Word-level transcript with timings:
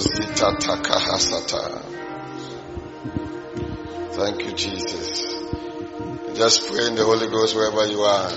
Kozita 0.00 0.56
takahasata. 0.56 1.62
Thank 4.16 4.44
you, 4.46 4.52
Jesus. 4.52 5.26
Just 6.34 6.66
pray 6.68 6.86
in 6.86 6.94
the 6.94 7.04
Holy 7.04 7.28
Ghost 7.28 7.54
wherever 7.54 7.84
you 7.86 8.00
are. 8.00 8.30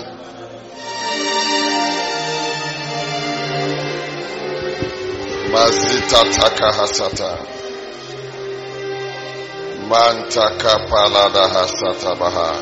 Mazita 5.54 6.20
takahasata. 6.36 7.32
Mantaka 9.88 10.74
palada 10.90 11.48
hasata 11.48 12.12
baha. 12.20 12.60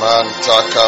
Mantaka 0.00 0.84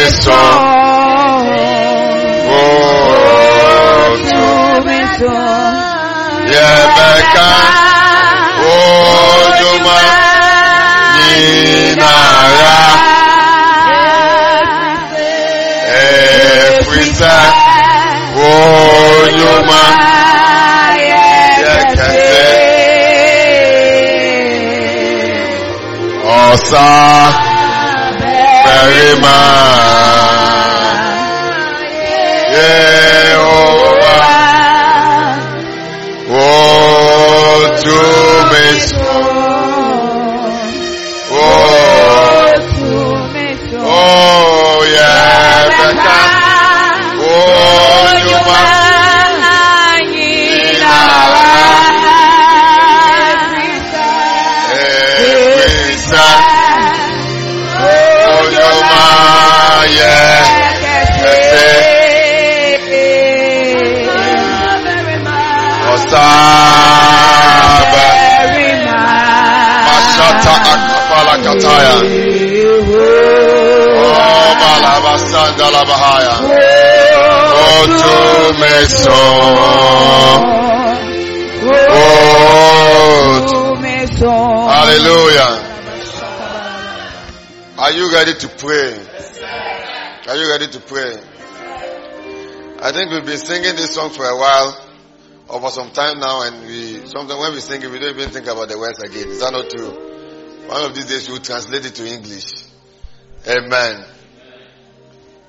Yekese. 21.63 22.47
Ọ̀sá. 26.41 26.87
Bẹ̀rẹ̀mà. 28.65 29.37
Ojú 36.33 38.20
we've 93.11 93.25
been 93.25 93.37
singing 93.37 93.75
this 93.75 93.93
song 93.93 94.09
for 94.09 94.25
a 94.25 94.35
while, 94.35 94.87
or 95.49 95.59
for 95.59 95.69
some 95.69 95.91
time 95.91 96.19
now, 96.19 96.43
and 96.43 96.65
we 96.65 97.05
sometimes 97.05 97.39
when 97.39 97.53
we 97.53 97.59
sing 97.59 97.81
it, 97.81 97.91
we 97.91 97.99
don't 97.99 98.15
even 98.15 98.29
think 98.29 98.47
about 98.47 98.69
the 98.69 98.77
words 98.79 98.99
again. 98.99 99.27
Is 99.27 99.41
that 99.41 99.51
not 99.51 99.69
true? 99.69 100.67
One 100.69 100.85
of 100.85 100.95
these 100.95 101.07
days 101.07 101.27
we'll 101.27 101.39
translate 101.39 101.85
it 101.85 101.95
to 101.95 102.07
English. 102.07 102.63
Amen. 103.45 104.05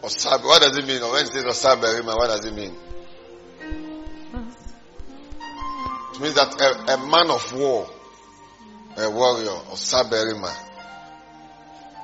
Osab, 0.03 0.43
what 0.43 0.61
does 0.61 0.77
it 0.77 0.87
mean? 0.87 1.01
Or 1.03 1.13
when 1.13 1.25
it 1.25 1.29
says 1.29 1.45
what 1.45 2.27
does 2.27 2.45
it 2.45 2.55
mean? 2.55 2.75
It 6.15 6.21
means 6.21 6.35
that 6.35 6.61
a, 6.61 6.95
a 6.95 7.07
man 7.07 7.31
of 7.31 7.53
war, 7.55 7.89
a 8.97 9.09
warrior, 9.09 9.57
Osaberima, 9.71 10.53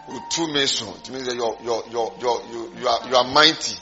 with 0.08 0.22
two 0.30 0.52
mason. 0.52 0.88
It 0.88 1.10
means 1.10 1.26
that 1.26 1.34
you're, 1.34 1.58
you're, 1.64 1.82
you're, 1.90 2.14
you're, 2.20 2.42
you, 2.52 2.72
you 2.78 2.88
are, 2.88 3.08
you 3.08 3.16
are 3.16 3.24
mighty. 3.24 3.76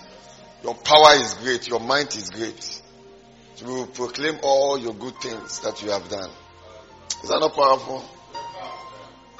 Your 0.66 0.74
power 0.74 1.14
is 1.14 1.34
great. 1.34 1.68
Your 1.68 1.78
might 1.78 2.16
is 2.16 2.28
great. 2.30 2.82
We 3.64 3.72
will 3.72 3.86
proclaim 3.86 4.40
all 4.42 4.76
your 4.76 4.94
good 4.94 5.14
things 5.18 5.60
that 5.60 5.80
you 5.80 5.90
have 5.90 6.08
done. 6.08 6.28
Is 7.22 7.28
that 7.28 7.38
not 7.38 7.54
powerful? 7.54 8.04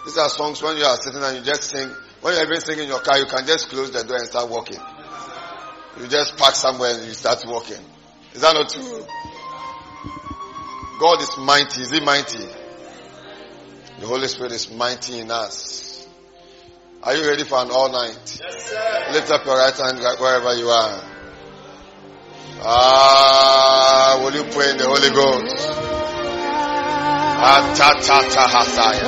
These 0.04 0.18
are 0.18 0.28
songs 0.28 0.62
when 0.62 0.76
you 0.76 0.84
are 0.84 0.96
sitting 0.96 1.20
and 1.20 1.38
you 1.38 1.42
just 1.42 1.64
sing. 1.64 1.90
When 2.20 2.32
you're 2.32 2.44
even 2.44 2.60
singing 2.60 2.84
in 2.84 2.88
your 2.90 3.00
car, 3.00 3.18
you 3.18 3.26
can 3.26 3.44
just 3.44 3.70
close 3.70 3.90
the 3.90 4.04
door 4.04 4.18
and 4.18 4.26
start 4.28 4.48
walking. 4.48 4.78
You 5.98 6.06
just 6.06 6.36
park 6.36 6.54
somewhere 6.54 6.94
and 6.94 7.04
you 7.04 7.12
start 7.12 7.42
walking. 7.44 7.82
Is 8.32 8.42
that 8.42 8.54
not 8.54 8.70
true? 8.70 9.04
God 11.00 11.20
is 11.22 11.36
mighty. 11.38 11.80
Is 11.82 11.90
he 11.90 11.98
mighty? 11.98 12.38
The 13.98 14.06
Holy 14.06 14.28
Spirit 14.28 14.52
is 14.52 14.70
mighty 14.70 15.18
in 15.18 15.32
us. 15.32 16.06
Are 17.02 17.16
you 17.16 17.28
ready 17.28 17.42
for 17.42 17.58
an 17.58 17.72
all 17.72 17.90
night? 17.90 18.40
Yes, 18.40 19.12
Lift 19.12 19.30
up 19.32 19.44
your 19.44 19.56
right 19.56 19.76
hand 19.76 19.98
wherever 20.20 20.54
you 20.54 20.68
are. 20.68 21.15
Ah, 22.64 24.18
will 24.22 24.34
you 24.34 24.44
pray 24.50 24.70
in 24.70 24.78
the 24.78 24.86
Holy 24.86 25.10
Ghost? 25.10 25.68
Atatata 27.36 28.44
hasaya. 28.48 29.06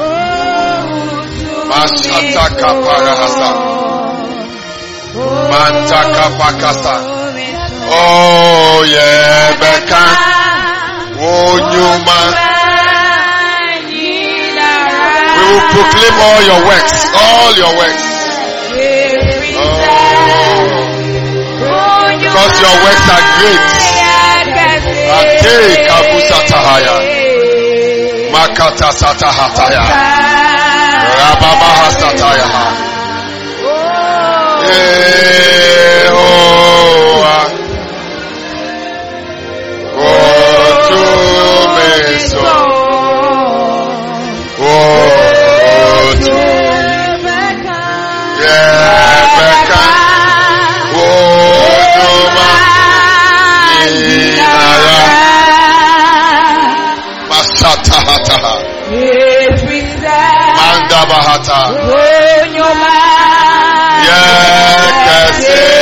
kapara 2.60 3.12
hasa. 3.20 3.50
Mantaka 5.50 6.24
pakasa. 6.38 6.94
Oh, 7.90 8.84
yeah, 8.86 9.56
Becca. 9.58 10.04
Oh, 11.18 11.56
Newman. 11.72 12.30
We 15.38 15.44
will 15.50 15.66
proclaim 15.72 16.14
all 16.20 16.42
your 16.46 16.60
works, 16.68 16.98
all 17.16 17.50
your 17.56 17.72
works. 17.78 18.17
Because 22.38 22.62
your 22.62 22.76
works 22.86 23.02
are 23.10 23.24
great. 23.34 23.66
Ate 25.18 25.58
kabusa 25.90 26.38
tahaya. 26.46 26.94
Makata 28.30 28.94
satahataya. 28.94 29.82
Rababaha 31.18 31.90
sataya. 31.98 32.46
Yehovah. 33.58 34.70
Oh. 34.70 35.77
Mandabahata. 61.08 61.58
Yekese. 64.06 65.77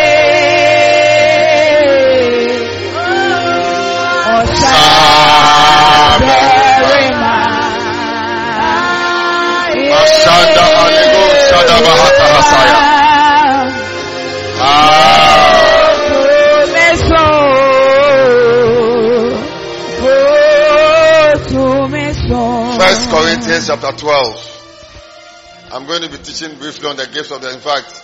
Corinthians 23.57 23.81
chapter 23.81 23.97
12. 23.97 25.71
I'm 25.71 25.87
going 25.87 26.03
to 26.03 26.09
be 26.09 26.17
teaching 26.17 26.59
briefly 26.59 26.89
on 26.89 26.95
the 26.95 27.07
gifts 27.07 27.31
of 27.31 27.41
the, 27.41 27.51
in 27.51 27.59
fact, 27.59 28.03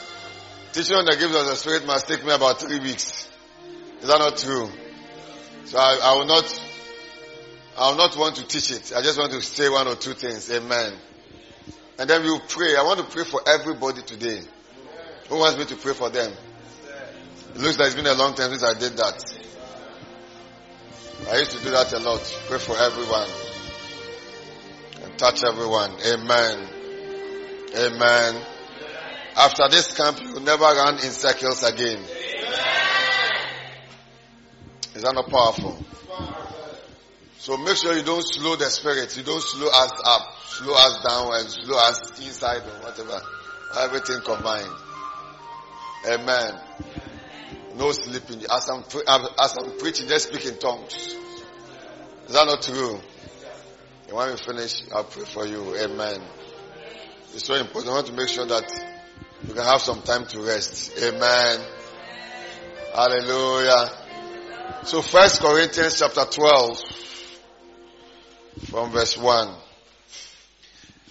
teaching 0.72 0.96
on 0.96 1.06
the 1.06 1.12
gifts 1.12 1.36
of 1.36 1.46
the 1.46 1.56
Spirit 1.56 1.86
must 1.86 2.08
take 2.08 2.26
me 2.26 2.34
about 2.34 2.60
three 2.60 2.80
weeks. 2.80 3.30
Is 4.02 4.08
that 4.08 4.18
not 4.18 4.36
true? 4.38 4.68
So 5.66 5.78
I, 5.78 6.00
I 6.02 6.16
will 6.16 6.26
not, 6.26 6.66
I 7.78 7.90
will 7.92 7.98
not 7.98 8.18
want 8.18 8.38
to 8.38 8.48
teach 8.48 8.72
it. 8.72 8.94
I 8.96 9.04
just 9.04 9.20
want 9.20 9.32
to 9.34 9.44
say 9.44 9.70
one 9.70 9.88
or 9.88 9.96
two 9.96 10.14
things. 10.14 10.50
Amen. 10.50 10.94
And 12.00 12.10
then 12.10 12.24
we'll 12.24 12.40
pray. 12.40 12.76
I 12.76 12.82
want 12.82 13.02
to 13.02 13.06
pray 13.06 13.24
for 13.24 13.42
everybody 13.46 14.02
today. 14.02 14.42
Who 15.30 15.38
wants 15.38 15.60
me 15.60 15.66
to 15.66 15.76
pray 15.76 15.94
for 15.94 16.10
them? 16.10 16.34
It 17.54 17.62
looks 17.62 17.78
like 17.78 17.88
it's 17.88 17.96
been 17.96 18.08
a 18.08 18.16
long 18.16 18.34
time 18.34 18.50
since 18.50 18.64
I 18.64 18.74
did 18.74 18.98
that. 18.98 19.24
I 21.32 21.38
used 21.38 21.52
to 21.52 21.64
do 21.64 21.70
that 21.70 21.94
a 21.94 22.00
lot. 22.00 22.22
Pray 22.48 22.58
for 22.58 22.76
everyone. 22.76 23.30
And 25.24 25.36
touch 25.38 25.44
everyone. 25.48 25.92
Amen. 26.06 26.68
Amen. 27.76 28.42
After 29.38 29.70
this 29.70 29.96
camp, 29.96 30.22
you 30.22 30.34
will 30.34 30.42
never 30.42 30.64
run 30.64 30.96
in 30.96 31.12
circles 31.12 31.64
again. 31.64 32.00
Is 34.94 35.02
that 35.04 35.14
not 35.14 35.30
powerful? 35.30 35.84
So 37.38 37.58
make 37.58 37.78
sure 37.78 37.96
you 37.96 38.04
don't 38.04 38.22
slow 38.22 38.56
the 38.56 38.66
spirit. 38.66 39.16
You 39.18 39.24
don't 39.24 39.42
slow 39.42 39.68
us 39.68 39.92
up, 40.06 40.22
slow 40.46 40.74
us 40.74 41.04
down, 41.08 41.34
and 41.34 41.50
slow 41.50 41.78
us 41.78 42.20
inside 42.26 42.62
or 42.64 42.84
whatever. 42.84 43.22
Everything 43.80 44.22
combined. 44.24 44.76
Amen. 46.08 46.60
No 47.76 47.92
sleeping. 47.92 48.44
As 48.52 48.70
I'm, 48.70 48.84
pre- 48.84 49.04
as 49.08 49.58
I'm 49.58 49.78
preaching, 49.78 50.08
just 50.08 50.30
speak 50.30 50.46
in 50.46 50.58
tongues. 50.60 50.94
Is 52.28 52.34
that 52.34 52.46
not 52.46 52.62
true? 52.62 53.00
When 54.14 54.30
we 54.30 54.38
finish, 54.38 54.84
I'll 54.94 55.06
pray 55.06 55.24
for 55.26 55.48
you. 55.48 55.76
Amen. 55.76 56.22
It's 57.34 57.46
so 57.46 57.56
important. 57.56 57.94
I 57.94 57.96
want 57.96 58.06
to 58.06 58.14
make 58.14 58.28
sure 58.28 58.46
that 58.46 58.72
you 59.48 59.56
can 59.56 59.64
have 59.64 59.82
some 59.82 60.04
time 60.04 60.28
to 60.28 60.40
rest. 60.42 60.96
Amen. 61.02 61.60
Hallelujah. 62.94 63.90
So 64.84 65.02
first 65.02 65.42
Corinthians 65.42 65.98
chapter 65.98 66.26
12 66.26 66.80
from 68.70 68.92
verse 68.92 69.18
1. 69.18 69.56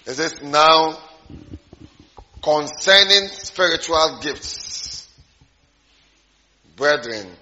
It 0.06 0.12
says, 0.14 0.40
now 0.40 0.96
concerning 2.40 3.26
spiritual 3.30 4.20
gifts, 4.22 5.12
brethren, 6.76 7.32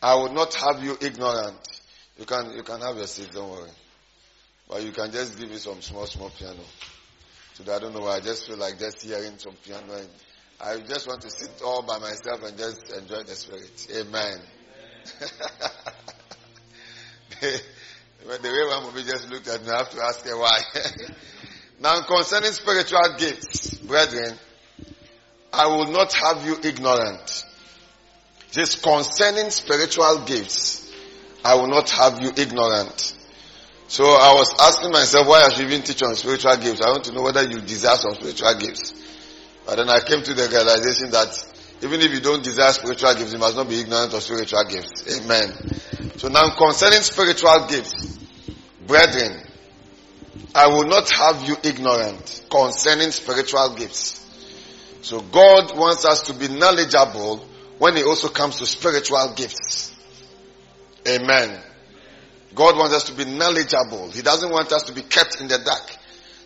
I 0.00 0.14
would 0.14 0.32
not 0.32 0.54
have 0.54 0.82
you 0.82 0.96
ignorant. 0.98 1.58
You 2.18 2.24
can, 2.24 2.56
you 2.56 2.62
can 2.62 2.80
have 2.80 2.96
your 2.96 3.06
seat, 3.06 3.30
don't 3.34 3.50
worry. 3.50 3.68
But 4.68 4.82
you 4.82 4.92
can 4.92 5.12
just 5.12 5.38
give 5.38 5.50
me 5.50 5.56
some 5.56 5.82
small, 5.82 6.06
small 6.06 6.30
piano. 6.30 6.60
Today, 7.54 7.74
I 7.74 7.78
don't 7.78 7.94
know 7.94 8.00
why, 8.00 8.16
I 8.16 8.20
just 8.20 8.46
feel 8.46 8.56
like 8.56 8.78
just 8.78 9.02
hearing 9.02 9.38
some 9.38 9.54
piano 9.64 9.94
and 9.94 10.08
I 10.60 10.80
just 10.80 11.06
want 11.06 11.20
to 11.22 11.30
sit 11.30 11.62
all 11.64 11.82
by 11.82 11.98
myself 11.98 12.42
and 12.42 12.56
just 12.56 12.92
enjoy 12.92 13.22
the 13.22 13.34
spirit. 13.34 13.86
Amen. 13.94 14.40
the, 17.40 17.60
the 18.24 18.48
way 18.48 18.66
one 18.68 18.84
movie 18.84 19.02
just 19.08 19.28
looked 19.30 19.48
at 19.48 19.62
me, 19.62 19.70
I 19.70 19.78
have 19.78 19.90
to 19.90 20.02
ask 20.02 20.24
her 20.24 20.38
why. 20.38 20.60
now 21.80 22.00
concerning 22.02 22.52
spiritual 22.52 23.14
gifts, 23.18 23.74
brethren, 23.78 24.38
I 25.52 25.66
will 25.66 25.92
not 25.92 26.12
have 26.14 26.46
you 26.46 26.56
ignorant. 26.62 27.44
Just 28.50 28.82
concerning 28.82 29.50
spiritual 29.50 30.24
gifts, 30.26 30.92
I 31.44 31.56
will 31.56 31.68
not 31.68 31.90
have 31.90 32.22
you 32.22 32.32
ignorant. 32.36 33.14
So 33.88 34.04
I 34.04 34.32
was 34.34 34.54
asking 34.60 34.92
myself 34.92 35.26
why 35.26 35.42
I 35.42 35.50
should 35.50 35.66
even 35.66 35.82
teach 35.82 36.02
on 36.02 36.14
spiritual 36.16 36.56
gifts. 36.56 36.80
I 36.80 36.90
want 36.90 37.04
to 37.04 37.12
know 37.12 37.22
whether 37.22 37.42
you 37.42 37.60
desire 37.60 37.96
some 37.96 38.14
spiritual 38.14 38.54
gifts. 38.54 38.94
But 39.66 39.76
then 39.76 39.88
I 39.88 40.00
came 40.00 40.22
to 40.22 40.34
the 40.34 40.48
realization 40.48 41.10
that 41.10 41.28
even 41.82 42.00
if 42.00 42.12
you 42.12 42.20
don't 42.20 42.42
desire 42.42 42.72
spiritual 42.72 43.14
gifts, 43.14 43.32
you 43.32 43.38
must 43.38 43.56
not 43.56 43.68
be 43.68 43.80
ignorant 43.80 44.12
of 44.14 44.22
spiritual 44.22 44.64
gifts. 44.64 45.20
Amen. 45.20 45.52
So 46.16 46.28
now 46.28 46.54
concerning 46.56 47.02
spiritual 47.02 47.66
gifts, 47.68 48.18
brethren, 48.86 49.42
I 50.54 50.68
will 50.68 50.86
not 50.86 51.10
have 51.10 51.42
you 51.42 51.56
ignorant 51.62 52.46
concerning 52.50 53.10
spiritual 53.10 53.74
gifts. 53.74 54.20
So 55.02 55.20
God 55.20 55.76
wants 55.76 56.04
us 56.06 56.22
to 56.22 56.34
be 56.34 56.48
knowledgeable 56.48 57.46
when 57.78 57.96
it 57.96 58.06
also 58.06 58.28
comes 58.28 58.56
to 58.56 58.66
spiritual 58.66 59.34
gifts. 59.36 59.92
Amen. 61.06 61.60
God 62.54 62.76
wants 62.76 62.94
us 62.94 63.04
to 63.04 63.14
be 63.14 63.24
knowledgeable. 63.24 64.10
He 64.10 64.22
doesn't 64.22 64.50
want 64.50 64.72
us 64.72 64.84
to 64.84 64.92
be 64.92 65.02
kept 65.02 65.40
in 65.40 65.48
the 65.48 65.58
dark. 65.58 65.96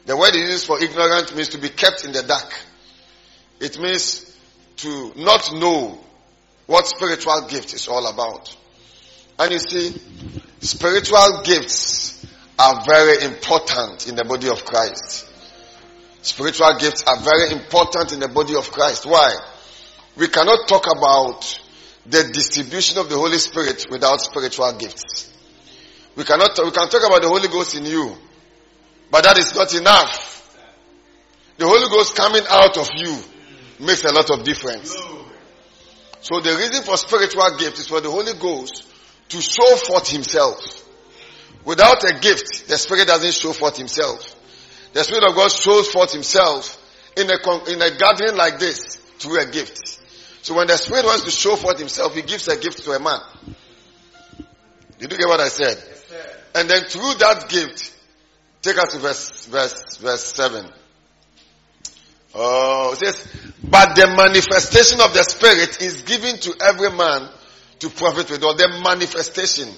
The 0.07 0.17
word 0.17 0.35
he 0.35 0.41
uses 0.41 0.65
for 0.65 0.83
ignorant 0.83 1.35
means 1.35 1.51
to 1.51 1.59
be 1.59 1.69
kept 1.69 2.05
in 2.05 2.13
the 2.13 2.23
dark. 2.23 2.53
It 3.61 3.79
means 3.79 4.25
to 4.79 5.13
not 5.17 5.53
know 5.55 5.99
what 6.67 6.87
spiritual 6.87 7.43
gift 7.49 7.75
is 7.75 7.89
all 7.89 8.07
about. 8.07 8.57
And 9.39 9.53
you 9.53 9.59
see, 9.59 10.01
spiritual 10.61 11.43
gifts 11.45 12.27
are 12.59 12.85
very 12.87 13.25
important 13.25 14.09
in 14.09 14.17
the 14.17 14.25
body 14.25 14.49
of 14.49 14.65
Christ. 14.65 15.27
Spiritual 16.23 16.75
gifts 16.79 17.05
are 17.07 17.21
very 17.21 17.53
important 17.53 18.13
in 18.13 18.21
the 18.21 18.29
body 18.29 18.57
of 18.57 18.71
Christ. 18.71 19.07
Why? 19.07 19.35
We 20.17 20.29
cannot 20.29 20.69
talk 20.69 20.87
about 20.91 21.61
the 22.07 22.31
distribution 22.33 22.99
of 22.99 23.09
the 23.09 23.17
Holy 23.17 23.39
Spirit 23.39 23.87
without 23.91 24.21
spiritual 24.21 24.73
gifts. 24.73 25.33
We 26.19 26.25
cannot, 26.25 26.59
we 26.59 26.73
can 26.73 26.89
talk 26.89 27.07
about 27.07 27.23
the 27.23 27.29
Holy 27.29 27.47
Ghost 27.47 27.77
in 27.77 27.87
you, 27.87 28.13
but 29.09 29.23
that 29.23 29.39
is 29.39 29.55
not 29.55 29.73
enough. 29.73 30.35
The 31.59 31.65
Holy 31.65 31.89
Ghost 31.89 32.17
coming 32.17 32.43
out 32.51 32.77
of 32.77 32.89
you 32.97 33.17
makes 33.79 34.03
a 34.03 34.13
lot 34.13 34.29
of 34.29 34.43
difference. 34.43 34.97
So 36.21 36.41
the 36.41 36.57
reason 36.57 36.83
for 36.83 36.97
spiritual 36.97 37.57
gift 37.57 37.79
is 37.79 37.87
for 37.87 38.01
the 38.01 38.11
Holy 38.11 38.35
Ghost 38.35 38.85
to 39.29 39.41
show 39.41 39.77
forth 39.77 40.09
himself. 40.09 40.59
Without 41.65 42.03
a 42.03 42.19
gift, 42.19 42.67
the 42.67 42.77
Spirit 42.79 43.07
doesn't 43.07 43.35
show 43.35 43.53
forth 43.53 43.77
himself. 43.77 44.35
The 44.95 45.05
Spirit 45.05 45.23
of 45.23 45.37
God 45.37 45.53
shows 45.53 45.89
forth 45.93 46.13
himself 46.13 46.83
in 47.17 47.31
a, 47.31 47.71
in 47.71 47.81
a 47.81 47.97
gathering 47.97 48.35
like 48.35 48.59
this 48.59 48.97
through 49.21 49.41
a 49.41 49.47
gift. 49.47 50.01
So 50.43 50.57
when 50.57 50.67
the 50.67 50.79
Spirit 50.79 51.05
wants 51.05 51.23
to 51.27 51.31
show 51.31 51.55
forth 51.55 51.79
himself, 51.79 52.17
he 52.17 52.23
gives 52.23 52.49
a 52.49 52.59
gift 52.59 52.83
to 52.83 52.91
a 52.91 52.99
man. 52.99 53.21
Did 54.99 55.13
you 55.13 55.19
get 55.19 55.29
what 55.29 55.39
I 55.39 55.47
said? 55.47 55.95
And 56.55 56.69
then 56.69 56.85
through 56.85 57.15
that 57.19 57.49
gift, 57.49 57.95
take 58.63 58.79
us 58.79 58.93
to 58.95 58.99
verse, 58.99 59.47
verse, 59.47 59.97
verse 59.99 60.25
7. 60.35 60.67
Oh, 62.35 62.93
it 62.93 62.99
says, 62.99 63.53
but 63.63 63.95
the 63.97 64.07
manifestation 64.07 65.01
of 65.01 65.15
the 65.15 65.23
Spirit 65.23 65.81
is 65.83 66.03
given 66.03 66.39
to 66.39 66.55
every 66.61 66.91
man 66.91 67.29
to 67.81 67.91
profit 67.91 68.31
with 68.31 68.43
all. 68.43 68.55
The 68.55 68.81
manifestation, 68.83 69.69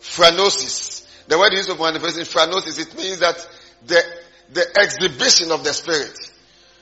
phanerosis. 0.00 1.06
The 1.26 1.38
word 1.38 1.52
used 1.52 1.70
of 1.70 1.80
manifestation, 1.80 2.26
phanerosis, 2.26 2.78
it 2.80 2.96
means 2.96 3.20
that 3.20 3.36
the, 3.86 4.02
the 4.52 4.78
exhibition 4.78 5.50
of 5.50 5.64
the 5.64 5.72
Spirit. 5.72 6.14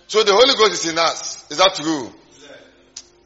So 0.08 0.22
the 0.24 0.32
Holy 0.32 0.54
Ghost 0.56 0.84
is 0.84 0.92
in 0.92 0.98
us. 0.98 1.50
Is 1.50 1.58
that 1.58 1.74
true? 1.74 2.12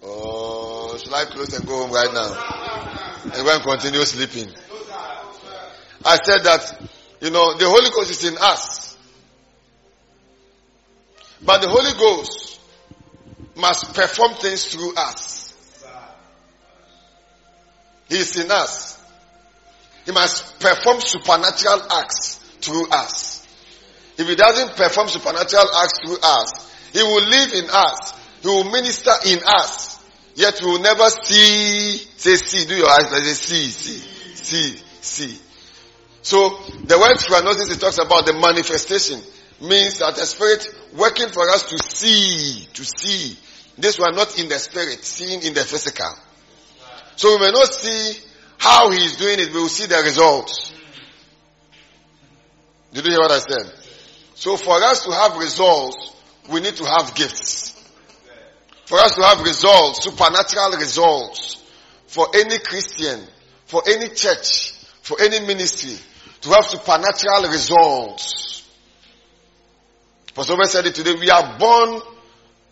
Oh, 0.03 0.97
should 1.03 1.13
I 1.13 1.25
close 1.25 1.53
and 1.59 1.67
go 1.67 1.85
home 1.85 1.91
right 1.91 2.13
now? 2.13 3.23
And 3.25 3.33
go 3.33 3.55
and 3.55 3.63
continue 3.63 4.05
sleeping. 4.05 4.53
I 6.07 6.19
said 6.23 6.45
that, 6.45 6.89
you 7.21 7.31
know, 7.31 7.55
the 7.59 7.69
Holy 7.69 7.91
Ghost 7.91 8.11
is 8.13 8.25
in 8.25 8.39
us. 8.41 8.97
But 11.45 11.63
the 11.63 11.69
Holy 11.69 11.93
Ghost 11.99 12.61
must 13.57 13.93
perform 13.93 14.35
things 14.35 14.67
through 14.67 14.95
us. 14.95 15.53
He 18.09 18.19
is 18.19 18.37
in 18.37 18.51
us. 18.53 19.03
He 20.05 20.13
must 20.13 20.61
perform 20.61 21.01
supernatural 21.01 21.83
acts 21.91 22.37
through 22.61 22.89
us. 22.91 23.45
If 24.17 24.29
he 24.29 24.37
doesn't 24.37 24.77
perform 24.77 25.09
supernatural 25.09 25.67
acts 25.75 25.99
through 26.05 26.19
us, 26.23 26.73
he 26.93 27.03
will 27.03 27.25
live 27.25 27.53
in 27.53 27.65
us. 27.69 28.15
He 28.43 28.49
will 28.49 28.71
minister 28.71 29.13
in 29.27 29.41
us. 29.45 29.99
Yet 30.37 30.61
we 30.63 30.71
will 30.71 30.83
never 30.83 31.09
see, 31.11 31.97
say 32.17 32.37
see, 32.37 32.69
do 32.69 32.77
your 32.77 32.89
eyes 32.89 33.11
like 33.11 33.25
say 33.25 33.33
see, 33.33 33.71
see, 33.71 33.99
see, 34.35 34.83
see. 35.01 35.46
So 36.27 36.59
the 36.83 36.99
word 36.99 37.19
phanerosis 37.19 37.71
it 37.71 37.79
talks 37.79 37.99
about 37.99 38.27
the 38.27 38.33
manifestation 38.33 39.21
means 39.61 40.01
that 40.01 40.17
the 40.17 40.27
spirit 40.27 40.67
working 40.99 41.29
for 41.29 41.49
us 41.49 41.71
to 41.71 41.79
see, 41.79 42.67
to 42.75 42.85
see. 42.85 43.39
This 43.79 43.97
one 43.97 44.17
not 44.17 44.37
in 44.37 44.49
the 44.49 44.59
spirit, 44.59 45.05
seeing 45.05 45.41
in 45.45 45.55
the 45.55 45.61
physical. 45.61 46.11
So 47.15 47.31
we 47.37 47.47
may 47.47 47.53
not 47.53 47.69
see 47.69 48.19
how 48.59 48.91
he 48.91 49.05
is 49.05 49.15
doing 49.19 49.39
it, 49.39 49.55
we 49.55 49.61
will 49.61 49.69
see 49.69 49.87
the 49.87 50.03
results. 50.03 50.73
Did 52.93 53.05
you 53.05 53.13
hear 53.13 53.21
what 53.21 53.31
I 53.31 53.39
said? 53.39 53.73
So 54.35 54.57
for 54.57 54.83
us 54.83 55.05
to 55.05 55.13
have 55.13 55.37
results, 55.37 56.13
we 56.51 56.59
need 56.59 56.75
to 56.75 56.87
have 56.87 57.15
gifts. 57.15 57.73
For 58.87 58.99
us 58.99 59.15
to 59.15 59.23
have 59.23 59.43
results, 59.43 60.03
supernatural 60.03 60.73
results, 60.73 61.63
for 62.09 62.27
any 62.35 62.59
Christian, 62.59 63.21
for 63.67 63.85
any 63.87 64.09
church, 64.09 64.73
for 65.03 65.23
any 65.23 65.39
ministry, 65.47 65.97
to 66.47 66.53
have 66.53 66.67
supernatural 66.67 67.51
results. 67.51 68.63
Pastor 70.33 70.65
said 70.65 70.87
it 70.87 70.95
today, 70.95 71.15
we 71.19 71.29
are 71.29 71.59
born 71.59 72.01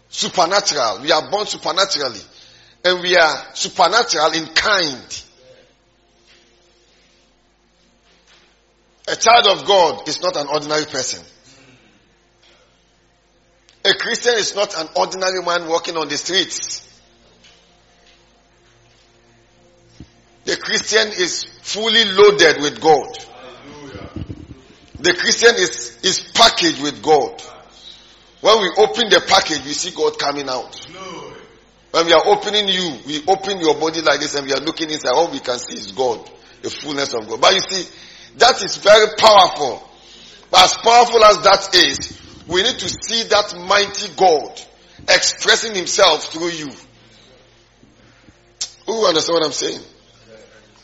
supernatural. 0.08 1.00
We 1.02 1.10
are 1.10 1.28
born 1.28 1.46
supernaturally. 1.46 2.20
And 2.84 3.02
we 3.02 3.16
are 3.16 3.54
supernatural 3.54 4.32
in 4.32 4.46
kind. 4.54 5.24
A 9.08 9.16
child 9.16 9.46
of 9.48 9.66
God 9.66 10.08
is 10.08 10.22
not 10.22 10.36
an 10.36 10.46
ordinary 10.46 10.84
person. 10.84 11.24
A 13.84 13.94
Christian 13.94 14.34
is 14.36 14.54
not 14.54 14.78
an 14.78 14.88
ordinary 14.94 15.42
man 15.42 15.68
walking 15.68 15.96
on 15.96 16.08
the 16.08 16.16
streets. 16.16 16.80
The 20.44 20.56
Christian 20.58 21.08
is 21.08 21.44
fully 21.62 22.04
loaded 22.04 22.62
with 22.62 22.80
God. 22.80 23.33
The 25.04 25.12
Christian 25.12 25.54
is, 25.56 25.98
is 26.02 26.20
packaged 26.32 26.80
with 26.80 27.02
God. 27.02 27.38
When 28.40 28.62
we 28.62 28.70
open 28.78 29.10
the 29.10 29.22
package, 29.28 29.62
we 29.66 29.74
see 29.74 29.94
God 29.94 30.18
coming 30.18 30.48
out. 30.48 30.80
When 31.90 32.06
we 32.06 32.12
are 32.14 32.22
opening 32.24 32.68
you, 32.68 32.96
we 33.06 33.20
open 33.28 33.60
your 33.60 33.74
body 33.74 34.00
like 34.00 34.20
this 34.20 34.34
and 34.34 34.46
we 34.46 34.54
are 34.54 34.60
looking 34.60 34.88
inside. 34.88 35.12
All 35.12 35.30
we 35.30 35.40
can 35.40 35.58
see 35.58 35.74
is 35.74 35.92
God, 35.92 36.24
the 36.62 36.70
fullness 36.70 37.12
of 37.12 37.28
God. 37.28 37.38
But 37.38 37.52
you 37.52 37.60
see, 37.60 37.94
that 38.38 38.64
is 38.64 38.78
very 38.78 39.08
powerful. 39.18 39.86
But 40.50 40.64
as 40.64 40.74
powerful 40.78 41.22
as 41.22 41.42
that 41.42 41.74
is, 41.74 42.18
we 42.48 42.62
need 42.62 42.78
to 42.78 42.88
see 42.88 43.28
that 43.28 43.60
mighty 43.68 44.08
God 44.16 44.58
expressing 45.06 45.74
himself 45.74 46.32
through 46.32 46.48
you. 46.48 46.70
Who 48.86 49.06
understand 49.06 49.34
what 49.34 49.44
I'm 49.44 49.52
saying? 49.52 49.82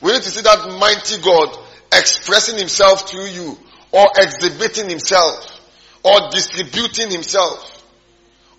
We 0.03 0.13
need 0.13 0.23
to 0.23 0.31
see 0.31 0.43
that 0.43 0.77
mighty 0.79 1.23
God 1.23 1.57
expressing 1.91 2.59
himself 2.59 3.09
through 3.09 3.29
you 3.29 3.57
or 3.93 4.07
exhibiting 4.17 4.89
himself 4.89 5.61
or 6.03 6.31
distributing 6.31 7.11
himself 7.11 7.85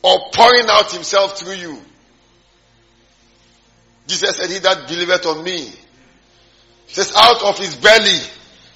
or 0.04 0.18
pouring 0.34 0.66
out 0.70 0.92
himself 0.92 1.40
through 1.40 1.56
you. 1.56 1.80
Jesus 4.08 4.38
said, 4.38 4.50
he 4.50 4.60
that 4.60 4.88
believeth 4.88 5.26
on 5.26 5.44
me 5.44 5.72
says 6.88 7.14
out 7.16 7.42
of 7.44 7.58
his 7.58 7.76
belly 7.76 8.20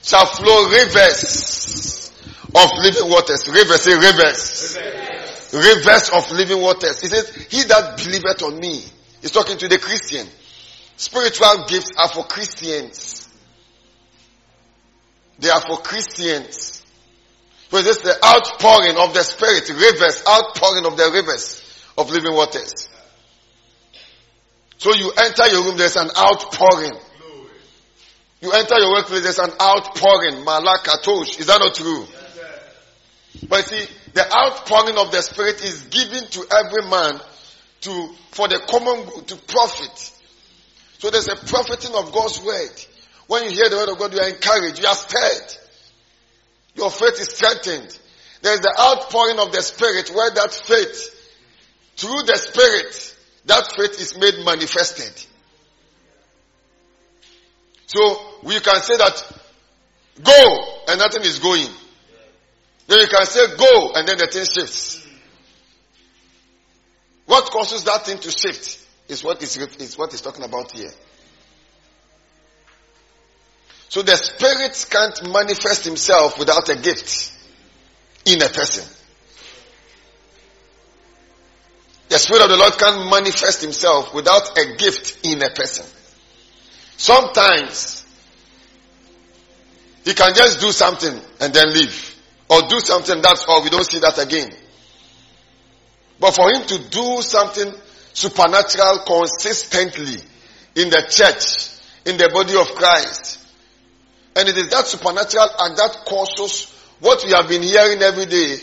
shall 0.02 0.26
flow 0.26 0.70
rivers 0.70 2.12
of 2.56 2.70
living 2.78 3.10
waters. 3.10 3.48
Rivers, 3.50 3.82
say 3.82 3.94
rivers. 3.94 4.78
rivers. 4.78 5.54
Rivers 5.54 6.10
of 6.10 6.32
living 6.32 6.62
waters. 6.62 7.02
He 7.02 7.08
says, 7.08 7.30
he 7.50 7.64
that 7.64 7.98
believeth 7.98 8.42
on 8.44 8.60
me. 8.60 8.84
He's 9.22 9.32
talking 9.32 9.58
to 9.58 9.68
the 9.68 9.80
Christian. 9.80 10.28
Spiritual 10.96 11.66
gifts 11.68 11.92
are 11.98 12.08
for 12.08 12.24
Christians. 12.24 13.25
They 15.40 15.50
are 15.50 15.62
for 15.62 15.78
Christians. 15.78 16.84
So 17.70 17.78
it's 17.78 18.02
the 18.02 18.16
outpouring 18.24 18.96
of 18.98 19.14
the 19.14 19.24
Spirit, 19.24 19.68
rivers, 19.70 20.24
outpouring 20.28 20.86
of 20.86 20.98
the 20.98 21.12
rivers 21.14 21.62
of 21.98 22.10
living 22.10 22.34
waters. 22.34 22.88
So 24.78 24.94
you 24.94 25.12
enter 25.12 25.48
your 25.48 25.66
room, 25.66 25.78
there's 25.78 25.96
an 25.96 26.10
outpouring. 26.16 26.98
You 28.42 28.52
enter 28.52 28.78
your 28.78 28.94
workplace, 28.94 29.24
there's 29.24 29.40
an 29.40 29.52
outpouring. 29.60 30.46
Malakatosh. 30.46 31.40
Is 31.40 31.48
that 31.48 31.60
not 31.60 31.74
true? 31.74 32.06
But 33.50 33.66
see, 33.66 33.86
the 34.14 34.24
outpouring 34.32 34.98
of 34.98 35.12
the 35.12 35.22
Spirit 35.22 35.64
is 35.64 35.84
given 35.84 36.28
to 36.30 36.46
every 36.52 36.90
man 36.90 37.20
to, 37.82 38.10
for 38.32 38.48
the 38.48 38.60
common 38.70 39.06
good, 39.06 39.28
to 39.28 39.36
profit. 39.36 40.12
So 41.00 41.10
there's 41.10 41.28
a 41.28 41.36
profiting 41.36 41.94
of 41.96 42.14
God's 42.14 42.42
word. 42.42 42.86
When 43.28 43.44
you 43.44 43.50
hear 43.52 43.70
the 43.70 43.78
word 43.78 43.90
of 43.90 43.98
God, 43.98 44.14
you 44.14 44.20
are 44.20 44.30
encouraged, 44.30 44.80
you 44.80 44.88
are 44.88 44.96
stirred. 44.96 45.58
Your 46.76 46.92
faith 46.92 47.20
is 47.20 47.30
strengthened. 47.30 47.98
There's 48.42 48.60
the 48.60 48.76
outpouring 48.80 49.40
of 49.40 49.52
the 49.52 49.62
Spirit 49.62 50.12
where 50.14 50.30
that 50.32 50.54
faith, 50.54 51.12
through 51.96 52.24
the 52.28 52.38
Spirit, 52.38 53.18
that 53.46 53.72
faith 53.76 54.00
is 54.00 54.18
made 54.18 54.46
manifested. 54.46 55.26
So 57.88 58.20
we 58.44 58.60
can 58.60 58.82
say 58.82 58.98
that 58.98 59.42
go 60.24 60.64
and 60.88 61.00
nothing 61.00 61.24
is 61.24 61.40
going. 61.40 61.70
Then 62.88 63.00
you 63.00 63.08
can 63.08 63.26
say 63.26 63.56
go 63.58 63.94
and 63.96 64.08
then 64.08 64.18
the 64.18 64.28
thing 64.28 64.46
shifts. 64.46 65.08
What 67.26 67.50
causes 67.52 67.84
that 67.86 68.06
thing 68.06 68.20
to 68.20 68.32
shift 68.32 68.86
is 69.08 69.24
what 69.24 69.42
is, 69.42 69.58
is 69.58 69.98
what 69.98 70.12
he's 70.12 70.22
talking 70.22 70.44
about 70.44 70.72
here. 70.72 70.92
So 73.90 74.02
the 74.02 74.16
spirit 74.16 74.88
can't 74.90 75.32
manifest 75.32 75.86
himself 75.86 76.38
without 76.40 76.68
a 76.70 76.76
gift 76.76 77.32
in 78.26 78.42
a 78.42 78.50
person. 78.50 78.86
The 82.10 82.18
spirit 82.20 82.44
of 82.44 82.50
the 82.50 82.58
Lord 82.58 82.78
can't 82.78 83.10
manifest 83.10 83.62
himself 83.62 84.14
without 84.14 84.58
a 84.58 84.76
gift 84.76 85.26
in 85.26 85.42
a 85.42 85.50
person. 85.50 85.86
Sometimes 86.98 88.06
he 90.04 90.14
can 90.14 90.34
just 90.36 90.62
do 90.62 90.72
something 90.72 91.20
and 91.40 91.54
then 91.54 91.74
leave. 91.74 92.16
Or 92.48 92.62
do 92.68 92.80
something 92.80 93.22
that's 93.22 93.46
all. 93.46 93.64
We 93.64 93.70
don't 93.70 93.86
see 93.86 94.00
that 94.00 94.20
again. 94.20 94.52
But 96.20 96.36
for 96.36 96.48
him 96.54 96.66
to 96.68 96.90
do 96.90 97.22
something 97.22 97.74
supernatural 98.14 99.00
consistently 99.00 100.22
in 100.76 100.90
the 100.90 101.06
church, 101.10 101.70
in 102.06 102.18
the 102.18 102.30
body 102.30 102.56
of 102.56 102.68
Christ, 102.76 103.45
and 104.36 104.50
it 104.50 104.58
is 104.58 104.70
that 104.70 104.86
supernatural 104.86 105.48
and 105.60 105.78
that 105.78 106.06
causes 106.06 106.72
what 107.00 107.24
we 107.26 107.32
have 107.32 107.48
been 107.48 107.64
hearing 107.64 108.02
every 108.02 108.26
day, 108.26 108.58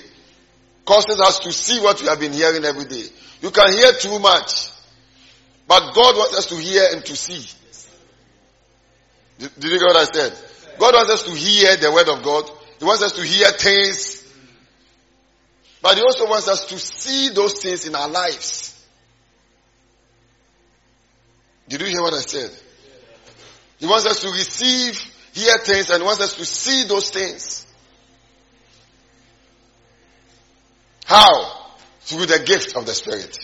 causes 0.85 1.21
us 1.21 1.41
to 1.41 1.53
see 1.53 1.81
what 1.81 2.01
we 2.01 2.09
have 2.09 2.21
been 2.21 2.33
hearing 2.33 2.65
every 2.65 2.85
day. 2.85 3.05
You 3.41 3.51
can 3.51 3.73
hear 3.73 3.93
too 3.93 4.19
much, 4.19 4.71
but 5.67 5.95
God 5.95 6.17
wants 6.17 6.39
us 6.39 6.47
to 6.47 6.57
hear 6.57 6.89
and 6.93 7.05
to 7.05 7.17
see. 7.17 7.49
Did, 9.39 9.55
did 9.59 9.71
you 9.71 9.79
get 9.79 9.87
what 9.87 9.97
I 9.97 10.05
said? 10.05 10.33
God 10.79 10.95
wants 10.95 11.11
us 11.11 11.23
to 11.25 11.31
hear 11.33 11.77
the 11.77 11.93
word 11.93 12.09
of 12.09 12.23
God. 12.23 12.51
He 12.79 12.85
wants 12.85 13.03
us 13.03 13.13
to 13.13 13.23
hear 13.23 13.49
things. 13.51 14.23
But 15.81 15.97
He 15.97 16.03
also 16.03 16.29
wants 16.29 16.49
us 16.49 16.67
to 16.67 16.79
see 16.79 17.31
those 17.31 17.55
things 17.61 17.87
in 17.87 17.95
our 17.95 18.09
lives. 18.09 18.69
Did 21.69 21.81
you 21.81 21.87
hear 21.89 22.03
what 22.03 22.15
I 22.15 22.21
said? 22.21 22.51
He 23.79 23.87
wants 23.87 24.07
us 24.07 24.21
to 24.21 24.29
receive, 24.29 25.12
hear 25.33 25.57
things, 25.59 25.91
and 25.91 26.05
wants 26.05 26.21
us 26.21 26.35
to 26.35 26.45
see 26.45 26.85
those 26.85 27.11
things. 27.11 27.67
How? 31.05 31.71
Through 32.01 32.27
the 32.27 32.43
gift 32.45 32.77
of 32.77 32.87
the 32.87 32.95
Spirit. 32.95 33.37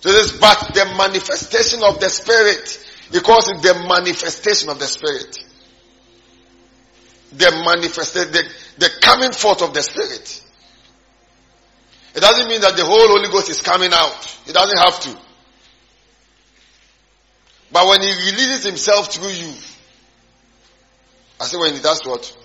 So 0.00 0.12
this, 0.12 0.38
but 0.38 0.72
the 0.74 0.84
manifestation 0.96 1.82
of 1.82 2.00
the 2.00 2.08
Spirit, 2.08 2.84
he 3.10 3.20
calls 3.20 3.48
it 3.48 3.62
the 3.62 3.86
manifestation 3.88 4.68
of 4.68 4.78
the 4.78 4.86
Spirit 4.86 5.44
the 7.32 7.50
manifested, 7.64 8.32
the, 8.32 8.42
the 8.78 8.90
coming 9.00 9.32
forth 9.32 9.62
of 9.62 9.74
the 9.74 9.82
Spirit. 9.82 10.44
It 12.14 12.20
doesn't 12.20 12.48
mean 12.48 12.60
that 12.62 12.76
the 12.76 12.84
whole 12.84 13.08
Holy 13.08 13.28
Ghost 13.28 13.50
is 13.50 13.60
coming 13.60 13.90
out. 13.92 14.38
It 14.46 14.52
doesn't 14.52 14.78
have 14.78 14.98
to. 15.00 15.18
But 17.70 17.86
when 17.86 18.00
He 18.00 18.08
releases 18.08 18.64
Himself 18.64 19.12
through 19.12 19.28
you, 19.28 19.52
I 21.40 21.44
say 21.44 21.56
when 21.58 21.74
He 21.74 21.80
does 21.80 22.00
what? 22.04 22.36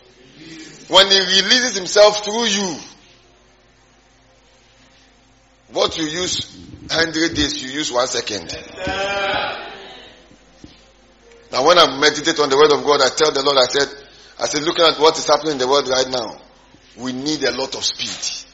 When 0.89 1.07
He 1.07 1.19
releases 1.19 1.75
Himself 1.75 2.23
through 2.23 2.45
you, 2.45 2.77
what 5.71 5.97
you 5.97 6.05
use 6.05 6.55
100 6.89 7.33
days, 7.35 7.63
you 7.63 7.71
use 7.71 7.91
one 7.91 8.07
second. 8.07 8.55
Now 11.51 11.65
when 11.65 11.77
I 11.77 11.99
meditate 11.99 12.39
on 12.39 12.49
the 12.49 12.57
word 12.57 12.71
of 12.71 12.83
God, 12.83 13.01
I 13.01 13.09
tell 13.09 13.31
the 13.31 13.43
Lord, 13.43 13.57
I 13.57 13.65
said, 13.65 13.87
I 14.39 14.47
said, 14.47 14.63
looking 14.63 14.85
at 14.85 14.99
what 14.99 15.17
is 15.17 15.27
happening 15.27 15.53
in 15.53 15.57
the 15.59 15.67
world 15.67 15.87
right 15.87 16.09
now, 16.09 16.41
we 16.97 17.13
need 17.13 17.43
a 17.43 17.51
lot 17.51 17.75
of 17.75 17.83
speed. 17.83 18.47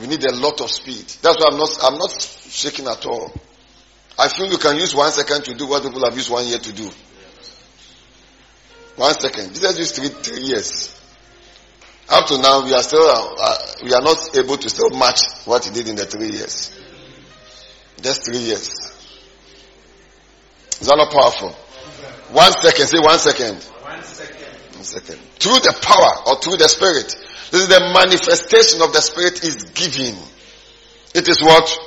We 0.00 0.06
need 0.06 0.24
a 0.24 0.34
lot 0.34 0.60
of 0.60 0.70
speed. 0.70 1.04
That's 1.20 1.38
why 1.38 1.50
I'm 1.50 1.58
not, 1.58 1.68
I'm 1.82 1.98
not 1.98 2.20
shaking 2.20 2.86
at 2.86 3.04
all. 3.06 3.32
I 4.18 4.28
feel 4.28 4.46
you 4.46 4.58
can 4.58 4.76
use 4.78 4.94
one 4.94 5.10
second 5.10 5.44
to 5.44 5.54
do 5.54 5.66
what 5.66 5.82
people 5.82 6.04
have 6.04 6.16
used 6.16 6.30
one 6.30 6.46
year 6.46 6.58
to 6.58 6.72
do. 6.72 6.90
One 8.96 9.14
second. 9.14 9.54
Jesus 9.54 9.78
used 9.78 9.94
three, 9.96 10.08
three 10.08 10.42
years. 10.44 10.98
Up 12.08 12.26
to 12.26 12.38
now, 12.38 12.64
we 12.64 12.74
are 12.74 12.82
still, 12.82 13.02
uh, 13.02 13.34
uh, 13.38 13.56
we 13.84 13.92
are 13.94 14.02
not 14.02 14.36
able 14.36 14.56
to 14.56 14.68
still 14.68 14.90
match 14.90 15.20
what 15.44 15.64
he 15.64 15.70
did 15.70 15.88
in 15.88 15.96
the 15.96 16.04
three 16.04 16.30
years. 16.30 16.78
Just 18.02 18.26
three 18.26 18.38
years. 18.38 18.68
Is 20.80 20.88
that 20.88 20.96
not 20.96 21.12
powerful? 21.12 21.50
One 22.32 22.52
second. 22.52 22.86
Say 22.86 22.98
one 22.98 23.18
second. 23.18 23.62
One 23.62 24.02
second. 24.02 25.18
Through 25.38 25.60
the 25.60 25.78
power 25.80 26.28
or 26.28 26.40
through 26.40 26.56
the 26.56 26.68
spirit. 26.68 27.16
This 27.50 27.62
is 27.62 27.68
the 27.68 27.80
manifestation 27.94 28.82
of 28.82 28.92
the 28.92 29.00
spirit 29.00 29.44
is 29.44 29.64
giving. 29.74 30.16
It 31.14 31.28
is 31.28 31.40
what? 31.42 31.78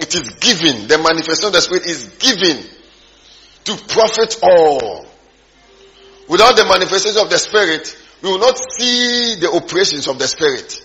It 0.00 0.14
is 0.14 0.30
giving. 0.40 0.88
The 0.88 0.98
manifestation 0.98 1.48
of 1.48 1.52
the 1.52 1.60
spirit 1.60 1.86
is 1.86 2.04
giving 2.18 2.64
to 3.64 3.76
profit 3.92 4.38
all. 4.42 5.09
Without 6.30 6.54
the 6.54 6.64
manifestation 6.64 7.20
of 7.20 7.28
the 7.28 7.38
spirit, 7.38 7.90
we 8.22 8.30
will 8.30 8.38
not 8.38 8.56
see 8.56 9.34
the 9.40 9.50
operations 9.50 10.06
of 10.06 10.16
the 10.16 10.28
spirit. 10.28 10.80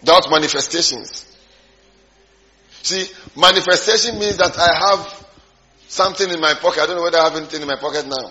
Without 0.00 0.30
manifestations. 0.30 1.26
See, 2.82 3.10
manifestation 3.36 4.20
means 4.20 4.36
that 4.36 4.56
I 4.56 4.70
have 4.88 5.26
something 5.88 6.30
in 6.30 6.40
my 6.40 6.54
pocket. 6.54 6.82
I 6.82 6.86
don't 6.86 6.96
know 6.96 7.02
whether 7.02 7.18
I 7.18 7.24
have 7.24 7.36
anything 7.36 7.62
in 7.62 7.66
my 7.66 7.76
pocket 7.80 8.06
now. 8.06 8.30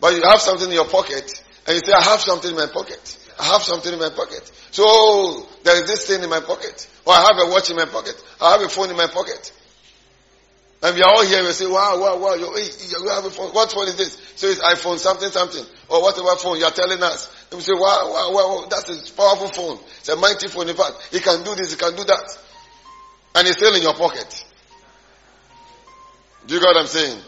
But 0.00 0.14
you 0.14 0.22
have 0.22 0.40
something 0.40 0.68
in 0.68 0.74
your 0.74 0.86
pocket, 0.86 1.28
and 1.66 1.74
you 1.74 1.80
say, 1.80 1.92
I 1.92 2.02
have 2.02 2.20
something 2.20 2.52
in 2.52 2.56
my 2.56 2.68
pocket. 2.72 3.18
I 3.40 3.44
have 3.46 3.62
something 3.62 3.92
in 3.92 3.98
my 3.98 4.10
pocket. 4.10 4.48
So, 4.70 5.48
there 5.64 5.82
is 5.82 5.88
this 5.88 6.06
thing 6.06 6.22
in 6.22 6.30
my 6.30 6.40
pocket. 6.40 6.88
Or 7.04 7.12
I 7.12 7.22
have 7.22 7.48
a 7.48 7.50
watch 7.50 7.70
in 7.70 7.76
my 7.76 7.86
pocket. 7.86 8.14
I 8.40 8.52
have 8.52 8.62
a 8.62 8.68
phone 8.68 8.90
in 8.90 8.96
my 8.96 9.08
pocket. 9.08 9.52
And 10.82 10.94
we 10.94 11.02
are 11.02 11.10
all 11.10 11.24
here 11.24 11.42
we 11.42 11.52
say, 11.52 11.66
wow, 11.66 11.98
wow, 11.98 12.18
wow, 12.18 12.34
you, 12.34 12.46
you 12.46 13.08
have 13.08 13.24
a 13.24 13.30
phone. 13.30 13.50
What 13.52 13.72
phone 13.72 13.88
is 13.88 13.96
this? 13.96 14.20
So 14.36 14.46
it's 14.46 14.60
iPhone 14.60 14.98
something, 14.98 15.30
something. 15.30 15.64
Or 15.88 16.02
whatever 16.02 16.36
phone 16.36 16.58
you 16.58 16.64
are 16.64 16.70
telling 16.70 17.02
us. 17.02 17.32
And 17.50 17.58
we 17.58 17.62
say, 17.62 17.72
wow, 17.72 18.10
wow, 18.12 18.32
wow, 18.32 18.66
that's 18.68 18.90
a 18.90 19.14
powerful 19.14 19.48
phone. 19.48 19.78
It's 19.98 20.08
a 20.08 20.16
mighty 20.16 20.48
phone. 20.48 20.68
In 20.68 20.76
fact, 20.76 21.08
he 21.10 21.20
can 21.20 21.42
do 21.44 21.54
this, 21.54 21.72
he 21.72 21.78
can 21.78 21.96
do 21.96 22.04
that. 22.04 22.38
And 23.36 23.48
it's 23.48 23.56
still 23.56 23.74
in 23.74 23.82
your 23.82 23.94
pocket. 23.94 24.44
Do 26.46 26.54
you 26.54 26.60
get 26.60 26.66
what 26.66 26.76
I'm 26.76 26.86
saying? 26.86 27.20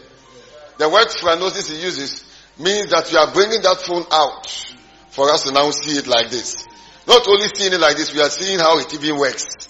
The 0.77 0.89
word 0.89 1.07
phanerosis 1.07 1.71
he 1.71 1.81
uses 1.81 2.23
means 2.57 2.91
that 2.91 3.11
you 3.11 3.17
are 3.17 3.31
bringing 3.33 3.61
that 3.61 3.77
phone 3.81 4.05
out 4.11 4.75
for 5.09 5.29
us 5.29 5.43
to 5.43 5.51
now 5.51 5.69
see 5.71 5.97
it 5.97 6.07
like 6.07 6.29
this. 6.29 6.65
Not 7.07 7.27
only 7.27 7.47
seeing 7.53 7.73
it 7.73 7.79
like 7.79 7.97
this, 7.97 8.13
we 8.13 8.21
are 8.21 8.29
seeing 8.29 8.59
how 8.59 8.77
it 8.79 8.93
even 8.93 9.17
works. 9.17 9.68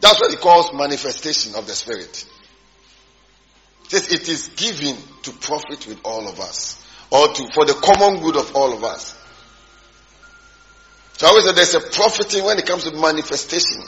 That's 0.00 0.20
what 0.20 0.30
he 0.30 0.36
calls 0.36 0.72
manifestation 0.72 1.54
of 1.54 1.66
the 1.66 1.72
Spirit. 1.72 2.26
It 3.84 3.90
says 3.90 4.12
it 4.12 4.28
is 4.28 4.48
given 4.56 4.96
to 5.22 5.32
profit 5.32 5.86
with 5.86 6.00
all 6.04 6.28
of 6.28 6.40
us. 6.40 6.82
Or 7.10 7.26
to, 7.28 7.48
for 7.52 7.64
the 7.64 7.74
common 7.74 8.22
good 8.22 8.36
of 8.36 8.54
all 8.54 8.72
of 8.72 8.84
us. 8.84 9.16
So 11.14 11.26
I 11.26 11.30
always 11.30 11.44
say 11.44 11.52
there's 11.52 11.74
a 11.74 11.80
profiting 11.80 12.44
when 12.44 12.58
it 12.58 12.66
comes 12.66 12.84
to 12.84 12.96
manifestation 12.96 13.82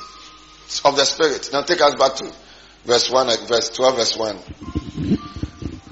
of 0.85 0.97
the 0.97 1.05
Spirit. 1.05 1.49
Now 1.53 1.63
take 1.63 1.81
us 1.81 1.95
back 1.95 2.17
to 2.17 2.33
verse 2.85 3.11
1, 3.11 3.29
uh, 3.29 3.37
verse 3.47 3.71
12, 3.71 3.97
verse 3.97 4.17
1. 4.17 4.39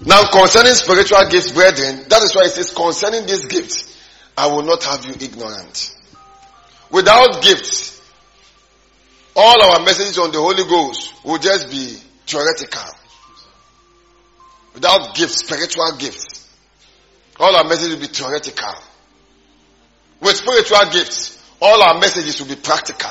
Now 0.07 0.29
concerning 0.31 0.75
spiritual 0.75 1.25
gifts, 1.31 1.53
brethren, 1.53 2.05
that 2.09 2.23
is 2.23 2.35
why 2.35 2.43
it 2.45 2.51
says 2.51 2.75
concerning 2.75 3.27
these 3.27 3.47
gifts, 3.47 3.97
I 4.37 4.49
will 4.49 4.63
not 4.63 4.83
have 4.85 5.05
you 5.05 5.15
ignorant. 5.21 5.95
Without 6.91 7.43
gifts, 7.43 8.00
all 9.41 9.63
our 9.63 9.81
messages 9.81 10.19
on 10.19 10.31
the 10.33 10.39
Holy 10.39 10.65
Ghost 10.65 11.15
will 11.25 11.39
just 11.39 11.71
be 11.71 11.97
theoretical. 12.27 12.93
Without 14.75 15.15
gifts, 15.15 15.39
spiritual 15.39 15.97
gifts, 15.99 16.47
all 17.39 17.57
our 17.57 17.65
messages 17.65 17.95
will 17.95 18.01
be 18.01 18.07
theoretical. 18.07 18.75
With 20.21 20.37
spiritual 20.37 20.91
gifts, 20.93 21.43
all 21.61 21.83
our 21.83 21.99
messages 21.99 22.39
will 22.39 22.49
be 22.49 22.61
practical. 22.61 23.11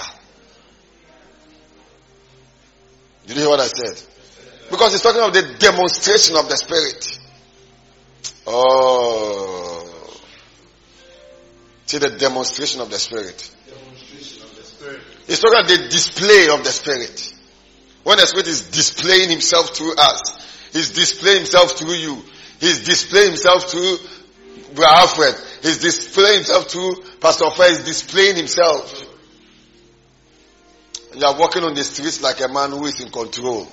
Did 3.25 3.35
you 3.35 3.41
hear 3.41 3.49
what 3.49 3.59
I 3.59 3.67
said? 3.67 3.99
Because 4.69 4.93
it's 4.93 5.03
talking 5.03 5.21
of 5.21 5.33
the 5.33 5.55
demonstration 5.57 6.35
of 6.35 6.47
the 6.47 6.57
Spirit. 6.57 7.19
Oh. 8.45 10.19
See 11.87 11.97
the 11.97 12.11
demonstration 12.11 12.81
of 12.81 12.91
the 12.91 12.99
Spirit. 12.99 13.55
He's 15.29 15.39
talking 15.39 15.59
about 15.59 15.69
the 15.69 15.89
display 15.89 16.49
of 16.49 16.63
the 16.63 16.71
Spirit. 16.71 17.35
When 18.03 18.17
the 18.17 18.25
Spirit 18.25 18.47
is 18.47 18.71
displaying 18.71 19.29
himself 19.29 19.77
through 19.77 19.93
us, 19.95 20.71
he's 20.73 20.89
displaying 20.91 21.37
himself 21.45 21.73
through 21.77 21.93
you. 21.93 22.23
He's 22.59 22.83
displaying 22.83 23.27
himself 23.37 23.69
through 23.69 23.97
Alfred. 24.83 25.35
He's 25.61 25.77
displaying 25.77 26.37
himself 26.37 26.71
through 26.71 26.95
Pastor 27.21 27.51
Fair. 27.51 27.69
He's 27.69 27.83
displaying 27.83 28.37
himself. 28.37 29.05
You 31.15 31.23
are 31.23 31.37
walking 31.37 31.63
on 31.63 31.75
the 31.75 31.83
streets 31.83 32.23
like 32.23 32.41
a 32.41 32.47
man 32.47 32.71
who 32.71 32.85
is 32.85 32.99
in 32.99 33.11
control. 33.11 33.67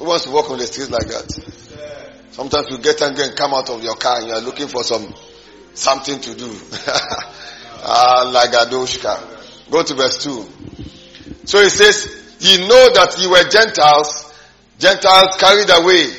Who 0.00 0.04
wants 0.06 0.24
to 0.24 0.32
walk 0.32 0.50
on 0.50 0.58
the 0.58 0.66
streets 0.66 0.90
like 0.90 1.06
that? 1.06 2.26
Sometimes 2.32 2.66
you 2.70 2.78
get 2.78 3.00
angry 3.00 3.26
and 3.26 3.36
come 3.36 3.54
out 3.54 3.70
of 3.70 3.84
your 3.84 3.94
car 3.94 4.18
and 4.18 4.26
you 4.26 4.32
are 4.32 4.40
looking 4.40 4.66
for 4.66 4.82
some 4.82 5.14
something 5.74 6.20
to 6.20 6.34
do. 6.34 6.50
ah, 7.84 8.28
like 8.34 8.50
Adoshka. 8.50 9.37
Go 9.70 9.82
to 9.82 9.94
verse 9.94 10.22
2. 10.24 10.46
So 11.44 11.58
it 11.58 11.70
says, 11.70 12.18
Ye 12.40 12.58
know 12.68 12.92
that 12.94 13.16
ye 13.18 13.26
were 13.26 13.42
Gentiles, 13.48 14.32
Gentiles 14.78 15.36
carried 15.38 15.68
away 15.70 16.14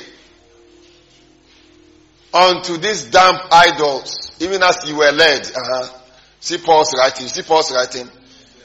unto 2.34 2.78
these 2.78 3.06
damp 3.06 3.42
idols, 3.52 4.32
even 4.40 4.62
as 4.62 4.78
you 4.86 4.98
were 4.98 5.12
led. 5.12 5.48
Uh-huh. 5.48 5.98
See 6.42 6.58
Paul's 6.58 6.94
writing. 6.98 7.28
See 7.28 7.42
Paul's 7.42 7.72
writing. 7.72 8.10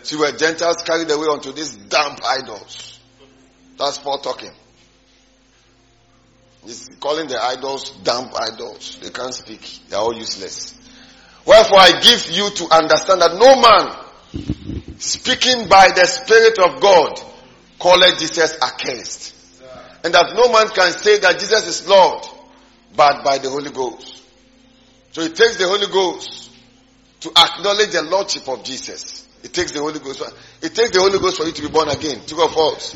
See 0.03 0.17
where 0.17 0.33
Gentiles 0.33 0.83
carried 0.85 1.11
away 1.11 1.29
unto 1.29 1.53
these 1.53 1.77
damp 1.77 2.21
idols. 2.25 2.99
That's 3.79 3.99
Paul 3.99 4.19
talking. 4.19 4.51
He's 6.65 6.91
calling 7.01 7.29
the 7.29 7.43
idols 7.43 7.91
damp 8.03 8.33
idols. 8.35 8.99
They 9.03 9.11
can't 9.11 9.35
speak. 9.35 9.81
They 9.89 9.97
are 9.97 10.03
all 10.03 10.15
useless. 10.15 10.75
Wherefore 11.47 11.79
I 11.79 12.01
give 12.01 12.31
you 12.31 12.51
to 12.51 12.75
understand 12.75 13.21
that 13.21 13.35
no 13.35 13.61
man 13.61 14.74
speaking 14.99 15.69
by 15.69 15.89
the 15.95 16.07
Spirit 16.07 16.59
of 16.59 16.81
God 16.81 17.21
calleth 17.79 18.19
Jesus 18.19 18.57
accursed. 18.61 19.33
And 20.05 20.13
that 20.15 20.35
no 20.35 20.53
man 20.53 20.69
can 20.69 20.93
say 20.93 21.19
that 21.21 21.39
Jesus 21.39 21.67
is 21.67 21.89
Lord 21.89 22.25
but 22.97 23.25
by 23.25 23.39
the 23.39 23.51
Holy 23.51 23.71
Ghost. 23.71 24.23
So 25.13 25.23
it 25.23 25.35
takes 25.35 25.57
the 25.57 25.67
Holy 25.67 25.87
Ghost 25.87 26.51
to 27.21 27.31
acknowledge 27.31 27.91
the 27.91 28.03
Lordship 28.03 28.49
of 28.49 28.65
Jesus. 28.65 29.27
It 29.43 29.53
takes 29.53 29.73
the 29.73 29.81
Holy 29.81 29.99
Ghost. 29.99 30.23
It 30.63 30.75
takes 30.75 30.91
the 30.91 31.01
Holy 31.01 31.19
Ghost 31.19 31.39
for 31.39 31.45
you 31.45 31.53
to 31.53 31.63
be 31.63 31.69
born 31.69 31.89
again. 31.89 32.21
True 32.27 32.43
or 32.43 32.49
false? 32.49 32.93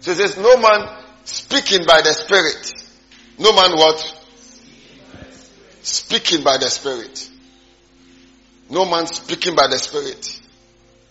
So 0.00 0.10
it 0.10 0.16
says, 0.16 0.36
no 0.36 0.56
man 0.58 1.02
speaking 1.24 1.86
by 1.86 2.02
the 2.02 2.12
Spirit. 2.12 2.72
No 3.38 3.54
man 3.54 3.76
what? 3.76 4.22
Speaking 5.82 6.44
by 6.44 6.58
the 6.58 6.68
Spirit. 6.68 7.30
No 8.70 8.84
man 8.84 9.06
speaking 9.06 9.54
by 9.54 9.66
the 9.68 9.78
Spirit 9.78 10.40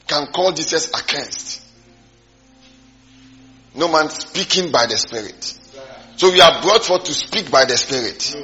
can 0.08 0.28
call 0.28 0.52
Jesus 0.52 0.94
accursed. 0.94 1.62
No 3.76 3.88
man 3.92 4.10
speaking 4.10 4.72
by 4.72 4.86
the 4.86 4.98
Spirit. 4.98 5.60
So 6.18 6.32
we 6.32 6.42
are 6.42 6.62
brought 6.62 6.84
forth 6.84 7.06
to 7.06 7.14
speak 7.14 7.50
by 7.50 7.66
the 7.66 7.78
Spirit. 7.78 8.36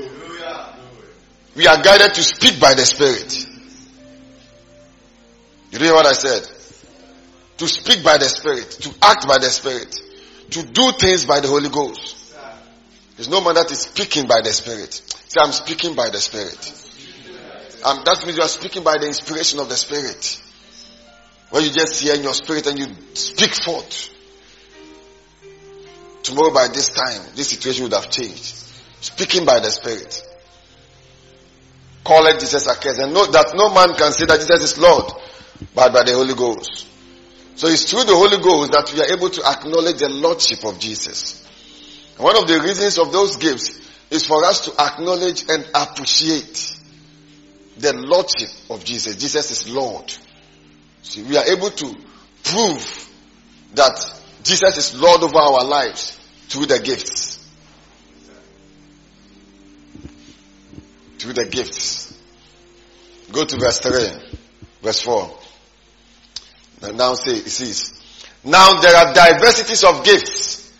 We 1.56 1.68
are 1.68 1.82
guided 1.82 2.14
to 2.14 2.24
speak 2.24 2.60
by 2.60 2.74
the 2.74 2.86
Spirit. 2.86 3.48
You 5.72 5.80
hear 5.80 5.94
what 5.94 6.06
I 6.06 6.14
said? 6.14 6.48
To 7.58 7.68
speak 7.68 8.04
by 8.04 8.18
the 8.18 8.26
Spirit, 8.26 8.72
to 8.72 8.90
act 9.02 9.28
by 9.28 9.38
the 9.38 9.50
Spirit, 9.50 9.94
to 10.52 10.64
do 10.64 10.92
things 10.94 11.26
by 11.26 11.42
the 11.42 11.48
Holy 11.48 11.70
Ghost. 11.70 12.16
There's 13.18 13.30
no 13.30 13.42
man 13.42 13.56
that 13.56 13.70
is 13.72 13.82
speaking 13.82 14.28
by 14.28 14.42
the 14.42 14.52
Spirit. 14.54 14.94
Say, 14.94 15.42
I'm 15.42 15.52
speaking 15.52 15.94
by 15.94 16.10
the 16.10 16.20
Spirit. 16.20 16.89
Um, 17.84 18.02
that 18.06 18.24
means 18.26 18.38
you 18.38 18.44
are 18.44 18.50
speaking 18.50 18.84
by 18.84 18.98
the 19.00 19.08
inspiration 19.08 19.60
of 19.60 19.70
the 19.70 19.76
Spirit. 19.76 20.42
When 21.50 21.64
you 21.64 21.72
just 21.72 22.02
hear 22.02 22.16
in 22.16 22.24
your 22.24 22.34
spirit 22.34 22.68
and 22.68 22.78
you 22.78 22.88
speak 23.14 23.54
forth. 23.56 24.10
Tomorrow 26.24 26.54
by 26.54 26.68
this 26.68 26.90
time, 26.90 27.22
this 27.36 27.50
situation 27.50 27.84
would 27.84 27.94
have 27.94 28.10
changed. 28.10 28.56
Speaking 29.02 29.46
by 29.46 29.60
the 29.60 29.72
Spirit. 29.72 30.24
Call 32.04 32.28
it 32.28 32.40
Jesus 32.40 32.68
accursed. 32.68 33.00
And 33.00 33.14
know 33.14 33.26
that 33.28 33.54
no 33.56 33.74
man 33.74 33.96
can 33.96 34.12
say 34.12 34.26
that 34.26 34.40
Jesus 34.40 34.74
is 34.74 34.78
Lord, 34.78 35.12
but 35.74 35.94
by 35.94 36.04
the 36.04 36.14
Holy 36.14 36.36
Ghost. 36.36 36.88
So 37.56 37.68
it's 37.68 37.90
through 37.90 38.06
the 38.06 38.16
Holy 38.16 38.38
Ghost 38.38 38.72
that 38.72 38.94
we 38.94 39.02
are 39.02 39.18
able 39.18 39.30
to 39.30 39.46
acknowledge 39.46 39.98
the 39.98 40.10
Lordship 40.10 40.64
of 40.66 40.80
Jesus. 40.80 41.46
One 42.18 42.38
of 42.38 42.48
the 42.48 42.60
reasons 42.62 42.98
of 42.98 43.12
those 43.12 43.38
gifts 43.38 43.80
is 44.12 44.26
for 44.26 44.44
us 44.44 44.62
to 44.66 44.82
acknowledge 44.82 45.46
and 45.50 45.66
appreciate 45.74 46.79
the 47.80 47.94
Lordship 47.94 48.50
of 48.70 48.84
Jesus. 48.84 49.16
Jesus 49.16 49.52
is 49.52 49.74
Lord. 49.74 50.12
See, 51.02 51.24
we 51.24 51.38
are 51.38 51.46
able 51.46 51.70
to 51.70 51.96
prove 52.44 53.10
that 53.74 54.22
Jesus 54.44 54.78
is 54.78 55.00
Lord 55.00 55.22
over 55.24 55.38
our 55.38 55.64
lives 55.64 56.20
through 56.48 56.66
the 56.66 56.80
gifts. 56.80 57.38
Through 61.18 61.34
the 61.34 61.46
gifts. 61.46 62.18
Go 63.32 63.46
to 63.46 63.58
verse 63.58 63.80
3, 63.80 64.38
verse 64.82 65.02
4. 65.02 65.38
And 66.82 66.98
now 66.98 67.14
say, 67.14 67.34
it 67.34 67.50
says, 67.50 68.02
Now 68.44 68.80
there 68.80 68.96
are 68.96 69.14
diversities 69.14 69.84
of 69.84 70.04
gifts, 70.04 70.74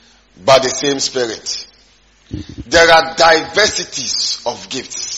but 0.44 0.64
the 0.64 0.70
same 0.70 1.00
spirit. 1.00 1.68
There 2.68 2.90
are 2.90 3.16
diversities 3.16 4.42
of 4.46 4.70
gifts. 4.70 5.09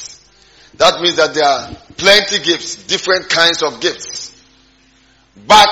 That 0.82 1.00
means 1.00 1.17
that 1.17 1.36
there 1.36 1.46
are 1.46 1.70
plenty 1.96 2.39
gifts, 2.39 2.88
different 2.88 3.30
kinds 3.30 3.62
of 3.62 3.80
gifts. 3.82 4.36
But 5.46 5.70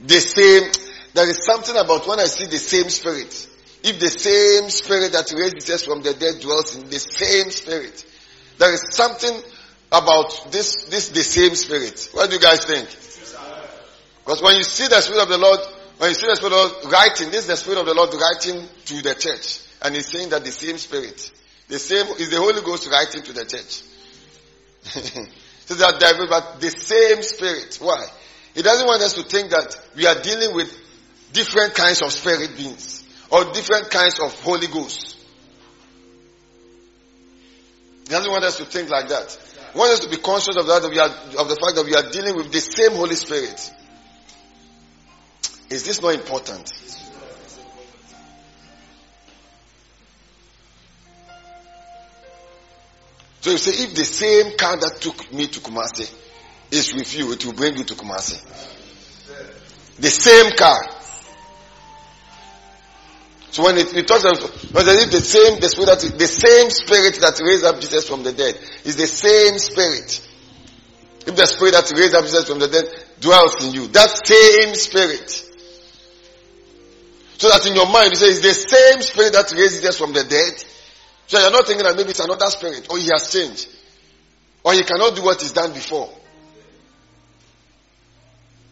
the 0.00 0.20
same, 0.20 0.72
there 1.12 1.28
is 1.28 1.44
something 1.44 1.76
about 1.76 2.08
when 2.08 2.18
I 2.18 2.24
see 2.24 2.46
the 2.46 2.56
same 2.56 2.88
spirit. 2.88 3.46
If 3.82 4.00
the 4.00 4.08
same 4.08 4.70
spirit 4.70 5.12
that 5.12 5.30
raised 5.32 5.56
Jesus 5.56 5.84
from 5.84 6.00
the 6.00 6.14
dead 6.14 6.40
dwells 6.40 6.76
in 6.76 6.88
the 6.88 6.98
same 6.98 7.50
spirit, 7.50 8.06
there 8.56 8.72
is 8.72 8.82
something 8.92 9.36
about 9.92 10.50
this, 10.50 10.84
this 10.84 11.10
the 11.10 11.24
same 11.24 11.54
spirit. 11.56 12.08
What 12.12 12.30
do 12.30 12.36
you 12.36 12.40
guys 12.40 12.64
think? 12.64 12.88
Because 14.24 14.40
when 14.40 14.56
you 14.56 14.62
see 14.62 14.88
the 14.88 15.02
spirit 15.02 15.20
of 15.20 15.28
the 15.28 15.36
Lord, 15.36 15.60
when 15.98 16.08
you 16.08 16.14
see 16.14 16.26
the 16.26 16.36
spirit 16.36 16.54
of 16.54 16.70
the 16.70 16.78
Lord 16.78 16.90
writing, 16.90 17.30
this 17.30 17.42
is 17.42 17.48
the 17.48 17.56
spirit 17.58 17.80
of 17.80 17.84
the 17.84 17.92
Lord 17.92 18.14
writing 18.14 18.66
to 18.86 19.02
the 19.02 19.14
church. 19.14 19.60
And 19.82 19.94
he's 19.94 20.06
saying 20.06 20.30
that 20.30 20.42
the 20.42 20.52
same 20.52 20.78
spirit, 20.78 21.30
the 21.68 21.78
same, 21.78 22.06
is 22.18 22.30
the 22.30 22.38
Holy 22.38 22.60
Ghost 22.62 22.88
writing 22.90 23.22
to 23.22 23.32
the 23.32 23.44
church. 23.44 23.82
so 25.64 25.74
that 25.74 25.98
devil, 25.98 26.26
but 26.28 26.60
the 26.60 26.70
same 26.70 27.22
spirit. 27.22 27.78
Why? 27.80 28.06
He 28.54 28.62
doesn't 28.62 28.86
want 28.86 29.02
us 29.02 29.14
to 29.14 29.22
think 29.22 29.50
that 29.50 29.76
we 29.96 30.06
are 30.06 30.20
dealing 30.20 30.54
with 30.54 30.72
different 31.32 31.74
kinds 31.74 32.02
of 32.02 32.12
spirit 32.12 32.56
beings 32.56 33.02
or 33.30 33.44
different 33.52 33.90
kinds 33.90 34.20
of 34.20 34.32
Holy 34.42 34.66
Ghost. 34.66 35.16
He 38.04 38.10
doesn't 38.10 38.30
want 38.30 38.44
us 38.44 38.58
to 38.58 38.64
think 38.64 38.90
like 38.90 39.08
that. 39.08 39.36
He 39.72 39.78
wants 39.78 39.94
us 39.94 40.00
to 40.00 40.10
be 40.10 40.18
conscious 40.18 40.56
of 40.56 40.66
that, 40.66 40.82
that 40.82 40.90
we 40.90 40.98
are, 40.98 41.08
of 41.40 41.48
the 41.48 41.56
fact 41.56 41.76
that 41.76 41.84
we 41.84 41.94
are 41.94 42.10
dealing 42.10 42.36
with 42.36 42.52
the 42.52 42.60
same 42.60 42.92
Holy 42.92 43.16
Spirit. 43.16 43.72
Is 45.70 45.84
this 45.84 46.00
not 46.02 46.14
important? 46.14 46.70
So 53.44 53.50
you 53.50 53.58
say, 53.58 53.72
if 53.84 53.94
the 53.94 54.06
same 54.06 54.56
car 54.56 54.78
that 54.78 55.02
took 55.02 55.30
me 55.30 55.46
to 55.48 55.60
Kumasi 55.60 56.10
is 56.70 56.94
with 56.94 57.14
you, 57.14 57.30
it 57.32 57.44
will 57.44 57.52
bring 57.52 57.76
you 57.76 57.84
to 57.84 57.94
Kumasi. 57.94 58.40
The 59.98 60.08
same 60.08 60.56
car. 60.56 60.80
So 63.50 63.64
when 63.64 63.76
it, 63.76 63.94
it 63.94 64.08
talks 64.08 64.24
about, 64.24 64.40
if 64.40 65.10
the 65.10 65.20
same, 65.20 65.60
the 65.60 65.68
spirit 65.68 65.88
that, 65.88 66.00
the 66.16 66.26
same 66.26 66.70
spirit 66.70 67.20
that 67.20 67.38
raised 67.44 67.66
up 67.66 67.78
Jesus 67.82 68.08
from 68.08 68.22
the 68.22 68.32
dead 68.32 68.58
is 68.82 68.96
the 68.96 69.06
same 69.06 69.58
spirit. 69.58 70.26
If 71.26 71.36
the 71.36 71.44
spirit 71.44 71.72
that 71.72 71.92
raised 71.92 72.14
up 72.14 72.24
Jesus 72.24 72.48
from 72.48 72.60
the 72.60 72.68
dead 72.68 72.86
dwells 73.20 73.62
in 73.62 73.74
you, 73.74 73.88
that 73.88 74.08
same 74.24 74.74
spirit. 74.74 75.28
So 77.36 77.50
that 77.50 77.66
in 77.66 77.74
your 77.74 77.92
mind 77.92 78.08
you 78.08 78.16
say 78.16 78.28
it's 78.28 78.40
the 78.40 78.54
same 78.54 79.02
spirit 79.02 79.34
that 79.34 79.52
raised 79.52 79.82
Jesus 79.82 79.98
from 79.98 80.14
the 80.14 80.24
dead. 80.24 80.64
So 81.26 81.40
you're 81.40 81.50
not 81.50 81.66
thinking 81.66 81.84
that 81.84 81.96
maybe 81.96 82.10
it's 82.10 82.20
another 82.20 82.46
spirit 82.46 82.86
or 82.90 82.98
he 82.98 83.08
has 83.08 83.32
changed. 83.32 83.68
Or 84.62 84.72
he 84.72 84.82
cannot 84.82 85.16
do 85.16 85.22
what 85.22 85.40
he's 85.40 85.52
done 85.52 85.72
before. 85.72 86.10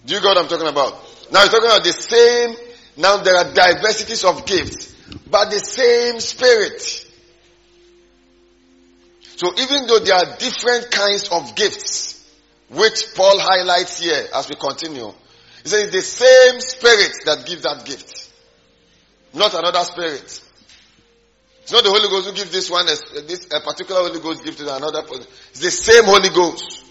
Do 0.04 0.14
you 0.14 0.20
get 0.20 0.26
what 0.26 0.38
I'm 0.38 0.48
talking 0.48 0.68
about? 0.68 0.94
Now 1.30 1.40
he's 1.40 1.50
talking 1.50 1.66
about 1.66 1.84
the 1.84 1.92
same, 1.92 2.56
now 2.96 3.18
there 3.18 3.36
are 3.36 3.52
diversities 3.52 4.24
of 4.24 4.44
gifts, 4.46 4.94
but 5.30 5.50
the 5.50 5.58
same 5.58 6.20
spirit. 6.20 6.80
So 9.36 9.52
even 9.58 9.86
though 9.86 9.98
there 9.98 10.16
are 10.16 10.36
different 10.38 10.90
kinds 10.90 11.28
of 11.28 11.54
gifts, 11.54 12.30
which 12.68 13.14
Paul 13.14 13.38
highlights 13.38 14.00
here 14.00 14.26
as 14.34 14.48
we 14.48 14.56
continue, 14.56 15.12
he 15.62 15.68
says 15.68 15.92
the 15.92 16.00
same 16.00 16.60
spirit 16.60 17.12
that 17.26 17.46
gives 17.46 17.62
that 17.62 17.84
gift. 17.84 18.30
Not 19.34 19.54
another 19.54 19.84
spirit. 19.84 20.42
It's 21.62 21.72
not 21.72 21.84
the 21.84 21.90
Holy 21.90 22.08
Ghost 22.08 22.28
who 22.28 22.34
gives 22.34 22.50
this 22.50 22.70
one, 22.70 22.88
uh, 22.88 22.94
this 23.26 23.46
a 23.52 23.60
particular 23.60 24.00
Holy 24.00 24.20
Ghost 24.20 24.44
gives 24.44 24.56
to 24.56 24.74
another 24.74 25.02
person. 25.02 25.26
It's 25.50 25.60
the 25.60 25.70
same 25.70 26.04
Holy 26.04 26.28
Ghost. 26.28 26.84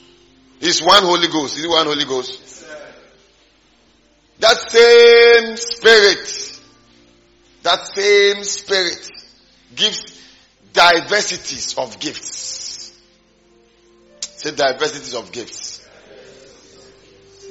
It's 0.62 0.82
one 0.82 1.04
Holy 1.04 1.28
Ghost. 1.28 1.58
Is 1.58 1.66
it 1.66 1.70
one 1.70 1.86
Holy 1.86 2.06
Ghost? 2.06 2.66
That 4.40 4.58
same 4.58 5.56
spirit, 5.58 6.60
that 7.64 7.86
same 7.88 8.44
spirit 8.44 9.10
gives 9.76 10.20
diversities 10.74 11.78
of 11.78 12.00
gifts. 12.00 13.00
Say 14.22 14.56
diversities 14.56 15.14
of 15.14 15.32
gifts. 15.32 15.88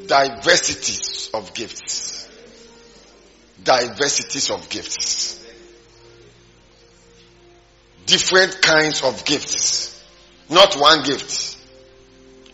Diversities 0.07 1.31
of 1.35 1.55
gifts. 1.55 2.29
Diversities 3.63 4.51
of 4.51 4.69
gifts. 4.69 5.40
Different 8.11 8.61
kinds 8.61 9.05
of 9.05 9.25
gifts. 9.25 10.03
Not 10.49 10.75
one 10.75 11.05
gift, 11.05 11.57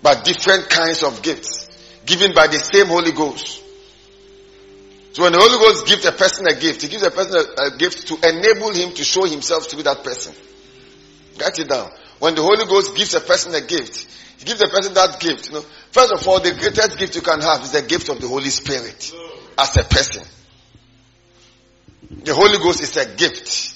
but 0.03 0.23
different 0.23 0.69
kinds 0.69 1.03
of 1.03 1.23
gifts 1.23 1.66
given 2.05 2.35
by 2.35 2.47
the 2.47 2.59
same 2.59 2.88
Holy 2.88 3.12
Ghost. 3.12 3.62
So 5.14 5.23
when 5.23 5.33
the 5.33 5.38
Holy 5.38 5.57
Ghost 5.57 5.87
gives 5.87 6.05
a 6.05 6.12
person 6.12 6.47
a 6.47 6.53
gift, 6.53 6.83
he 6.83 6.88
gives 6.88 7.03
a 7.05 7.11
person 7.11 7.37
a, 7.37 7.69
a 7.69 7.79
gift 7.79 8.07
to 8.09 8.16
enable 8.29 8.75
him 8.75 8.92
to 8.97 9.03
show 9.03 9.25
himself 9.25 9.64
through 9.64 9.85
that 9.85 10.05
person. 10.05 10.35
Write 11.40 11.59
it 11.59 11.71
down. 11.71 11.90
When 12.19 12.35
the 12.35 12.42
Holy 12.42 12.66
Ghost 12.66 12.95
gives 12.95 13.14
a 13.14 13.21
person 13.21 13.55
a 13.55 13.62
gift, 13.62 14.07
he 14.37 14.45
gives 14.45 14.61
a 14.61 14.69
person 14.69 14.92
that 14.92 15.19
gift. 15.21 15.49
You 15.49 15.55
know, 15.55 15.64
first 15.90 16.12
of 16.12 16.29
all, 16.29 16.38
the 16.38 16.53
greatest 16.53 16.99
gift 16.99 17.16
you 17.16 17.23
can 17.23 17.40
have 17.40 17.62
is 17.62 17.73
the 17.73 17.81
gift 17.81 18.11
of 18.11 18.21
the 18.21 18.29
Holy 18.29 18.51
Spirit 18.51 19.11
as 19.57 19.75
a 19.79 19.85
person. 19.85 20.23
The 22.11 22.35
Holy 22.35 22.59
Ghost 22.59 22.83
is 22.83 22.95
a 22.99 23.07
gift. 23.07 23.75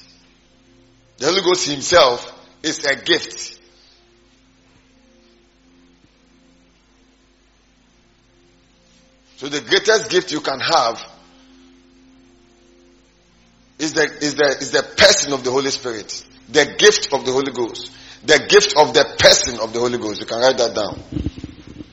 The 1.21 1.27
Holy 1.27 1.43
Ghost 1.43 1.69
himself 1.69 2.33
is 2.63 2.83
a 2.87 2.97
gift. 2.97 3.59
So 9.37 9.51
the 9.51 9.61
greatest 9.61 10.11
gift 10.11 10.33
you 10.33 10.41
can 10.41 10.61
have 10.61 10.99
is 13.79 13.93
the, 13.93 14.05
is 14.23 14.35
the, 14.35 14.47
is 14.47 14.71
the 14.71 14.83
person 14.83 15.35
of 15.35 15.45
the 15.45 15.51
Holy 15.51 15.71
Spirit. 15.71 16.25
The 16.49 16.75
gift 16.79 17.13
of 17.13 17.27
the 17.27 17.33
Holy 17.33 17.53
Ghost. 17.53 17.93
The 18.25 18.39
gift 18.49 18.75
of 18.79 18.95
the 18.95 19.05
person 19.19 19.61
of 19.61 19.75
the 19.75 19.79
Holy 19.79 19.99
Ghost. 19.99 20.21
You 20.21 20.27
can 20.27 20.41
write 20.41 20.57
that 20.57 20.75
down. 20.75 21.03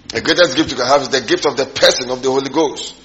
The 0.08 0.22
greatest 0.22 0.56
gift 0.56 0.72
you 0.72 0.78
can 0.78 0.88
have 0.88 1.02
is 1.02 1.10
the 1.10 1.22
gift 1.22 1.46
of 1.46 1.58
the 1.58 1.66
person 1.66 2.10
of 2.12 2.24
the 2.24 2.32
Holy 2.32 2.50
Ghost. 2.50 2.96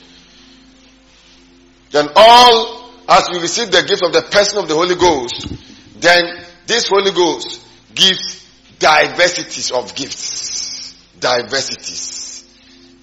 Then 1.90 2.10
all, 2.14 2.92
as 3.08 3.28
we 3.32 3.40
receive 3.40 3.72
the 3.72 3.82
gift 3.82 4.04
of 4.04 4.12
the 4.12 4.22
person 4.22 4.60
of 4.60 4.68
the 4.68 4.74
Holy 4.74 4.94
Ghost, 4.94 5.71
then 6.02 6.44
this 6.66 6.88
Holy 6.88 7.12
Ghost 7.12 7.64
gives 7.94 8.44
diversities 8.78 9.70
of 9.70 9.94
gifts. 9.94 10.94
Diversities. 11.20 12.44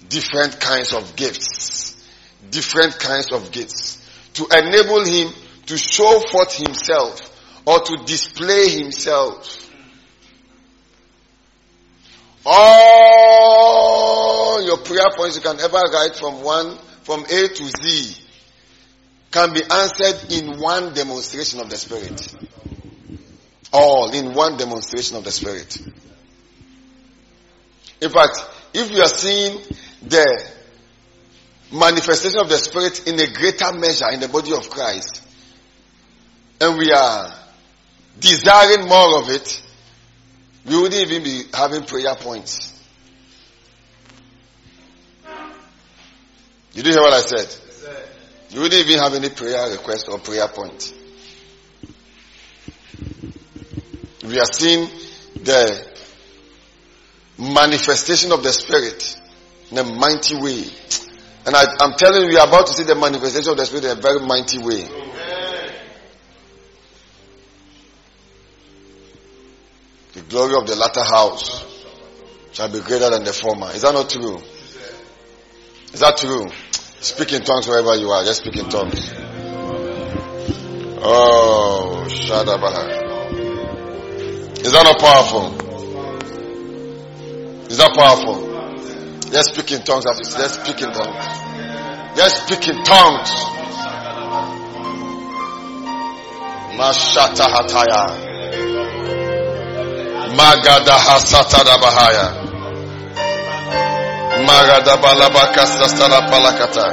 Different 0.08 0.60
kinds 0.60 0.92
of 0.92 1.16
gifts. 1.16 1.96
Different 2.50 2.98
kinds 2.98 3.32
of 3.32 3.50
gifts. 3.50 4.06
To 4.34 4.46
enable 4.52 5.04
him 5.04 5.32
to 5.66 5.78
show 5.78 6.20
forth 6.30 6.54
himself 6.54 7.20
or 7.66 7.80
to 7.80 7.96
display 8.04 8.68
himself. 8.68 9.56
All 12.44 13.70
your 14.62 14.78
prayer 14.78 15.10
points 15.16 15.36
you 15.36 15.42
can 15.42 15.58
ever 15.58 15.78
write 15.92 16.16
from 16.16 16.42
one, 16.42 16.76
from 17.02 17.24
A 17.24 17.48
to 17.48 17.64
Z 17.64 18.16
can 19.30 19.52
be 19.54 19.62
answered 19.70 20.32
in 20.32 20.58
one 20.58 20.92
demonstration 20.92 21.60
of 21.60 21.70
the 21.70 21.76
Spirit. 21.76 22.34
All 23.72 24.10
in 24.12 24.34
one 24.34 24.56
demonstration 24.56 25.16
of 25.16 25.24
the 25.24 25.30
Spirit. 25.30 25.78
In 28.00 28.10
fact, 28.10 28.38
if 28.72 28.90
you 28.90 29.00
are 29.00 29.08
seeing 29.08 29.60
the 30.02 30.50
manifestation 31.72 32.40
of 32.40 32.48
the 32.48 32.56
Spirit 32.56 33.06
in 33.06 33.18
a 33.20 33.32
greater 33.32 33.72
measure 33.72 34.10
in 34.10 34.20
the 34.20 34.28
body 34.28 34.52
of 34.52 34.68
Christ, 34.70 35.22
and 36.60 36.78
we 36.78 36.90
are 36.92 37.32
desiring 38.18 38.88
more 38.88 39.18
of 39.22 39.30
it, 39.30 39.62
we 40.66 40.80
wouldn't 40.80 41.10
even 41.10 41.22
be 41.22 41.42
having 41.54 41.84
prayer 41.84 42.14
points. 42.16 42.76
You 46.72 46.82
Did 46.82 46.86
you 46.86 46.92
hear 46.92 47.02
what 47.02 47.12
I 47.14 47.20
said? 47.20 47.56
You 48.50 48.60
wouldn't 48.60 48.86
even 48.86 49.02
have 49.02 49.14
any 49.14 49.28
prayer 49.30 49.70
request 49.70 50.08
or 50.08 50.18
prayer 50.18 50.48
point. 50.48 50.94
We 54.22 54.38
are 54.38 54.46
seeing 54.46 54.88
the 55.42 55.88
manifestation 57.38 58.32
of 58.32 58.42
the 58.42 58.52
Spirit 58.52 59.18
in 59.70 59.78
a 59.78 59.84
mighty 59.84 60.36
way. 60.36 60.64
And 61.46 61.56
I, 61.56 61.64
am 61.80 61.94
telling 61.96 62.22
you, 62.24 62.28
we 62.28 62.36
are 62.36 62.46
about 62.46 62.66
to 62.66 62.72
see 62.74 62.82
the 62.82 62.94
manifestation 62.94 63.50
of 63.52 63.56
the 63.56 63.64
Spirit 63.64 63.84
in 63.84 63.98
a 63.98 64.00
very 64.00 64.20
mighty 64.20 64.58
way. 64.58 64.84
The 70.12 70.20
glory 70.22 70.54
of 70.56 70.66
the 70.66 70.76
latter 70.76 71.04
house 71.04 71.64
shall 72.52 72.70
be 72.70 72.80
greater 72.80 73.08
than 73.10 73.24
the 73.24 73.32
former. 73.32 73.70
Is 73.70 73.82
that 73.82 73.94
not 73.94 74.10
true? 74.10 74.38
Is 75.92 76.00
that 76.00 76.18
true? 76.18 76.50
Speak 77.00 77.32
in 77.32 77.42
tongues 77.42 77.66
wherever 77.66 77.96
you 77.96 78.10
are. 78.10 78.22
Just 78.24 78.42
speak 78.42 78.56
in 78.56 78.68
tongues. 78.68 79.10
Oh, 81.02 82.04
Shadabaha. 82.08 83.09
Is 84.62 84.72
that 84.72 84.84
not 84.84 84.98
powerful? 85.00 85.56
Is 87.70 87.78
that 87.78 87.94
powerful? 87.96 88.50
Just 89.32 89.54
speak 89.54 89.72
in 89.72 89.82
tongues. 89.84 90.04
Just 90.04 90.60
speak 90.60 90.82
in 90.82 90.92
tongues. 90.92 91.24
Just 92.16 92.44
speak 92.44 92.68
in 92.68 92.84
tongues. 92.84 93.30
Mashata 96.76 97.46
Hataya. 97.48 98.04
Magada 100.36 100.96
Hasatada 101.08 101.76
Bahaya. 101.80 102.26
Magada 104.44 104.96
Balabakasta 105.00 105.86
Stala 105.88 106.20
Palakata. 106.28 106.86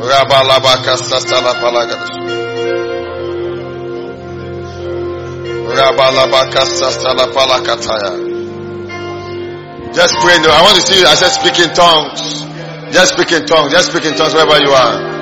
Rabalabakasta 0.00 1.18
Stala 1.20 1.52
Palakata. 1.60 2.45
Just 9.96 10.14
pray. 10.20 10.36
I 10.38 10.62
want 10.62 10.76
to 10.76 10.82
see 10.82 11.00
you. 11.00 11.06
I 11.06 11.14
said 11.14 11.30
speak 11.30 11.58
in 11.58 11.74
tongues. 11.74 12.44
Just 12.92 13.14
speak 13.14 13.32
in 13.32 13.46
tongues. 13.46 13.72
Just 13.72 13.90
speak 13.90 14.04
in 14.04 14.14
tongues 14.14 14.34
wherever 14.34 14.58
you 14.62 14.70
are. 14.70 15.16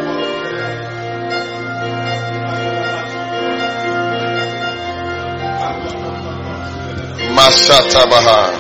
Masata 7.35 8.05
Baha. 8.11 8.53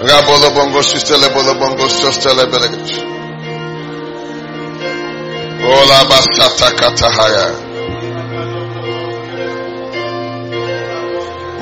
Rabolo 0.00 0.50
bongo 0.54 0.82
sistele 0.82 1.28
bolo 1.34 1.54
bongo 1.58 1.88
sistele 1.88 2.46
belegich. 2.46 3.02
Ola 5.64 6.04
basata 6.08 6.70
katahaya. 6.76 7.67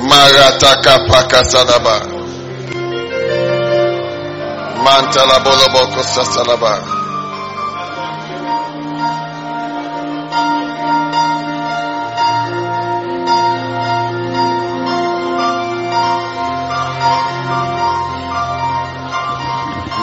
Marataka 0.09 0.99
pakasanaba. 1.11 1.97
Mantala 4.85 5.37
boloboko 5.45 6.01
sasanaba. 6.15 6.75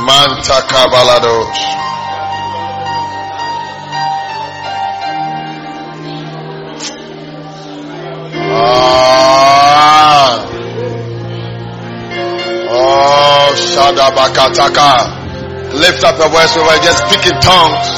Manta 0.06 0.62
kabalados. 0.68 1.83
Makataka. 14.16 15.74
Lift 15.74 16.04
up 16.04 16.18
your 16.20 16.30
voice 16.30 16.56
We 16.56 16.62
over 16.62 16.78
just 16.86 17.02
speaking 17.10 17.40
tongues. 17.42 17.90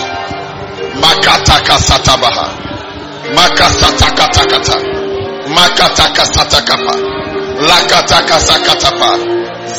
Makataka 0.95 1.75
satabaha. 1.75 2.47
Makasataka 3.35 4.25
takata. 4.31 4.77
Makataka 5.51 6.23
satakapa. 6.25 6.95
Lakataka 7.59 8.39
sakatapa. 8.39 9.09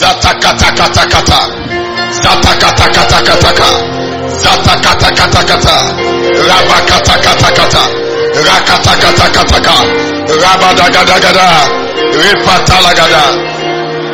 Zatakatakata. 0.00 1.40
Zatakatakatakataka. 2.22 3.70
Zatakatakatakata. 4.42 5.76
Rabakatakatakata. 6.48 7.82
Rakatakatakataka. 8.46 9.76
Rabadagadagada. 10.42 11.48
Ripatalagada. 12.20 13.24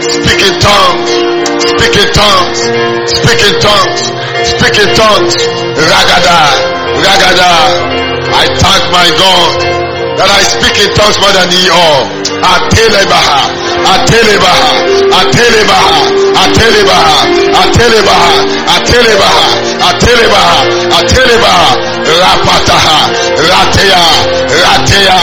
Speak 0.02 0.42
in 0.46 0.60
tongues. 0.60 1.31
Speak 1.62 1.94
in 1.94 2.08
tongues. 2.10 2.58
Speak 3.06 3.40
in 3.46 3.54
tongues. 3.62 4.00
Speak 4.42 4.76
in 4.82 4.90
tongues. 4.94 5.34
Ragada. 5.78 6.38
Ragada. 6.98 7.52
I 8.34 8.46
thank 8.58 8.82
my 8.90 9.08
God 9.14 9.82
that 10.18 10.28
I 10.28 10.40
speak 10.42 10.76
in 10.82 10.90
tongues 10.96 11.18
more 11.20 11.32
than 11.32 11.48
ye 11.52 11.68
all. 11.70 12.04
Atelebaha, 12.42 13.54
Atelebaha, 13.86 14.72
Atelebaha, 15.14 15.98
Atelebaha, 16.42 17.18
Atelebaha, 17.62 18.34
Atelebaha, 18.74 19.46
Atelebaha, 19.88 20.58
Atelebaha, 20.98 21.70
Rapataha, 22.02 22.98
Ratea, 23.46 24.04
Ratea, 24.58 25.20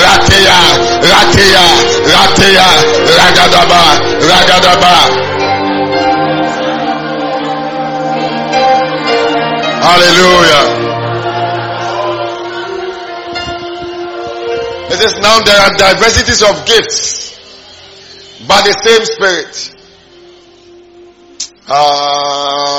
Ratea, 0.00 0.58
Ratea, 1.04 1.64
Ratea, 2.08 2.68
Ragadaba, 3.20 3.82
Ragadaba. 4.26 5.21
Hallelujah. 9.92 10.64
It 14.88 15.00
is 15.04 15.14
now 15.20 15.36
there 15.44 15.60
are 15.60 15.76
diversities 15.76 16.40
of 16.40 16.64
gifts 16.64 17.36
by 18.48 18.62
the 18.62 18.72
same 18.72 19.04
spirit. 19.04 19.76
Ah, 21.68 22.72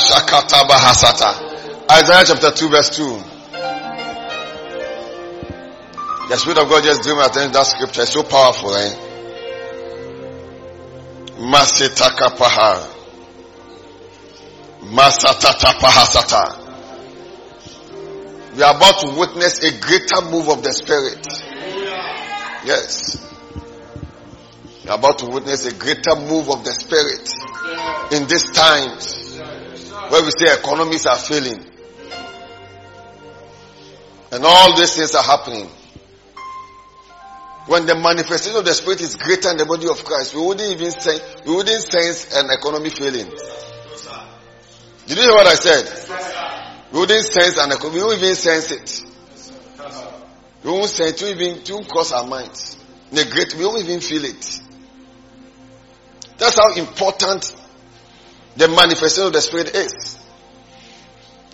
Shakata 0.00 0.64
Bahasata. 0.66 1.30
Isaiah 1.90 2.24
chapter 2.24 2.50
2 2.50 2.68
verse 2.70 2.96
2. 2.96 3.22
The 6.30 6.36
Spirit 6.38 6.58
of 6.62 6.68
God 6.70 6.82
just 6.82 7.02
drew 7.02 7.14
me 7.14 7.20
attention 7.22 7.52
that 7.52 7.66
scripture. 7.66 8.02
It's 8.02 8.12
so 8.12 8.22
powerful, 8.22 8.74
eh? 8.74 8.94
Masitaka 11.36 12.30
Paha. 12.38 12.91
Masatata. 14.82 16.58
We 18.54 18.62
are 18.62 18.76
about 18.76 18.98
to 19.00 19.18
witness 19.18 19.62
a 19.62 19.80
greater 19.80 20.22
move 20.30 20.48
of 20.48 20.62
the 20.62 20.72
Spirit. 20.72 21.26
Yes. 22.66 23.16
We 24.84 24.90
are 24.90 24.98
about 24.98 25.18
to 25.18 25.26
witness 25.26 25.66
a 25.66 25.74
greater 25.74 26.16
move 26.16 26.50
of 26.50 26.64
the 26.64 26.72
Spirit 26.72 27.32
in 28.12 28.28
these 28.28 28.50
times 28.50 29.38
where 30.10 30.22
we 30.22 30.30
say 30.32 30.52
economies 30.52 31.06
are 31.06 31.16
failing. 31.16 31.64
And 34.32 34.44
all 34.44 34.76
these 34.76 34.96
things 34.96 35.14
are 35.14 35.22
happening. 35.22 35.68
When 37.66 37.86
the 37.86 37.94
manifestation 37.94 38.58
of 38.58 38.64
the 38.64 38.74
Spirit 38.74 39.00
is 39.00 39.16
greater 39.16 39.50
in 39.50 39.56
the 39.56 39.64
body 39.64 39.88
of 39.88 40.04
Christ, 40.04 40.34
we 40.34 40.44
wouldn't 40.44 40.68
even 40.72 40.90
sense, 40.90 41.22
we 41.46 41.54
wouldn't 41.54 41.80
sense 41.80 42.34
an 42.34 42.50
economy 42.50 42.90
failing. 42.90 43.30
Did 45.06 45.18
you 45.18 45.24
hear 45.24 45.32
what 45.32 45.46
I 45.46 45.54
said? 45.54 46.92
We 46.92 47.00
wouldn't 47.00 47.24
sense 47.24 47.58
an 47.58 47.72
economy, 47.72 48.00
we 48.00 48.04
won't 48.04 48.18
even 48.18 48.34
sense 48.34 48.70
it. 48.70 49.02
We 50.62 50.70
won't 50.70 50.90
sense 50.90 51.22
it 51.22 51.40
even, 51.40 51.62
won't 51.70 51.88
cross 51.88 52.12
our 52.12 52.26
minds. 52.26 52.78
Great, 53.12 53.54
we 53.56 53.64
won't 53.64 53.82
even 53.82 54.00
feel 54.00 54.24
it. 54.24 54.60
That's 56.38 56.58
how 56.58 56.74
important 56.74 57.54
the 58.56 58.68
manifestation 58.68 59.26
of 59.26 59.32
the 59.32 59.40
Spirit 59.40 59.74
is. 59.74 60.18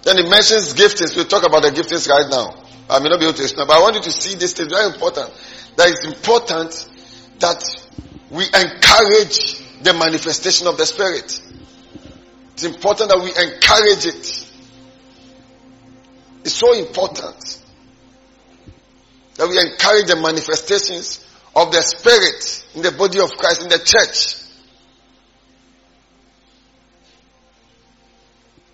Then 0.03 0.17
he 0.17 0.29
mentions 0.29 0.75
giftings. 0.75 1.17
We'll 1.17 1.27
talk 1.27 1.45
about 1.47 1.63
the 1.63 1.71
giftings 1.71 2.09
right 2.09 2.29
now. 2.31 2.55
I 2.89 3.01
may 3.01 3.09
not 3.09 3.19
be 3.21 3.27
able 3.27 3.35
to 3.35 3.43
explain, 3.43 3.67
but 3.67 3.77
I 3.77 3.81
want 3.81 3.97
you 3.97 4.03
to 4.03 4.11
see 4.11 4.35
this 4.37 4.55
thing 4.55 4.69
very 4.71 4.87
important. 4.87 5.31
That 5.77 5.89
it's 5.89 6.07
important 6.07 6.89
that 7.41 7.63
we 8.31 8.45
encourage 8.45 9.61
the 9.83 9.95
manifestation 9.95 10.67
of 10.67 10.77
the 10.77 10.87
Spirit. 10.87 11.41
It's 12.59 12.65
important 12.65 13.11
that 13.11 13.21
we 13.23 13.29
encourage 13.29 14.05
it. 14.05 14.51
It's 16.43 16.55
so 16.55 16.73
important 16.75 17.61
that 19.37 19.49
we 19.49 19.61
encourage 19.61 20.07
the 20.07 20.17
manifestations 20.17 21.25
of 21.55 21.71
the 21.71 21.81
Spirit 21.83 22.67
in 22.75 22.83
the 22.83 22.91
body 22.91 23.21
of 23.21 23.31
Christ, 23.31 23.63
in 23.63 23.69
the 23.69 23.79
church. 23.79 24.43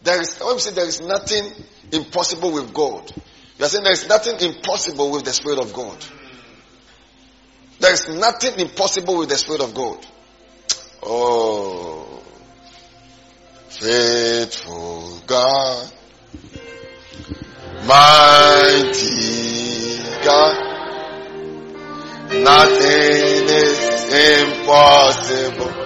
There 0.03 0.19
is, 0.19 0.39
when 0.39 0.55
we 0.55 0.61
say 0.61 0.71
there 0.73 0.89
is 0.89 1.03
nothing 1.03 1.53
impossible 1.93 2.53
with 2.53 2.73
God, 2.73 3.13
we 3.59 3.67
are 3.67 3.69
saying 3.69 3.85
there 3.85 3.93
is 3.93 4.09
nothing 4.09 4.41
impossible 4.41 5.11
with 5.11 5.27
the 5.27 5.33
Spirit 5.35 5.59
of 5.59 5.75
God. 5.75 6.03
There 7.81 7.93
is 7.93 8.09
nothing 8.09 8.61
impossible 8.61 9.19
with 9.19 9.29
the 9.29 9.37
Spirit 9.37 9.61
of 9.61 9.75
God. 9.75 10.07
Oh, 11.03 12.04
faithful 13.79 15.21
God, 15.27 15.93
mighty 17.87 19.25
God, 20.25 20.55
nothing 22.31 23.49
is 23.51 23.95
impossible. 24.15 25.85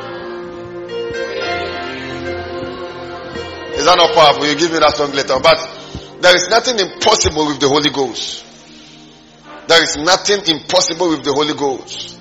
Is 3.79 3.85
that 3.85 3.97
not 3.97 4.13
powerful? 4.13 4.47
You 4.47 4.57
give 4.57 4.73
me 4.73 4.79
that 4.81 4.97
song 4.97 5.13
later. 5.13 5.39
But 5.41 6.21
there 6.21 6.35
is 6.35 6.49
nothing 6.49 6.79
impossible 6.81 7.47
with 7.47 7.61
the 7.61 7.69
Holy 7.69 7.91
Ghost. 7.91 8.45
There 9.69 9.83
is 9.83 9.97
nothing 9.97 10.41
impossible 10.47 11.11
with 11.11 11.23
the 11.25 11.33
Holy 11.33 11.55
Ghost. 11.55 12.19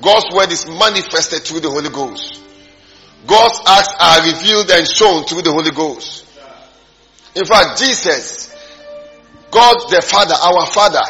God's 0.00 0.26
word 0.34 0.52
is 0.52 0.66
manifested 0.66 1.42
through 1.42 1.60
the 1.60 1.70
Holy 1.70 1.90
Ghost. 1.90 2.40
God's 3.26 3.60
acts 3.66 3.94
are 4.00 4.26
revealed 4.26 4.70
and 4.70 4.86
shown 4.86 5.24
through 5.24 5.42
the 5.42 5.52
Holy 5.52 5.70
Ghost. 5.70 6.26
In 7.34 7.44
fact, 7.44 7.78
Jesus, 7.78 8.54
God 9.50 9.76
the 9.90 10.02
Father, 10.02 10.34
our 10.34 10.66
Father, 10.66 11.02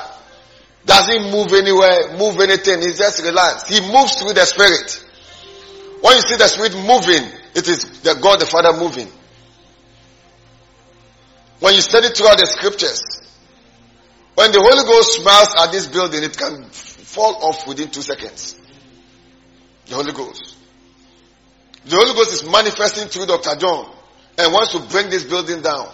doesn't 0.85 1.31
move 1.31 1.53
anywhere, 1.53 2.17
move 2.17 2.41
anything. 2.41 2.81
He 2.81 2.93
just 2.93 3.23
relaxed. 3.23 3.69
He 3.69 3.81
moves 3.81 4.15
through 4.15 4.33
the 4.33 4.45
Spirit. 4.45 5.05
When 6.01 6.17
you 6.17 6.23
see 6.23 6.37
the 6.37 6.49
Spirit 6.49 6.75
moving, 6.75 7.31
it 7.55 7.69
is 7.69 8.01
the 8.01 8.15
God 8.15 8.41
the 8.41 8.47
Father 8.47 8.73
moving. 8.73 9.09
When 11.61 11.75
you 11.75 11.81
study 11.83 12.09
throughout 12.09 12.39
the 12.39 12.47
scriptures, 12.47 13.03
when 14.35 14.51
the 14.53 14.61
Holy 14.61 14.85
Ghost 14.85 15.21
smiles 15.21 15.55
at 15.59 15.73
this 15.73 15.87
building, 15.87 16.23
it 16.23 16.37
can 16.37 16.65
fall 16.71 17.37
off 17.45 17.67
within 17.67 17.91
two 17.91 18.01
seconds. 18.01 18.57
The 19.87 19.95
Holy 19.95 20.13
Ghost. 20.13 20.57
The 21.85 21.97
Holy 21.97 22.15
Ghost 22.15 22.33
is 22.33 22.51
manifesting 22.51 23.09
through 23.09 23.27
Dr. 23.27 23.57
John 23.57 23.91
and 24.39 24.53
wants 24.53 24.73
to 24.73 24.81
bring 24.81 25.11
this 25.11 25.25
building 25.25 25.63
down 25.63 25.89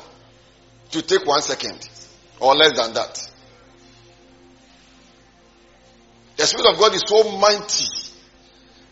to 0.90 1.02
take 1.02 1.26
one 1.26 1.42
second 1.42 1.88
or 2.40 2.54
less 2.54 2.76
than 2.76 2.94
that. 2.94 3.30
The 6.36 6.46
Spirit 6.46 6.72
of 6.72 6.78
God 6.78 6.94
is 6.94 7.02
so 7.06 7.38
mighty 7.38 7.86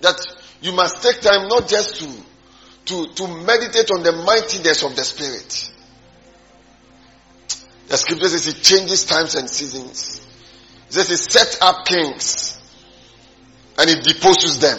that 0.00 0.20
you 0.62 0.72
must 0.72 1.02
take 1.02 1.20
time 1.20 1.48
not 1.48 1.68
just 1.68 1.96
to, 1.96 2.10
to, 2.86 3.12
to 3.14 3.28
meditate 3.44 3.90
on 3.90 4.02
the 4.02 4.12
mightiness 4.12 4.82
of 4.82 4.96
the 4.96 5.04
Spirit. 5.04 5.72
The 7.88 7.96
scripture 7.98 8.28
says 8.28 8.46
he 8.46 8.52
changes 8.52 9.04
times 9.04 9.34
and 9.34 9.48
seasons. 9.48 10.26
It 10.88 10.92
says 10.92 11.08
he 11.08 11.16
set 11.16 11.58
up 11.60 11.84
kings 11.84 12.58
and 13.78 13.90
he 13.90 13.96
deposes 14.00 14.60
them. 14.60 14.78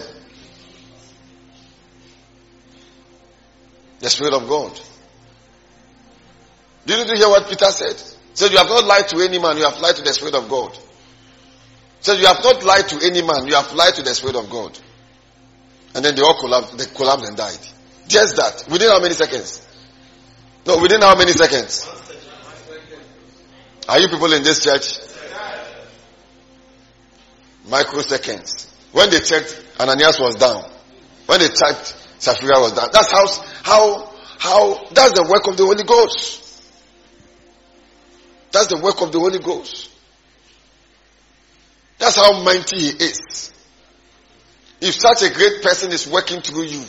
The 4.06 4.12
Spirit 4.12 4.36
of 4.36 4.48
God. 4.48 4.80
Didn't 6.86 7.08
you 7.08 7.16
hear 7.16 7.28
what 7.28 7.50
Peter 7.50 7.72
said? 7.72 7.96
He 7.96 8.36
said, 8.36 8.52
You 8.52 8.60
have 8.60 8.70
not 8.70 8.84
lied 8.84 9.08
to 9.08 9.18
any 9.18 9.40
man, 9.40 9.58
you 9.58 9.64
have 9.64 9.80
lied 9.80 9.96
to 9.96 10.04
the 10.04 10.14
Spirit 10.14 10.36
of 10.36 10.48
God. 10.48 10.76
He 10.76 10.82
said, 12.02 12.20
You 12.20 12.28
have 12.28 12.44
not 12.44 12.64
lied 12.64 12.88
to 12.90 13.04
any 13.04 13.24
man, 13.24 13.48
you 13.48 13.56
have 13.56 13.74
lied 13.74 13.96
to 13.96 14.04
the 14.04 14.14
Spirit 14.14 14.36
of 14.36 14.48
God. 14.52 14.78
And 15.96 16.06
then 16.06 16.14
they 16.14 16.22
all 16.22 16.40
collapsed, 16.40 16.78
they 16.78 16.86
collapsed 16.86 17.26
and 17.26 17.36
died. 17.36 17.58
Just 18.08 18.36
that. 18.36 18.66
Within 18.70 18.90
how 18.90 19.02
many 19.02 19.16
seconds? 19.16 19.68
No, 20.68 20.80
within 20.80 21.02
how 21.02 21.16
many 21.16 21.32
seconds? 21.32 21.90
Are 23.90 24.00
you 24.00 24.08
people 24.08 24.32
in 24.34 24.44
this 24.44 24.64
church? 24.64 25.00
Microseconds. 27.66 28.72
When 28.92 29.10
they 29.10 29.22
checked, 29.22 29.66
Ananias 29.80 30.20
was 30.20 30.36
down. 30.36 30.70
When 31.26 31.40
they 31.40 31.48
checked, 31.50 32.05
Sapphira 32.26 32.60
was 32.60 32.72
down. 32.72 32.90
That's 32.92 33.12
how, 33.12 33.28
how, 33.62 34.12
how, 34.40 34.88
that's 34.92 35.12
the 35.14 35.28
work 35.30 35.46
of 35.48 35.58
the 35.58 35.64
Holy 35.64 35.84
Ghost. 35.84 36.42
That's 38.52 38.68
the 38.68 38.80
work 38.80 39.00
of 39.02 39.12
the 39.12 39.20
Holy 39.20 39.38
Ghost. 39.38 39.92
That's 42.00 42.16
how 42.16 42.42
mighty 42.42 42.78
he 42.78 42.88
is. 42.88 43.54
If 44.82 44.96
such 44.96 45.22
a 45.22 45.34
great 45.34 45.62
person 45.62 45.92
is 45.92 46.08
working 46.08 46.42
through 46.42 46.64
you, 46.64 46.84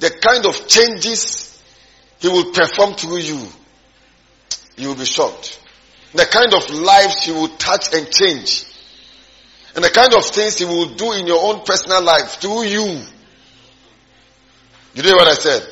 the 0.00 0.10
kind 0.10 0.44
of 0.44 0.68
changes 0.68 1.62
he 2.18 2.28
will 2.28 2.52
perform 2.52 2.94
through 2.94 3.18
you, 3.18 3.48
you 4.76 4.88
will 4.88 4.96
be 4.96 5.06
shocked. 5.06 5.60
The 6.12 6.26
kind 6.26 6.52
of 6.52 6.68
lives 6.68 7.22
he 7.22 7.32
will 7.32 7.48
touch 7.48 7.94
and 7.94 8.10
change. 8.10 8.66
And 9.74 9.82
the 9.82 9.88
kind 9.88 10.14
of 10.14 10.26
things 10.26 10.58
he 10.58 10.66
will 10.66 10.94
do 10.94 11.12
in 11.12 11.26
your 11.26 11.42
own 11.42 11.64
personal 11.64 12.02
life 12.02 12.32
through 12.40 12.64
you. 12.64 13.02
You 14.94 15.02
hear 15.02 15.16
what 15.16 15.28
I 15.28 15.34
said? 15.34 15.66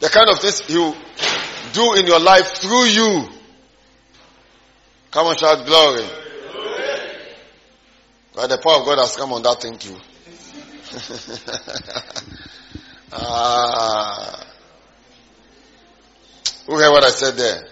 The 0.00 0.08
kind 0.08 0.28
of 0.28 0.38
things 0.38 0.60
he 0.60 0.76
will 0.76 0.94
do 1.72 1.94
in 1.94 2.06
your 2.06 2.20
life 2.20 2.46
through 2.56 2.84
you. 2.84 3.28
Come 5.10 5.26
on, 5.28 5.36
shout 5.36 5.66
glory. 5.66 6.06
But 8.34 8.48
the 8.48 8.58
power 8.58 8.80
of 8.80 8.84
God 8.84 8.98
has 8.98 9.16
come 9.16 9.32
on 9.32 9.42
that 9.42 9.60
thing 9.62 9.78
too. 9.78 9.96
ah. 13.12 14.46
Who 16.66 16.76
heard 16.76 16.90
what 16.92 17.04
I 17.04 17.10
said 17.10 17.34
there? 17.34 17.66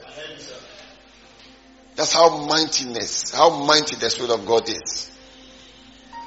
That's 1.96 2.12
how 2.12 2.46
mightiness, 2.46 3.34
how 3.34 3.64
mighty 3.64 3.96
the 3.96 4.11
Spirit 4.11 4.32
of 4.32 4.46
God 4.46 4.68
is. 4.68 5.11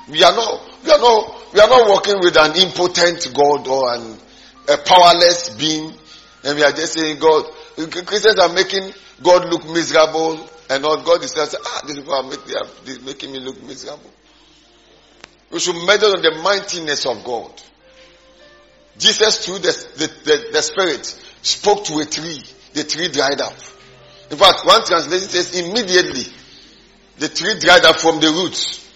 We 0.10 0.24
are 0.24 0.36
not, 0.36 0.84
we 0.84 0.91
are 0.91 0.99
not, 0.99 1.53
we 1.53 1.60
are 1.60 1.70
not 1.70 1.89
working 1.89 2.20
with 2.20 2.38
an 2.38 2.55
impotent 2.55 3.32
God 3.34 3.68
or 3.68 3.93
an, 3.93 4.18
a 4.70 4.78
powerless 4.78 5.49
being 5.51 5.93
and 6.43 6.57
we 6.57 6.64
are 6.64 6.72
just 6.72 6.93
saying 6.93 7.20
God, 7.20 7.45
Christians 8.05 8.39
are 8.39 8.53
making 8.53 8.91
God 9.22 9.49
look 9.49 9.66
miserable 9.70 10.49
and 10.70 10.84
God 10.84 11.24
is 11.24 11.32
saying, 11.32 11.49
ah, 11.66 11.82
these 11.86 11.97
people 11.97 12.14
are 12.14 12.24
making, 12.24 13.05
making 13.05 13.32
me 13.32 13.39
look 13.39 13.62
miserable. 13.64 14.12
We 15.51 15.60
should 15.60 15.76
measure 15.86 16.05
on 16.05 16.22
the 16.22 16.39
mightiness 16.43 17.05
of 17.05 17.24
God. 17.24 17.51
Jesus 18.97 19.45
through 19.45 19.60
the, 19.60 19.72
the, 19.97 20.07
the, 20.24 20.49
the 20.53 20.62
Spirit 20.62 21.05
spoke 21.41 21.86
to 21.86 21.99
a 21.99 22.05
tree. 22.05 22.43
The 22.74 22.84
tree 22.84 23.07
dried 23.07 23.41
up. 23.41 23.55
In 24.30 24.38
fact, 24.38 24.66
one 24.66 24.86
translation 24.86 25.28
says 25.28 25.60
immediately 25.60 26.32
the 27.18 27.30
tree 27.30 27.57
dried 27.60 27.84
up 27.86 27.95
from 27.95 28.20
the 28.20 28.28
roots. 28.28 28.88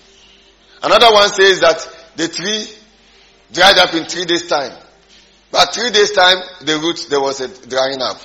Another 0.83 1.13
one 1.13 1.29
says 1.29 1.61
that 1.61 1.87
the 2.17 2.27
tree 2.27 2.67
dried 3.53 3.77
up 3.77 3.93
in 3.93 4.03
three 4.03 4.25
days 4.25 4.47
time. 4.47 4.77
But 5.49 5.73
three 5.73 5.91
days 5.91 6.11
time, 6.11 6.37
the 6.61 6.77
roots, 6.77 7.05
there 7.05 7.21
was 7.21 7.39
a 7.39 7.67
drying 7.67 8.01
up. 8.01 8.19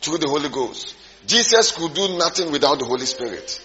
Through 0.00 0.18
the 0.18 0.28
Holy 0.28 0.48
Ghost. 0.48 0.94
Jesus 1.26 1.72
could 1.72 1.92
do 1.92 2.16
nothing 2.16 2.52
without 2.52 2.78
the 2.78 2.84
Holy 2.84 3.04
Spirit. 3.04 3.60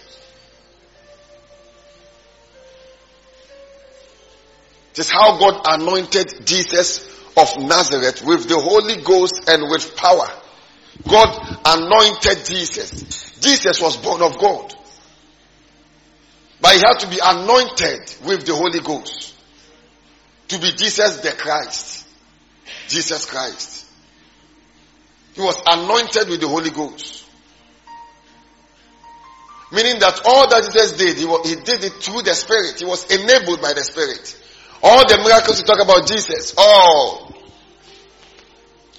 This 4.94 5.06
is 5.06 5.12
how 5.12 5.38
God 5.38 5.62
anointed 5.64 6.44
Jesus 6.44 7.08
of 7.36 7.56
Nazareth 7.58 8.22
with 8.24 8.48
the 8.48 8.58
Holy 8.58 9.02
Ghost 9.02 9.48
and 9.48 9.70
with 9.70 9.96
power. 9.96 10.28
God 11.08 11.58
anointed 11.64 12.44
Jesus. 12.46 13.38
Jesus 13.40 13.80
was 13.80 13.96
born 13.96 14.22
of 14.22 14.38
God. 14.38 14.74
But 16.64 16.76
he 16.76 16.78
had 16.78 16.98
to 17.00 17.08
be 17.08 17.18
anointed 17.22 18.16
with 18.24 18.46
the 18.46 18.54
Holy 18.54 18.80
Ghost. 18.80 19.34
To 20.48 20.58
be 20.58 20.72
Jesus 20.72 21.18
the 21.18 21.32
Christ. 21.32 22.08
Jesus 22.88 23.26
Christ. 23.26 23.84
He 25.34 25.42
was 25.42 25.60
anointed 25.66 26.30
with 26.30 26.40
the 26.40 26.48
Holy 26.48 26.70
Ghost. 26.70 27.26
Meaning 29.72 29.98
that 29.98 30.22
all 30.24 30.48
that 30.48 30.64
Jesus 30.72 30.92
did, 30.96 31.18
he, 31.18 31.26
was, 31.26 31.46
he 31.46 31.56
did 31.56 31.84
it 31.84 31.92
through 32.02 32.22
the 32.22 32.32
Spirit. 32.32 32.78
He 32.78 32.86
was 32.86 33.10
enabled 33.10 33.60
by 33.60 33.74
the 33.74 33.84
Spirit. 33.84 34.34
All 34.82 35.06
the 35.06 35.18
miracles 35.18 35.60
you 35.60 35.66
talk 35.66 35.82
about 35.84 36.06
Jesus, 36.08 36.54
all. 36.56 37.30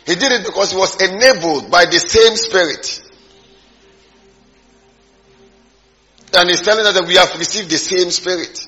He 0.05 0.13
did 0.13 0.31
it 0.33 0.45
because 0.45 0.69
he 0.71 0.77
was 0.77 1.01
enabled 1.01 1.71
by 1.71 1.85
the 1.85 1.97
same 1.97 2.35
spirit. 2.35 3.01
And 6.33 6.49
he's 6.49 6.61
telling 6.61 6.85
us 6.85 6.93
that 6.93 7.07
we 7.07 7.15
have 7.15 7.37
received 7.37 7.69
the 7.69 7.77
same 7.77 8.11
spirit. 8.11 8.67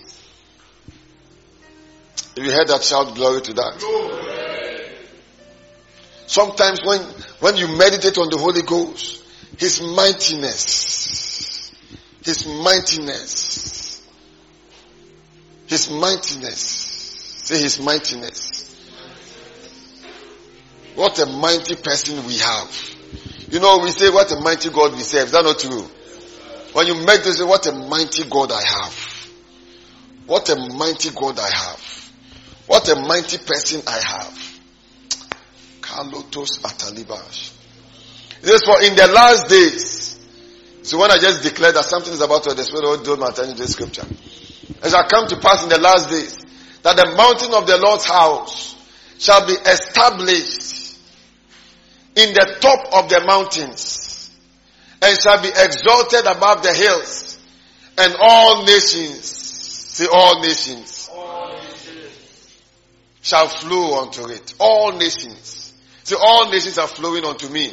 If 2.35 2.43
you 2.45 2.51
heard 2.51 2.67
that, 2.67 2.83
shout 2.83 3.15
glory 3.15 3.41
to 3.41 3.53
that. 3.53 3.79
Glory. 3.79 4.23
Sometimes 6.27 6.81
when, 6.83 7.01
when 7.39 7.55
you 7.57 7.67
meditate 7.77 8.17
on 8.17 8.29
the 8.29 8.37
Holy 8.37 8.61
Ghost, 8.61 9.23
His 9.57 9.81
mightiness, 9.81 11.71
His 12.23 12.45
mightiness, 12.45 14.05
His 15.67 15.89
mightiness, 15.89 16.87
Say 17.47 17.61
his 17.61 17.79
mightiness. 17.79 18.75
What 20.95 21.17
a 21.19 21.25
mighty 21.27 21.77
person 21.77 22.27
we 22.27 22.39
have. 22.39 22.95
You 23.49 23.61
know, 23.61 23.77
we 23.77 23.91
say 23.91 24.09
what 24.09 24.29
a 24.33 24.41
mighty 24.41 24.69
God 24.69 24.91
we 24.91 24.99
serve. 24.99 25.27
Is 25.27 25.31
that 25.31 25.45
not 25.45 25.57
true? 25.57 25.89
When 26.77 26.85
you 26.85 26.93
make 27.07 27.23
this, 27.23 27.43
what 27.43 27.65
a 27.65 27.71
mighty 27.71 28.29
God 28.29 28.51
I 28.51 28.61
have. 28.61 29.27
What 30.27 30.47
a 30.51 30.55
mighty 30.55 31.09
God 31.09 31.39
I 31.39 31.49
have. 31.49 32.11
What 32.67 32.87
a 32.89 32.95
mighty 32.95 33.39
person 33.39 33.81
I 33.87 33.99
have. 33.99 34.59
Kalotos 35.81 36.61
Atalibash. 36.61 37.51
This 38.43 38.63
for 38.63 38.79
in 38.83 38.95
the 38.95 39.07
last 39.07 39.49
days. 39.49 40.19
So 40.83 40.99
when 40.99 41.09
I 41.09 41.17
just 41.17 41.41
declared 41.41 41.73
that 41.73 41.85
something 41.85 42.13
is 42.13 42.21
about 42.21 42.43
to, 42.43 42.53
the 42.53 42.61
Spirit 42.61 43.07
of 43.07 43.19
my 43.19 43.29
attention 43.29 43.55
to 43.55 43.63
the 43.63 43.67
scripture. 43.67 44.05
It 44.05 44.91
shall 44.91 45.07
come 45.07 45.27
to 45.29 45.37
pass 45.37 45.63
in 45.63 45.69
the 45.69 45.79
last 45.79 46.11
days 46.11 46.37
that 46.83 46.95
the 46.95 47.15
mountain 47.15 47.55
of 47.55 47.65
the 47.65 47.79
Lord's 47.79 48.05
house 48.05 48.75
shall 49.17 49.47
be 49.47 49.53
established 49.53 50.95
in 52.15 52.35
the 52.35 52.57
top 52.61 53.03
of 53.03 53.09
the 53.09 53.25
mountains 53.25 54.06
and 55.01 55.17
shall 55.21 55.41
be 55.41 55.49
exalted 55.49 56.25
above 56.25 56.63
the 56.63 56.73
hills 56.73 57.39
and 57.97 58.15
all 58.19 58.65
nations, 58.65 59.25
see 59.25 60.07
all 60.11 60.41
nations, 60.41 61.09
all 61.13 61.53
nations. 61.53 62.53
shall 63.21 63.47
flow 63.47 64.01
unto 64.01 64.27
it. 64.27 64.53
All 64.59 64.91
nations. 64.93 65.73
See 66.03 66.15
all 66.15 66.49
nations 66.49 66.77
are 66.77 66.87
flowing 66.87 67.25
unto 67.25 67.49
me. 67.49 67.71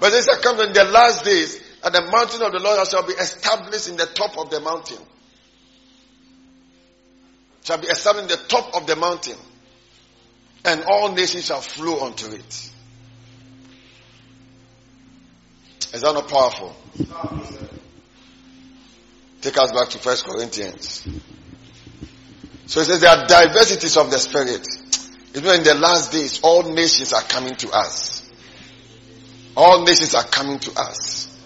But 0.00 0.10
this 0.10 0.26
shall 0.26 0.40
come 0.40 0.60
in 0.60 0.72
the 0.72 0.84
last 0.84 1.24
days 1.24 1.60
and 1.84 1.94
the 1.94 2.02
mountain 2.10 2.42
of 2.42 2.52
the 2.52 2.58
Lord 2.58 2.86
shall 2.88 3.06
be 3.06 3.14
established 3.14 3.88
in 3.88 3.96
the 3.96 4.06
top 4.06 4.36
of 4.38 4.50
the 4.50 4.60
mountain 4.60 4.98
shall 7.64 7.78
be 7.78 7.86
established 7.86 8.30
in 8.30 8.38
the 8.38 8.44
top 8.48 8.76
of 8.76 8.86
the 8.86 8.94
mountain, 8.94 9.36
and 10.64 10.84
all 10.84 11.12
nations 11.12 11.46
shall 11.46 11.60
flow 11.60 12.06
unto 12.06 12.30
it. 12.30 12.70
Is 15.94 16.02
that 16.02 16.12
not 16.12 16.28
powerful? 16.28 16.74
Take 19.40 19.56
us 19.58 19.70
back 19.70 19.88
to 19.90 19.98
First 19.98 20.26
Corinthians. 20.26 21.06
So 22.66 22.80
it 22.80 22.86
says 22.86 23.00
there 23.00 23.10
are 23.10 23.26
diversities 23.26 23.96
of 23.96 24.10
the 24.10 24.18
Spirit. 24.18 24.66
Even 25.36 25.58
in 25.58 25.62
the 25.64 25.74
last 25.74 26.10
days, 26.10 26.40
all 26.42 26.64
nations 26.64 27.12
are 27.12 27.22
coming 27.22 27.54
to 27.56 27.70
us. 27.70 28.28
All 29.56 29.84
nations 29.84 30.14
are 30.14 30.24
coming 30.24 30.58
to 30.58 30.72
us. 30.80 31.40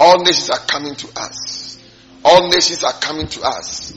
All 0.00 0.24
nations 0.24 0.48
are 0.48 0.66
coming 0.66 0.94
to 0.96 1.08
us. 1.14 1.78
All 2.24 2.48
nations 2.48 2.82
are 2.84 2.92
coming 2.94 3.26
to 3.26 3.42
us. 3.42 3.92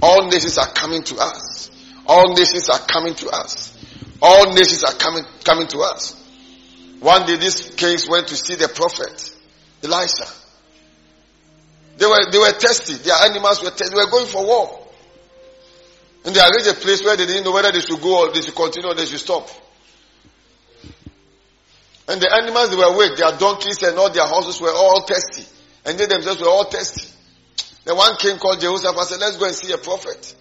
All 0.00 0.26
nations 0.28 0.56
are 0.56 0.72
coming 0.72 1.02
to 1.02 1.16
us. 1.18 1.70
All 2.06 2.34
nations 2.34 2.68
are 2.70 2.78
coming 2.78 3.14
to 3.14 3.28
us. 3.28 3.76
All 4.22 4.54
nations 4.54 4.84
are 4.84 4.92
coming, 4.92 5.24
coming 5.44 5.66
to 5.68 5.80
us. 5.80 6.24
One 7.00 7.26
day 7.26 7.36
these 7.36 7.74
kings 7.76 8.08
went 8.08 8.28
to 8.28 8.36
see 8.36 8.54
the 8.54 8.68
prophet, 8.68 9.33
Elisha. 9.84 10.26
They 11.96 12.06
were, 12.06 12.30
they 12.30 12.38
were 12.38 12.52
thirsty. 12.52 12.94
Their 12.94 13.16
animals 13.16 13.62
were 13.62 13.70
thirsty. 13.70 13.94
They 13.94 14.00
were 14.00 14.10
going 14.10 14.26
for 14.26 14.44
war. 14.44 14.80
And 16.24 16.34
they 16.34 16.40
arranged 16.40 16.68
a 16.68 16.74
place 16.74 17.04
where 17.04 17.16
they 17.16 17.26
didn't 17.26 17.44
know 17.44 17.52
whether 17.52 17.70
they 17.70 17.80
should 17.80 18.00
go 18.00 18.26
or 18.26 18.32
they 18.32 18.40
should 18.40 18.54
continue 18.54 18.88
or 18.88 18.94
they 18.94 19.06
should 19.06 19.20
stop. 19.20 19.48
And 22.08 22.20
the 22.20 22.34
animals 22.34 22.70
they 22.70 22.76
were 22.76 22.96
with, 22.96 23.16
their 23.16 23.36
donkeys 23.38 23.82
and 23.82 23.96
all 23.98 24.10
their 24.10 24.26
horses 24.26 24.60
were 24.60 24.72
all 24.72 25.02
thirsty. 25.02 25.44
And 25.84 25.98
they 25.98 26.06
themselves 26.06 26.40
were 26.40 26.48
all 26.48 26.64
thirsty. 26.64 27.08
The 27.84 27.94
one 27.94 28.16
king 28.16 28.38
called 28.38 28.60
Jehoshaphat 28.60 29.06
said, 29.06 29.20
let's 29.20 29.36
go 29.36 29.46
and 29.46 29.54
see 29.54 29.72
a 29.72 29.78
prophet. 29.78 30.34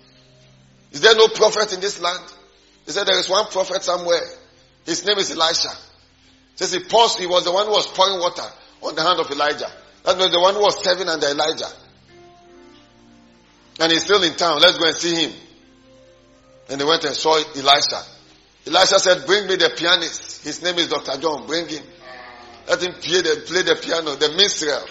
Is 0.92 1.02
there 1.02 1.16
no 1.16 1.28
prophet 1.28 1.74
in 1.74 1.82
this 1.82 2.00
land? 2.02 2.24
He 2.86 2.92
said, 2.92 3.06
there 3.06 3.20
is 3.20 3.30
one 3.30 3.48
prophet 3.48 3.84
somewhere. 3.84 4.24
His 4.86 5.06
name 5.06 5.18
is 5.18 5.32
Elisha. 5.32 5.70
Says 6.56 6.72
he 6.72 6.80
paused, 6.80 7.20
he 7.20 7.28
was 7.28 7.46
the 7.46 7.52
one 7.52 7.66
who 7.66 7.72
was 7.72 7.88
pouring 7.88 8.20
water 8.20 8.50
on 8.84 8.96
the 8.96 9.02
hand 9.02 9.20
of 9.20 9.30
Elijah. 9.32 9.72
That 10.04 10.18
was 10.18 10.32
the 10.32 10.40
one 10.40 10.54
who 10.56 10.62
was 10.62 10.84
serving 10.84 11.08
under 11.08 11.28
Elijah. 11.28 11.70
And 13.80 13.92
he's 13.92 14.04
still 14.04 14.22
in 14.24 14.34
town. 14.34 14.60
Let's 14.62 14.78
go 14.78 14.86
and 14.86 14.96
see 14.96 15.16
him. 15.16 15.34
And 16.70 16.80
they 16.80 16.86
went 16.86 17.04
and 17.06 17.16
saw 17.16 17.36
Elisha. 17.36 18.02
Elisha 18.68 19.00
said, 19.00 19.26
bring 19.26 19.48
me 19.48 19.56
the 19.56 19.74
pianist. 19.76 20.44
His 20.44 20.62
name 20.62 20.78
is 20.78 20.88
Dr. 20.90 21.20
John. 21.20 21.48
Bring 21.48 21.68
him. 21.68 21.84
Let 22.68 22.82
him 22.82 22.94
play 22.94 23.22
the, 23.22 23.44
play 23.46 23.62
the 23.64 23.76
piano, 23.76 24.16
the 24.16 24.30
minstrel. 24.30 24.86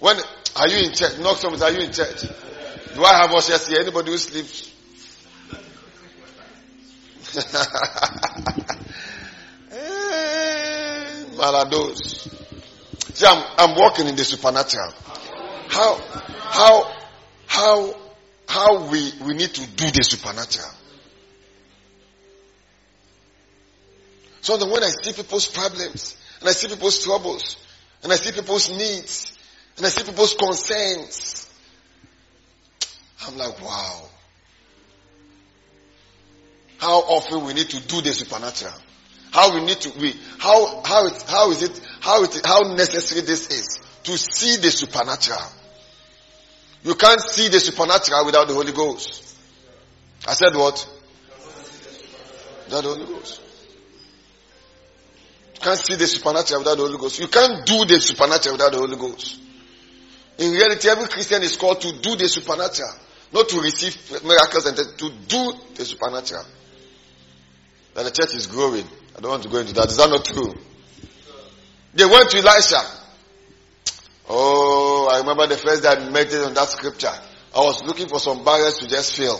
When 0.00 0.16
are 0.56 0.68
you 0.68 0.88
in 0.88 0.92
church? 0.94 1.18
Knock 1.18 1.38
someone. 1.38 1.62
Are 1.62 1.70
you 1.70 1.80
in 1.80 1.92
church? 1.92 2.22
Do 2.94 3.04
I 3.04 3.22
have 3.22 3.32
ushers 3.32 3.68
here? 3.68 3.78
Anybody 3.80 4.10
who 4.10 4.18
sleeps? 4.18 4.68
Eh, 9.74 11.24
Malados. 11.34 12.41
See, 13.14 13.26
I'm, 13.26 13.44
I'm 13.58 13.76
in 14.08 14.16
the 14.16 14.24
supernatural. 14.24 14.92
How, 15.68 15.96
how, 16.28 16.92
how, 17.46 17.94
how 18.48 18.90
we, 18.90 19.12
we 19.24 19.34
need 19.34 19.54
to 19.54 19.66
do 19.66 19.90
the 19.90 20.02
supernatural. 20.02 20.70
So 24.40 24.56
that 24.56 24.66
when 24.66 24.82
I 24.82 24.88
see 24.88 25.12
people's 25.12 25.46
problems, 25.46 26.16
and 26.40 26.48
I 26.48 26.52
see 26.52 26.68
people's 26.68 27.04
troubles, 27.04 27.56
and 28.02 28.12
I 28.12 28.16
see 28.16 28.32
people's 28.32 28.70
needs, 28.70 29.38
and 29.76 29.86
I 29.86 29.88
see 29.88 30.04
people's 30.04 30.34
concerns. 30.34 31.48
I'm 33.26 33.36
like, 33.36 33.62
wow. 33.62 34.08
How 36.78 36.98
often 36.98 37.44
we 37.44 37.54
need 37.54 37.70
to 37.70 37.80
do 37.86 38.00
the 38.00 38.12
supernatural. 38.12 38.74
How 39.32 39.54
we 39.54 39.64
need 39.64 39.80
to, 39.80 39.98
we, 39.98 40.14
how, 40.38 40.82
how, 40.84 41.06
it, 41.06 41.24
how 41.26 41.50
is 41.50 41.62
it, 41.62 41.80
how 42.00 42.22
it, 42.22 42.40
how 42.44 42.74
necessary 42.74 43.22
this 43.22 43.48
is 43.48 43.80
to 44.04 44.16
see 44.16 44.56
the 44.56 44.70
supernatural. 44.70 45.40
You 46.84 46.94
can't 46.94 47.20
see 47.20 47.48
the 47.48 47.60
supernatural 47.60 48.26
without 48.26 48.48
the 48.48 48.54
Holy 48.54 48.72
Ghost. 48.72 49.36
I 50.28 50.34
said 50.34 50.54
what? 50.54 50.86
without 52.72 52.82
the 52.82 52.94
Holy 52.94 53.06
Ghost. 53.06 53.40
You 55.54 55.60
can't 55.60 55.78
see 55.78 55.94
the 55.96 56.06
supernatural 56.06 56.60
without 56.60 56.76
the 56.76 56.82
Holy 56.82 56.98
Ghost. 56.98 57.20
You 57.20 57.28
can't 57.28 57.66
do 57.66 57.84
the 57.84 58.00
supernatural 58.00 58.54
without 58.54 58.72
the 58.72 58.78
Holy 58.78 58.96
Ghost. 58.96 59.38
In 60.38 60.52
reality, 60.52 60.88
every 60.88 61.08
Christian 61.08 61.42
is 61.42 61.56
called 61.56 61.80
to 61.82 61.92
do 62.00 62.16
the 62.16 62.28
supernatural, 62.28 62.90
not 63.32 63.48
to 63.48 63.60
receive 63.60 64.24
miracles 64.24 64.66
and 64.66 64.76
to 64.76 65.10
do 65.28 65.52
the 65.74 65.84
supernatural. 65.84 66.44
That 67.94 68.04
the 68.04 68.10
church 68.10 68.34
is 68.34 68.46
growing. 68.46 68.86
I 69.16 69.20
don't 69.20 69.30
want 69.30 69.42
to 69.44 69.48
go 69.48 69.58
into 69.58 69.72
that. 69.74 69.88
Is 69.88 69.96
that 69.96 70.08
not 70.08 70.24
true? 70.24 70.54
They 71.94 72.04
went 72.04 72.30
to 72.30 72.38
Elisha. 72.38 72.80
Oh, 74.28 75.10
I 75.12 75.18
remember 75.18 75.46
the 75.46 75.56
first 75.56 75.82
day 75.82 75.88
I 75.88 76.08
meditated 76.08 76.46
on 76.46 76.54
that 76.54 76.68
scripture. 76.68 77.12
I 77.54 77.58
was 77.60 77.82
looking 77.84 78.08
for 78.08 78.18
some 78.18 78.44
barrels 78.44 78.78
to 78.78 78.88
just 78.88 79.14
fill. 79.16 79.38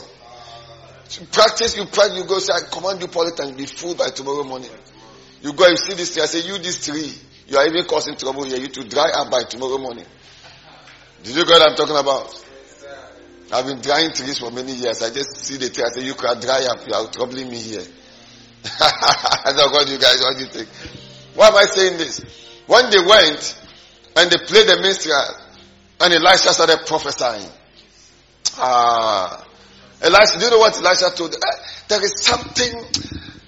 You 1.18 1.27
practice, 1.27 1.77
you 1.77 1.87
practice, 1.87 2.16
you 2.18 2.25
go 2.25 2.39
say, 2.39 2.53
I 2.53 2.61
command 2.70 3.01
you 3.01 3.07
polytime, 3.09 3.57
be 3.57 3.66
full 3.66 3.95
by 3.95 4.09
tomorrow 4.11 4.45
morning. 4.45 4.70
You 5.41 5.53
go, 5.53 5.66
you 5.66 5.77
see 5.77 5.95
this 5.95 6.12
tree, 6.12 6.23
I 6.23 6.27
say, 6.27 6.47
you 6.47 6.59
this 6.59 6.85
tree, 6.87 7.12
you 7.49 7.57
are 7.57 7.66
even 7.66 7.85
causing 7.85 8.16
trouble 8.16 8.45
here, 8.45 8.59
you 8.59 8.68
to 8.68 8.89
dry 8.89 9.11
up 9.14 9.31
by 9.31 9.45
tomorrow 9.45 9.79
morning. 9.79 10.07
Did 11.23 11.37
you 11.37 11.45
get 11.45 11.59
what 11.59 11.70
I'm 11.70 11.77
talking 11.77 11.97
about? 11.97 12.45
I've 13.53 13.66
been 13.66 13.81
drying 13.81 14.12
trees 14.12 14.39
for 14.39 14.51
many 14.51 14.73
years. 14.73 15.03
I 15.03 15.11
just 15.11 15.37
see 15.37 15.57
the 15.57 15.68
tree, 15.68 15.85
I 15.85 15.89
say, 15.89 16.05
you 16.05 16.14
can 16.14 16.41
dry 16.41 16.64
up, 16.70 16.87
you 16.87 16.95
are 16.95 17.11
troubling 17.11 17.51
me 17.51 17.59
here. 17.59 17.85
I 18.81 19.53
don't 19.57 19.73
what 19.73 19.89
you 19.89 19.99
guys, 19.99 20.21
what 20.21 20.37
do 20.37 20.45
you 20.45 20.51
think? 20.51 20.69
Why 21.35 21.49
am 21.49 21.57
I 21.57 21.65
saying 21.65 21.99
this? 21.99 22.21
When 22.67 22.91
they 22.91 23.01
went, 23.01 23.59
and 24.17 24.31
they 24.31 24.39
played 24.47 24.69
the 24.69 24.81
minstrel, 24.81 25.21
and 26.01 26.15
Elisha 26.15 26.53
started 26.53 26.87
prophesying. 26.87 27.49
Ah, 28.59 29.45
Elisha, 30.01 30.39
do 30.39 30.45
you 30.45 30.51
know 30.51 30.59
what 30.59 30.77
Elisha 30.77 31.11
told? 31.17 31.35
Eh, 31.35 31.39
there 31.89 32.05
is 32.05 32.13
something, 32.21 32.73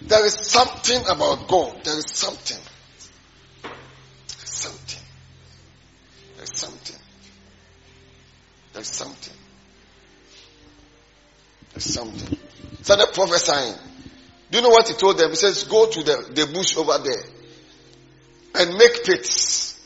there 0.03 0.25
is 0.25 0.35
something 0.35 1.01
about 1.09 1.49
God. 1.49 1.85
There 1.85 1.99
is 1.99 2.07
something. 2.09 2.59
Something. 4.27 5.03
There's 6.37 6.59
something. 6.59 6.97
There's 8.73 8.89
something. 8.89 9.35
There's 11.73 11.85
something. 11.85 12.39
Started 12.83 13.09
prophesying. 13.15 13.75
You 14.55 14.63
know 14.63 14.69
what 14.69 14.87
he 14.87 14.95
told 14.95 15.19
them? 15.19 15.31
He 15.31 15.37
says, 15.37 15.65
go 15.65 15.91
to 15.91 16.03
the, 16.05 16.31
the 16.33 16.47
bush 16.47 16.77
over 16.77 16.97
there 16.99 17.25
and 18.55 18.79
make 18.79 19.03
pits. 19.03 19.85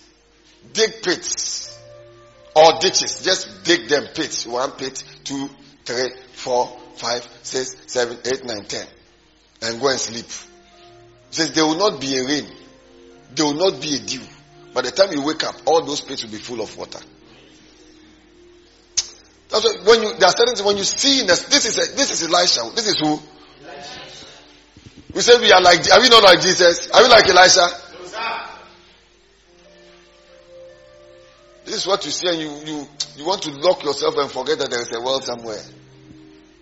Dig 0.74 1.02
pits. 1.02 1.74
Or 2.54 2.78
ditches. 2.78 3.22
Just 3.22 3.64
dig 3.64 3.88
them 3.88 4.08
pits. 4.14 4.46
One 4.46 4.72
pit, 4.72 5.02
two, 5.24 5.48
three, 5.86 6.10
four, 6.32 6.78
five, 6.96 7.26
six, 7.42 7.76
seven, 7.86 8.18
eight, 8.26 8.44
nine, 8.44 8.66
ten. 8.66 8.86
And 9.62 9.80
go 9.80 9.88
and 9.88 9.98
sleep. 9.98 10.26
He 10.26 11.34
says 11.34 11.54
there 11.54 11.64
will 11.64 11.78
not 11.78 11.98
be 11.98 12.18
a 12.18 12.24
rain. 12.26 12.46
There 13.34 13.46
will 13.46 13.70
not 13.70 13.80
be 13.80 13.96
a 13.96 14.00
dew. 14.00 14.20
By 14.74 14.82
the 14.82 14.90
time 14.90 15.12
you 15.12 15.22
wake 15.22 15.44
up, 15.44 15.54
all 15.64 15.82
those 15.86 16.02
pits 16.02 16.24
will 16.24 16.30
be 16.30 16.36
full 16.36 16.60
of 16.60 16.76
water. 16.76 17.00
That's 19.48 19.64
what, 19.64 19.86
when 19.86 20.02
you, 20.02 20.18
there 20.18 20.28
are 20.28 20.36
certain 20.36 20.62
when 20.66 20.76
you 20.76 20.84
see 20.84 21.26
this, 21.26 21.44
this 21.44 21.64
is 21.64 21.78
a, 21.78 21.96
this 21.96 22.10
is 22.10 22.22
Elisha. 22.28 22.70
This 22.74 22.86
is 22.88 23.00
who? 23.00 23.18
We 25.14 25.20
say 25.20 25.40
we 25.40 25.50
are 25.52 25.62
like, 25.62 25.80
are 25.90 26.00
we 26.00 26.08
not 26.08 26.22
like 26.22 26.40
Jesus? 26.40 26.90
Are 26.90 27.02
we 27.02 27.08
like 27.08 27.26
Elisha? 27.26 27.68
This 31.64 31.76
is 31.76 31.86
what 31.86 32.04
you 32.06 32.10
see 32.10 32.28
and 32.28 32.38
you, 32.38 32.48
you, 32.64 32.88
you 33.16 33.26
want 33.26 33.42
to 33.42 33.50
lock 33.50 33.84
yourself 33.84 34.14
and 34.16 34.30
forget 34.30 34.58
that 34.58 34.70
there 34.70 34.80
is 34.80 34.90
a 34.94 35.00
world 35.02 35.22
somewhere. 35.22 35.60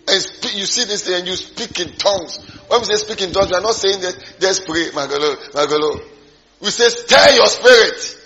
And 0.09 0.23
speak, 0.23 0.57
you 0.57 0.67
see 0.67 0.85
this 0.85 1.07
thing 1.07 1.15
and 1.15 1.29
you 1.29 1.37
speak 1.37 1.79
in 1.79 1.93
tongues. 1.97 2.39
When 2.69 2.81
we 2.81 2.87
say 2.87 2.97
speak 2.97 3.23
in 3.23 3.33
tongues, 3.33 3.51
we 3.51 3.57
are 3.57 3.61
not 3.61 3.75
saying 3.75 4.01
that 4.01 4.37
just 4.41 4.67
pray, 4.67 4.91
Magolo, 4.91 5.37
Magolo. 5.53 6.03
We 6.61 6.71
say 6.71 6.89
stir 6.89 7.35
your 7.35 7.47
spirit. 7.47 8.19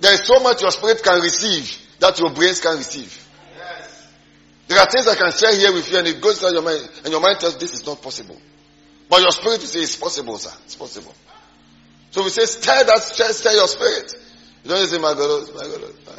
There 0.00 0.12
is 0.12 0.20
so 0.24 0.38
much 0.40 0.62
your 0.62 0.70
spirit 0.70 1.02
can 1.02 1.20
receive 1.20 1.66
that 1.98 2.18
your 2.20 2.30
brains 2.30 2.60
can 2.60 2.76
receive. 2.76 3.26
Yes. 3.56 4.06
There 4.68 4.78
are 4.78 4.86
things 4.86 5.08
I 5.08 5.16
can 5.16 5.32
share 5.32 5.54
here 5.56 5.72
with 5.72 5.90
you 5.90 5.98
and 5.98 6.06
it 6.06 6.20
goes 6.20 6.34
inside 6.34 6.52
your 6.52 6.62
mind 6.62 6.88
and 7.04 7.12
your 7.12 7.20
mind 7.20 7.40
tells 7.40 7.58
this 7.58 7.74
is 7.74 7.84
not 7.84 8.00
possible. 8.02 8.36
But 9.08 9.20
your 9.22 9.30
spirit 9.30 9.60
will 9.60 9.66
say 9.66 9.80
it's 9.80 9.96
possible, 9.96 10.38
sir. 10.38 10.52
It's 10.64 10.76
possible. 10.76 11.14
So 12.10 12.22
we 12.24 12.30
say 12.30 12.44
stir 12.44 12.84
that, 12.84 13.00
stir 13.00 13.52
your 13.52 13.68
spirit. 13.68 14.14
You 14.64 14.70
don't 14.70 14.88
say 14.88 14.98
my 14.98 15.12
Magolo. 15.12 15.48
Oh, 15.54 15.92
oh. 16.08 16.18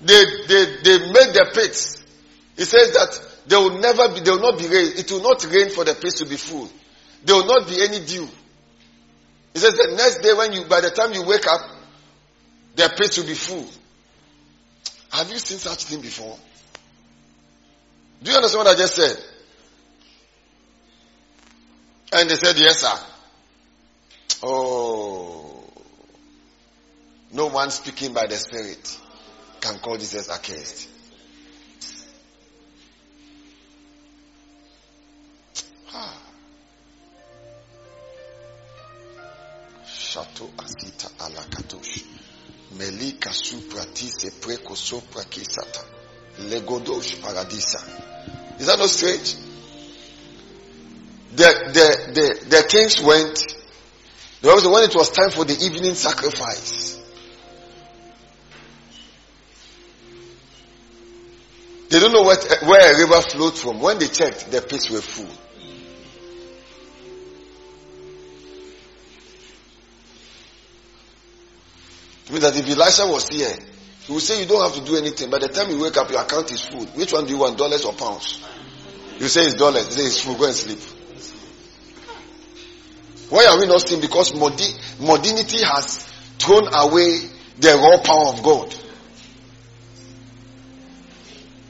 They, 0.00 0.24
they, 0.46 0.64
they 0.82 0.98
made 1.12 1.34
the 1.34 1.50
pits. 1.54 2.04
He 2.56 2.64
says 2.64 2.92
that 2.92 3.20
they 3.46 3.56
will 3.56 3.78
never 3.78 4.08
be, 4.14 4.20
there 4.20 4.34
will 4.34 4.52
not 4.52 4.58
be 4.58 4.66
rain. 4.68 4.92
It 4.96 5.10
will 5.10 5.22
not 5.22 5.44
rain 5.44 5.70
for 5.70 5.84
the 5.84 5.94
pits 5.94 6.18
to 6.18 6.26
be 6.26 6.36
full. 6.36 6.68
There 7.24 7.34
will 7.34 7.46
not 7.46 7.66
be 7.68 7.82
any 7.82 8.04
dew. 8.04 8.28
He 9.52 9.58
says 9.58 9.74
the 9.74 9.94
next 9.96 10.20
day 10.22 10.32
when 10.34 10.52
you, 10.52 10.64
by 10.64 10.80
the 10.80 10.90
time 10.90 11.12
you 11.12 11.24
wake 11.24 11.46
up, 11.46 11.60
the 12.76 12.92
pits 12.96 13.18
will 13.18 13.26
be 13.26 13.34
full. 13.34 13.66
Have 15.10 15.30
you 15.30 15.38
seen 15.38 15.58
such 15.58 15.84
thing 15.84 16.02
before? 16.02 16.36
Do 18.22 18.30
you 18.30 18.36
understand 18.36 18.64
what 18.64 18.74
I 18.74 18.78
just 18.78 18.94
said? 18.94 19.16
And 22.18 22.30
they 22.30 22.36
said, 22.36 22.56
yes, 22.56 22.78
sir. 22.80 22.98
Oh. 24.42 25.62
No 27.32 27.48
one 27.48 27.70
speaking 27.70 28.14
by 28.14 28.26
the 28.26 28.36
Spirit 28.36 28.98
can 29.60 29.78
call 29.80 29.98
Jesus 29.98 30.30
accursed. 30.30 30.88
The, 51.36 51.70
the, 51.72 52.12
the, 52.12 52.48
the 52.48 52.66
kings 52.68 53.02
went. 53.02 53.54
The 54.40 54.48
Bible 54.48 54.72
when 54.72 54.84
it 54.84 54.94
was 54.94 55.10
time 55.10 55.30
for 55.30 55.44
the 55.44 55.54
evening 55.64 55.94
sacrifice, 55.94 56.86
They 61.88 62.00
don't 62.00 62.12
know 62.12 62.22
what, 62.22 62.44
where 62.62 62.94
a 62.94 62.98
river 62.98 63.20
flowed 63.22 63.56
from. 63.56 63.80
When 63.80 63.98
they 63.98 64.08
checked, 64.08 64.50
the 64.50 64.60
pits 64.60 64.90
were 64.90 65.00
full. 65.00 65.30
It 72.24 72.30
means 72.32 72.42
that 72.42 72.56
if 72.56 72.68
Elisha 72.68 73.06
was 73.06 73.28
here, 73.28 73.56
he 74.02 74.12
would 74.12 74.22
say 74.22 74.40
you 74.40 74.46
don't 74.46 74.62
have 74.62 74.74
to 74.74 74.84
do 74.84 74.96
anything. 74.96 75.30
By 75.30 75.38
the 75.38 75.48
time 75.48 75.70
you 75.70 75.80
wake 75.80 75.96
up, 75.96 76.10
your 76.10 76.22
account 76.22 76.50
is 76.50 76.60
full. 76.62 76.84
Which 76.86 77.12
one 77.12 77.24
do 77.24 77.32
you 77.32 77.38
want, 77.38 77.56
dollars 77.56 77.84
or 77.84 77.92
pounds? 77.92 78.44
You 79.18 79.28
say 79.28 79.42
it's 79.42 79.54
dollars. 79.54 79.86
You 79.86 79.92
say 79.92 80.06
it's 80.06 80.20
full. 80.20 80.34
Go 80.34 80.46
and 80.46 80.54
sleep. 80.54 80.95
Why 83.28 83.46
are 83.46 83.58
we 83.58 83.66
not 83.66 83.80
sleeping? 83.80 84.02
Because 84.02 84.34
modernity 84.34 85.64
has 85.64 85.98
thrown 86.38 86.68
away 86.72 87.18
the 87.58 87.74
raw 87.74 87.98
power 88.02 88.28
of 88.32 88.42
God. 88.42 88.74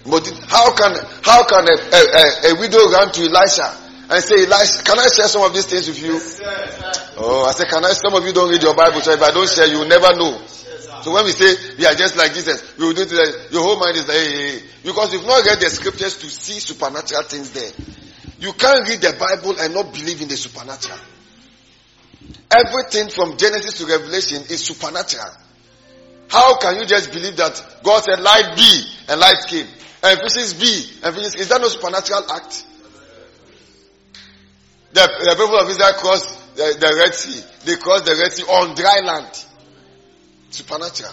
But 0.08 0.26
how 0.46 0.74
can 0.74 0.94
how 1.22 1.44
can 1.46 1.66
a, 1.66 1.74
a, 1.74 2.52
a, 2.52 2.60
widow 2.60 2.86
run 2.90 3.10
to 3.10 3.22
Elisha 3.22 3.66
and 4.08 4.22
say, 4.22 4.46
Elisha, 4.46 4.84
can 4.84 4.98
I 4.98 5.08
share 5.08 5.26
some 5.26 5.42
of 5.42 5.52
these 5.52 5.66
things 5.66 5.88
with 5.88 6.00
you? 6.00 6.14
oh, 7.18 7.46
I 7.48 7.52
said, 7.52 7.66
can 7.66 7.84
I? 7.84 7.90
Some 7.90 8.14
of 8.14 8.24
you 8.24 8.32
don't 8.32 8.48
read 8.48 8.62
your 8.62 8.74
Bible, 8.76 9.00
so 9.00 9.12
if 9.12 9.22
I 9.22 9.32
don't 9.32 9.48
share, 9.48 9.66
you 9.66 9.80
will 9.80 9.88
never 9.88 10.14
know. 10.14 10.40
So 11.02 11.12
when 11.12 11.24
we 11.24 11.32
say 11.32 11.54
we 11.78 11.86
are 11.86 11.94
just 11.94 12.16
like 12.16 12.34
Jesus, 12.34 12.76
we 12.78 12.86
will 12.86 12.94
do 12.94 13.04
that. 13.04 13.48
Your 13.50 13.62
whole 13.62 13.78
mind 13.80 13.96
is 13.96 14.06
like, 14.06 14.16
hey, 14.16 14.30
hey, 14.30 14.58
hey. 14.58 14.66
because 14.84 15.12
you've 15.12 15.26
not 15.26 15.44
read 15.44 15.58
the 15.58 15.70
scriptures 15.70 16.18
to 16.18 16.26
see 16.30 16.60
supernatural 16.60 17.22
things 17.24 17.50
there. 17.50 17.70
You 18.38 18.52
can't 18.52 18.88
read 18.88 19.00
the 19.00 19.16
Bible 19.18 19.58
and 19.58 19.74
not 19.74 19.92
believe 19.92 20.22
in 20.22 20.28
the 20.28 20.36
supernatural. 20.36 20.98
Everything 22.50 23.08
from 23.08 23.36
Genesis 23.36 23.78
to 23.78 23.86
Revelation 23.86 24.42
is 24.42 24.64
supernatural. 24.64 25.32
How 26.28 26.58
can 26.58 26.80
you 26.80 26.86
just 26.86 27.12
believe 27.12 27.36
that 27.36 27.80
God 27.82 28.02
said 28.04 28.20
light 28.20 28.56
be 28.56 28.84
and 29.08 29.20
light 29.20 29.44
came? 29.46 29.66
And 30.02 30.18
Ephesians 30.18 30.54
B, 30.54 30.66
Ephesians, 31.02 31.34
is 31.34 31.40
is 31.42 31.48
that 31.48 31.60
no 31.60 31.68
supernatural 31.68 32.30
act? 32.30 32.64
The, 34.92 35.00
the 35.00 35.34
people 35.36 35.58
of 35.58 35.68
Israel 35.68 35.92
crossed 35.98 36.56
the, 36.56 36.76
the 36.80 36.96
Red 36.96 37.14
Sea. 37.14 37.42
They 37.64 37.76
crossed 37.76 38.06
the 38.06 38.16
Red 38.16 38.32
Sea 38.32 38.44
on 38.44 38.74
dry 38.74 39.00
land. 39.00 39.44
Supernatural. 40.50 41.12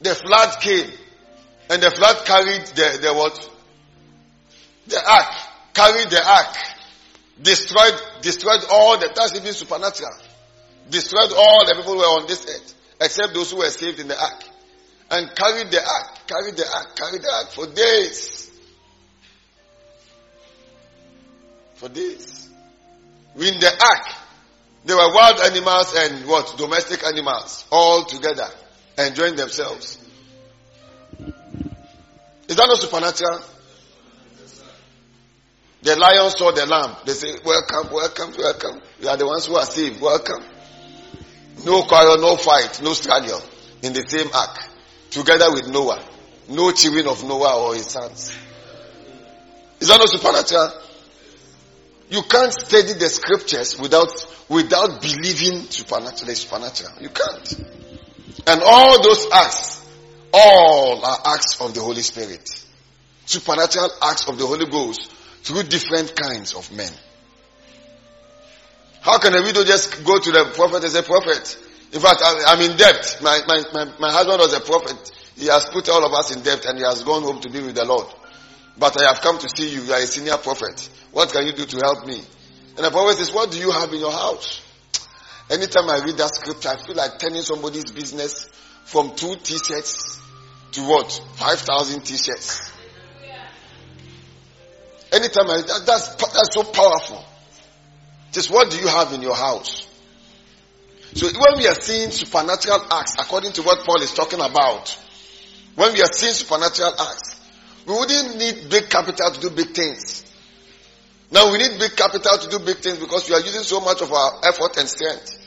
The 0.00 0.14
flood 0.14 0.60
came. 0.60 0.90
And 1.70 1.82
the 1.82 1.90
flood 1.90 2.24
carried 2.24 2.66
the, 2.66 2.98
the 3.02 3.14
what? 3.14 3.50
The 4.86 5.10
ark. 5.10 5.34
Carried 5.74 6.10
the 6.10 6.26
ark. 6.26 6.56
Destroyed, 7.42 7.94
destroyed 8.20 8.60
all 8.70 8.98
the, 8.98 9.10
that's 9.14 9.36
even 9.36 9.52
supernatural. 9.52 10.10
Destroyed 10.90 11.32
all 11.36 11.66
the 11.66 11.74
people 11.76 11.92
who 11.92 11.98
were 11.98 12.04
on 12.04 12.26
this 12.26 12.44
earth. 12.48 12.74
Except 13.00 13.34
those 13.34 13.50
who 13.50 13.58
were 13.58 13.70
saved 13.70 14.00
in 14.00 14.08
the 14.08 14.20
ark 14.20 14.42
and 15.10 15.34
carried 15.34 15.70
the 15.70 15.80
ark, 15.80 16.26
carried 16.26 16.56
the 16.56 16.66
ark, 16.74 16.96
carried 16.96 17.22
the 17.22 17.32
ark 17.32 17.48
for 17.50 17.66
days. 17.66 18.48
for 21.78 21.88
days. 21.88 22.48
In 23.36 23.60
the 23.60 23.70
ark, 23.80 24.14
there 24.84 24.96
were 24.96 25.14
wild 25.14 25.40
animals 25.40 25.94
and 25.96 26.28
what? 26.28 26.58
Domestic 26.58 27.04
animals 27.04 27.64
all 27.70 28.04
together 28.04 28.48
enjoying 28.98 29.36
themselves. 29.36 29.98
Is 32.48 32.56
that 32.56 32.66
not 32.66 32.78
supernatural? 32.78 33.40
The 35.82 35.96
lion 35.96 36.30
saw 36.30 36.50
the 36.50 36.66
lamb. 36.66 36.96
They 37.04 37.12
say, 37.12 37.36
welcome, 37.44 37.92
welcome, 37.92 38.34
welcome. 38.36 38.82
You 39.00 39.08
are 39.08 39.16
the 39.16 39.26
ones 39.26 39.46
who 39.46 39.54
are 39.54 39.64
saved. 39.64 40.00
Welcome. 40.00 40.42
No 41.64 41.82
quarrel, 41.84 42.18
no 42.18 42.36
fight, 42.36 42.80
no 42.82 42.92
struggle 42.94 43.40
in 43.82 43.92
the 43.92 44.08
same 44.08 44.28
ark 44.34 44.58
together 45.10 45.52
with 45.52 45.68
Noah. 45.68 46.04
No 46.48 46.72
children 46.72 47.06
of 47.06 47.22
Noah 47.24 47.64
or 47.64 47.74
his 47.74 47.86
sons. 47.86 48.36
Is 49.80 49.88
that 49.88 49.98
not 49.98 50.08
supernatural? 50.08 50.72
You 52.10 52.22
can't 52.22 52.52
study 52.52 52.94
the 52.94 53.08
scriptures 53.08 53.78
without, 53.78 54.10
without 54.48 55.00
believing 55.00 55.62
supernatural 55.70 56.34
supernatural. 56.34 56.92
You 57.00 57.10
can't. 57.10 57.54
And 58.46 58.62
all 58.64 59.02
those 59.02 59.26
acts, 59.32 59.86
all 60.32 61.04
are 61.04 61.18
acts 61.34 61.60
of 61.60 61.74
the 61.74 61.80
Holy 61.80 62.02
Spirit. 62.02 62.48
Supernatural 63.26 63.90
acts 64.02 64.26
of 64.26 64.38
the 64.38 64.46
Holy 64.46 64.66
Ghost 64.66 65.12
through 65.48 65.62
different 65.62 66.14
kinds 66.14 66.52
of 66.52 66.70
men. 66.72 66.92
How 69.00 69.18
can 69.18 69.32
a 69.34 69.40
widow 69.40 69.64
just 69.64 70.04
go 70.04 70.20
to 70.20 70.30
the 70.30 70.44
prophet 70.54 70.84
and 70.84 70.92
say, 70.92 71.00
prophet, 71.00 71.58
in 71.90 72.00
fact, 72.00 72.20
I'm 72.22 72.60
in 72.60 72.76
debt. 72.76 73.18
My, 73.22 73.40
my, 73.46 73.62
my, 73.72 73.84
my 73.98 74.12
husband 74.12 74.40
was 74.40 74.52
a 74.52 74.60
prophet. 74.60 75.10
He 75.36 75.46
has 75.46 75.64
put 75.72 75.88
all 75.88 76.04
of 76.04 76.12
us 76.12 76.36
in 76.36 76.42
debt 76.42 76.66
and 76.66 76.76
he 76.76 76.84
has 76.84 77.02
gone 77.02 77.22
home 77.22 77.40
to 77.40 77.48
be 77.48 77.62
with 77.62 77.76
the 77.76 77.86
Lord. 77.86 78.06
But 78.76 79.00
I 79.02 79.06
have 79.08 79.22
come 79.22 79.38
to 79.38 79.48
see 79.48 79.70
you. 79.70 79.84
You 79.84 79.92
are 79.94 79.98
a 79.98 80.06
senior 80.06 80.36
prophet. 80.36 80.90
What 81.12 81.32
can 81.32 81.46
you 81.46 81.52
do 81.52 81.64
to 81.64 81.76
help 81.78 82.06
me? 82.06 82.20
And 82.76 82.84
the 82.84 82.90
prophet 82.90 83.16
says, 83.16 83.32
what 83.32 83.50
do 83.50 83.58
you 83.58 83.70
have 83.70 83.90
in 83.90 84.00
your 84.00 84.12
house? 84.12 84.60
Anytime 85.50 85.88
I 85.88 86.04
read 86.04 86.18
that 86.18 86.34
scripture, 86.34 86.68
I 86.68 86.76
feel 86.76 86.96
like 86.96 87.18
turning 87.18 87.40
somebody's 87.40 87.90
business 87.90 88.50
from 88.84 89.16
two 89.16 89.34
t-shirts 89.36 90.20
to 90.72 90.82
what? 90.82 91.10
5,000 91.36 92.04
t-shirts. 92.04 92.77
Anytime 95.12 95.50
I, 95.50 95.56
that, 95.56 95.82
that's, 95.86 96.14
that's 96.16 96.54
so 96.54 96.64
powerful. 96.64 97.24
Just 98.32 98.50
what 98.50 98.70
do 98.70 98.78
you 98.78 98.88
have 98.88 99.12
in 99.12 99.22
your 99.22 99.34
house? 99.34 99.86
So 101.14 101.26
when 101.26 101.58
we 101.58 101.66
are 101.66 101.74
seeing 101.74 102.10
supernatural 102.10 102.84
acts, 102.92 103.14
according 103.18 103.52
to 103.52 103.62
what 103.62 103.86
Paul 103.86 104.02
is 104.02 104.12
talking 104.12 104.40
about, 104.40 104.96
when 105.74 105.94
we 105.94 106.02
are 106.02 106.12
seeing 106.12 106.32
supernatural 106.32 106.92
acts, 107.00 107.40
we 107.86 107.94
wouldn't 107.94 108.36
need 108.36 108.68
big 108.68 108.90
capital 108.90 109.30
to 109.30 109.40
do 109.40 109.50
big 109.50 109.68
things. 109.68 110.24
Now 111.30 111.50
we 111.50 111.58
need 111.58 111.78
big 111.78 111.96
capital 111.96 112.36
to 112.38 112.48
do 112.50 112.58
big 112.58 112.76
things 112.78 112.98
because 112.98 113.28
we 113.28 113.34
are 113.34 113.40
using 113.40 113.62
so 113.62 113.80
much 113.80 114.02
of 114.02 114.12
our 114.12 114.40
effort 114.44 114.76
and 114.76 114.88
strength. 114.88 115.38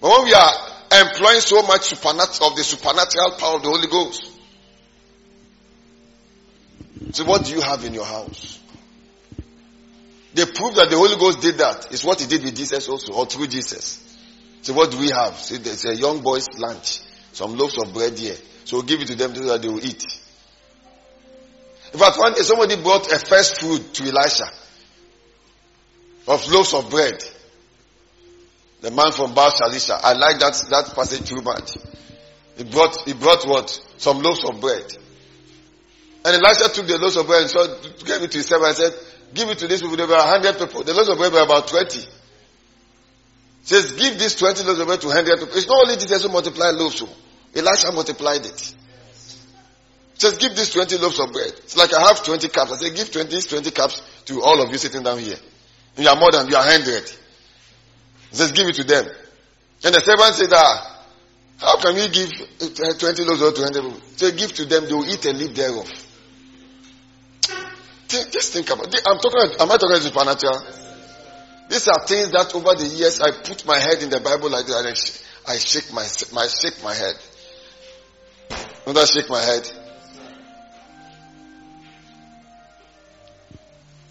But 0.00 0.10
when 0.10 0.24
we 0.24 0.34
are 0.34 0.52
employing 1.00 1.40
so 1.40 1.62
much 1.62 1.92
of 1.92 2.56
the 2.56 2.62
supernatural 2.62 3.32
power 3.38 3.56
of 3.56 3.62
the 3.62 3.68
Holy 3.68 3.88
Ghost, 3.88 4.32
so 7.12 7.24
what 7.24 7.44
do 7.44 7.52
you 7.52 7.60
have 7.60 7.84
in 7.84 7.94
your 7.94 8.04
house? 8.04 8.58
The 10.36 10.44
proof 10.44 10.74
that 10.74 10.90
the 10.90 10.98
Holy 10.98 11.16
Ghost 11.16 11.40
did 11.40 11.56
that 11.56 11.90
is 11.92 12.04
what 12.04 12.20
he 12.20 12.26
did 12.26 12.44
with 12.44 12.54
Jesus 12.54 12.86
also, 12.90 13.14
or 13.14 13.24
through 13.24 13.46
Jesus. 13.46 14.04
So 14.60 14.74
what 14.74 14.90
do 14.90 14.98
we 14.98 15.08
have? 15.08 15.34
See, 15.38 15.56
there's 15.56 15.86
a 15.86 15.96
young 15.96 16.20
boy's 16.20 16.46
lunch. 16.58 17.00
Some 17.32 17.56
loaves 17.56 17.78
of 17.78 17.94
bread 17.94 18.18
here. 18.18 18.36
So 18.66 18.76
we'll 18.76 18.84
give 18.84 19.00
it 19.00 19.06
to 19.06 19.14
them 19.14 19.34
so 19.34 19.44
that 19.44 19.62
they 19.62 19.68
will 19.68 19.82
eat. 19.82 20.04
In 21.90 21.98
fact, 21.98 22.18
one 22.18 22.34
day 22.34 22.42
somebody 22.42 22.76
brought 22.76 23.10
a 23.10 23.18
first 23.18 23.62
food 23.62 23.94
to 23.94 24.02
Elisha 24.02 24.44
of 26.28 26.46
loaves 26.52 26.74
of 26.74 26.90
bread. 26.90 27.24
The 28.82 28.90
man 28.90 29.12
from 29.12 29.32
Baal 29.32 29.52
Shalisha. 29.52 29.98
I 30.02 30.12
like 30.12 30.38
that, 30.40 30.52
that 30.68 30.94
passage 30.94 31.26
too 31.26 31.40
much. 31.40 31.78
He 32.58 32.64
brought, 32.64 33.00
he 33.06 33.14
brought 33.14 33.46
what? 33.48 33.70
Some 33.96 34.20
loaves 34.20 34.44
of 34.44 34.60
bread. 34.60 34.84
And 36.26 36.36
Elisha 36.44 36.68
took 36.74 36.86
the 36.86 36.98
loaves 36.98 37.16
of 37.16 37.26
bread 37.26 37.40
and 37.40 37.50
so 37.50 37.78
gave 38.04 38.22
it 38.22 38.32
to 38.32 38.36
his 38.36 38.46
servant 38.46 38.78
and 38.78 38.92
said, 38.92 39.05
give 39.34 39.48
it 39.50 39.58
to 39.58 39.68
these 39.68 39.82
people. 39.82 39.96
There 39.96 40.06
were 40.06 40.16
100 40.16 40.58
people. 40.58 40.84
The 40.84 40.94
loaves 40.94 41.08
of 41.08 41.18
bread 41.18 41.32
were 41.32 41.42
about 41.42 41.68
20 41.68 42.06
says, 43.66 43.92
give 43.94 44.16
this 44.16 44.36
20 44.36 44.62
loaves 44.62 44.78
of 44.78 44.86
bread 44.86 45.00
to 45.00 45.08
100 45.08 45.38
people. 45.40 45.56
It's 45.56 45.66
not 45.66 45.82
only 45.82 45.96
Jesus 45.96 46.22
who 46.22 46.28
multiplied 46.28 46.76
loaves. 46.76 46.98
So 46.98 47.08
Elisha 47.54 47.90
multiplied 47.90 48.46
it. 48.46 48.74
says, 50.14 50.38
give 50.38 50.54
this 50.54 50.72
20 50.72 50.98
loaves 50.98 51.18
of 51.18 51.32
bread. 51.32 51.50
It's 51.50 51.76
like 51.76 51.92
I 51.92 52.00
have 52.06 52.22
20 52.22 52.48
cups. 52.48 52.72
I 52.72 52.76
say, 52.76 52.94
give 52.94 53.10
20, 53.10 53.40
20 53.40 53.70
cups 53.72 54.02
to 54.26 54.40
all 54.40 54.62
of 54.62 54.70
you 54.70 54.78
sitting 54.78 55.02
down 55.02 55.18
here. 55.18 55.36
You 55.96 56.08
are 56.08 56.14
more 56.14 56.30
than, 56.30 56.48
you 56.48 56.54
are 56.54 56.64
100. 56.64 57.10
He 58.30 58.36
says, 58.36 58.52
give 58.52 58.68
it 58.68 58.76
to 58.76 58.84
them. 58.84 59.04
And 59.84 59.94
the 59.94 60.00
servant 60.00 60.34
said, 60.34 60.50
ah, 60.52 61.04
how 61.58 61.80
can 61.80 61.96
we 61.96 62.06
give 62.06 62.30
20 62.60 63.24
loaves 63.24 63.42
of 63.42 63.56
200 63.56 63.82
people? 63.82 64.00
Say, 64.14 64.30
give 64.36 64.52
to 64.54 64.64
them, 64.66 64.86
they 64.86 64.92
will 64.94 65.06
eat 65.06 65.26
and 65.26 65.38
live 65.38 65.56
thereof. 65.56 66.05
Just 68.08 68.52
think 68.52 68.70
about. 68.70 68.86
I'm 68.86 69.18
talking, 69.18 69.60
am 69.60 69.70
I 69.70 69.76
talking 69.76 69.96
about 69.96 70.02
supernatural? 70.02 70.60
These 71.68 71.88
are 71.88 72.06
things 72.06 72.30
that 72.30 72.54
over 72.54 72.74
the 72.74 72.86
years 72.86 73.20
I 73.20 73.32
put 73.32 73.66
my 73.66 73.78
head 73.78 74.02
in 74.02 74.10
the 74.10 74.20
Bible 74.20 74.50
like 74.50 74.66
that 74.66 74.84
and 74.86 74.88
I 75.48 75.58
shake 75.58 75.92
my, 75.92 76.06
my 76.32 76.46
shake 76.46 76.82
my 76.84 76.94
head. 76.94 77.16
Don't 78.84 78.96
I 78.96 79.04
shake 79.04 79.28
my 79.28 79.40
head? 79.40 79.68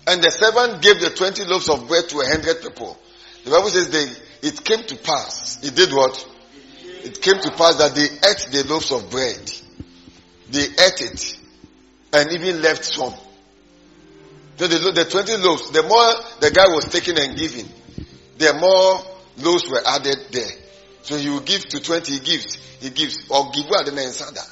And 0.07 0.21
the 0.21 0.29
servant 0.29 0.81
gave 0.81 0.99
the 0.99 1.09
20 1.09 1.45
loaves 1.45 1.69
of 1.69 1.87
bread 1.87 2.07
to 2.09 2.19
a 2.19 2.25
hundred 2.25 2.61
people. 2.61 2.97
The 3.43 3.51
Bible 3.51 3.69
says 3.69 3.89
they, 3.89 4.47
it 4.47 4.63
came 4.63 4.83
to 4.83 4.95
pass. 4.97 5.63
It 5.63 5.75
did 5.75 5.93
what? 5.93 6.27
It 6.83 7.21
came 7.21 7.39
to 7.39 7.51
pass 7.51 7.75
that 7.75 7.95
they 7.95 8.03
ate 8.03 8.47
the 8.51 8.65
loaves 8.69 8.91
of 8.91 9.09
bread. 9.09 9.51
They 10.51 10.63
ate 10.63 11.01
it 11.01 11.39
and 12.13 12.31
even 12.31 12.61
left 12.61 12.85
some. 12.85 13.13
So 14.57 14.67
the, 14.67 14.91
the 14.91 15.05
20 15.05 15.37
loaves, 15.37 15.71
the 15.71 15.83
more 15.83 16.39
the 16.39 16.51
guy 16.51 16.67
was 16.67 16.85
taking 16.85 17.19
and 17.19 17.37
giving, 17.37 17.67
the 18.37 18.53
more 18.53 19.03
loaves 19.43 19.69
were 19.69 19.81
added 19.85 20.17
there. 20.31 20.51
So 21.01 21.17
he 21.17 21.29
will 21.29 21.41
give 21.41 21.67
to 21.69 21.79
20, 21.81 22.11
he 22.13 22.19
gives, 22.19 22.55
he 22.79 22.89
gives, 22.89 23.29
or 23.29 23.51
give 23.51 23.67
the 23.67 23.91
ansada. 23.91 24.51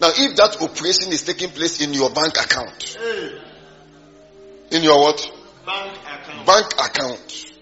Now 0.00 0.10
if 0.16 0.36
that 0.36 0.62
operation 0.62 1.12
is 1.12 1.22
taking 1.24 1.50
place 1.50 1.80
in 1.82 1.92
your 1.92 2.10
bank 2.10 2.38
account, 2.38 2.96
in 4.70 4.82
your 4.82 5.00
what? 5.00 5.30
Bank 5.66 5.98
account. 5.98 6.46
Bank 6.46 6.66
account. 6.78 7.52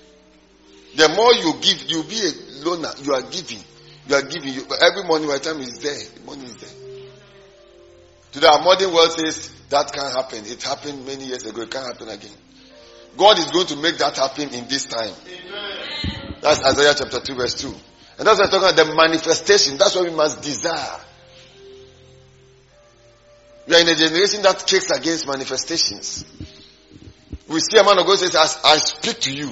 The 0.94 1.08
more 1.10 1.32
you 1.34 1.54
give, 1.60 1.90
you'll 1.90 2.04
be 2.04 2.18
a 2.18 2.32
loaner. 2.64 3.04
You 3.04 3.14
are 3.14 3.22
giving. 3.22 3.62
You 4.08 4.14
are 4.16 4.22
giving. 4.22 4.52
You, 4.52 4.66
every 4.80 5.04
morning, 5.04 5.28
my 5.28 5.38
time 5.38 5.58
is 5.60 5.78
there. 5.80 5.96
The 5.96 6.20
money 6.26 6.44
is 6.44 6.56
there. 6.56 6.87
Today, 8.32 8.46
our 8.46 8.62
modern 8.62 8.92
world 8.92 9.12
says 9.12 9.50
that 9.70 9.92
can't 9.92 10.14
happen. 10.14 10.44
It 10.44 10.62
happened 10.62 11.06
many 11.06 11.24
years 11.24 11.44
ago. 11.44 11.62
It 11.62 11.70
can't 11.70 11.86
happen 11.86 12.08
again. 12.08 12.36
God 13.16 13.38
is 13.38 13.50
going 13.50 13.66
to 13.68 13.76
make 13.76 13.98
that 13.98 14.16
happen 14.16 14.54
in 14.54 14.68
this 14.68 14.86
time. 14.86 15.12
Amen. 15.26 16.36
That's 16.40 16.62
Isaiah 16.64 16.94
chapter 16.96 17.20
2 17.20 17.34
verse 17.34 17.54
2. 17.54 17.68
And 18.18 18.26
that's 18.26 18.38
what 18.38 18.46
I'm 18.46 18.50
talking 18.50 18.74
about 18.74 18.86
the 18.86 18.94
manifestation. 18.94 19.78
That's 19.78 19.94
what 19.94 20.04
we 20.04 20.14
must 20.14 20.42
desire. 20.42 21.00
We 23.66 23.74
are 23.76 23.80
in 23.80 23.88
a 23.88 23.94
generation 23.94 24.42
that 24.42 24.64
kicks 24.66 24.90
against 24.90 25.26
manifestations. 25.26 26.24
We 27.48 27.60
see 27.60 27.78
a 27.78 27.84
man 27.84 27.98
of 27.98 28.06
God 28.06 28.18
says, 28.18 28.34
As 28.34 28.58
I 28.64 28.78
speak 28.78 29.20
to 29.20 29.32
you, 29.32 29.50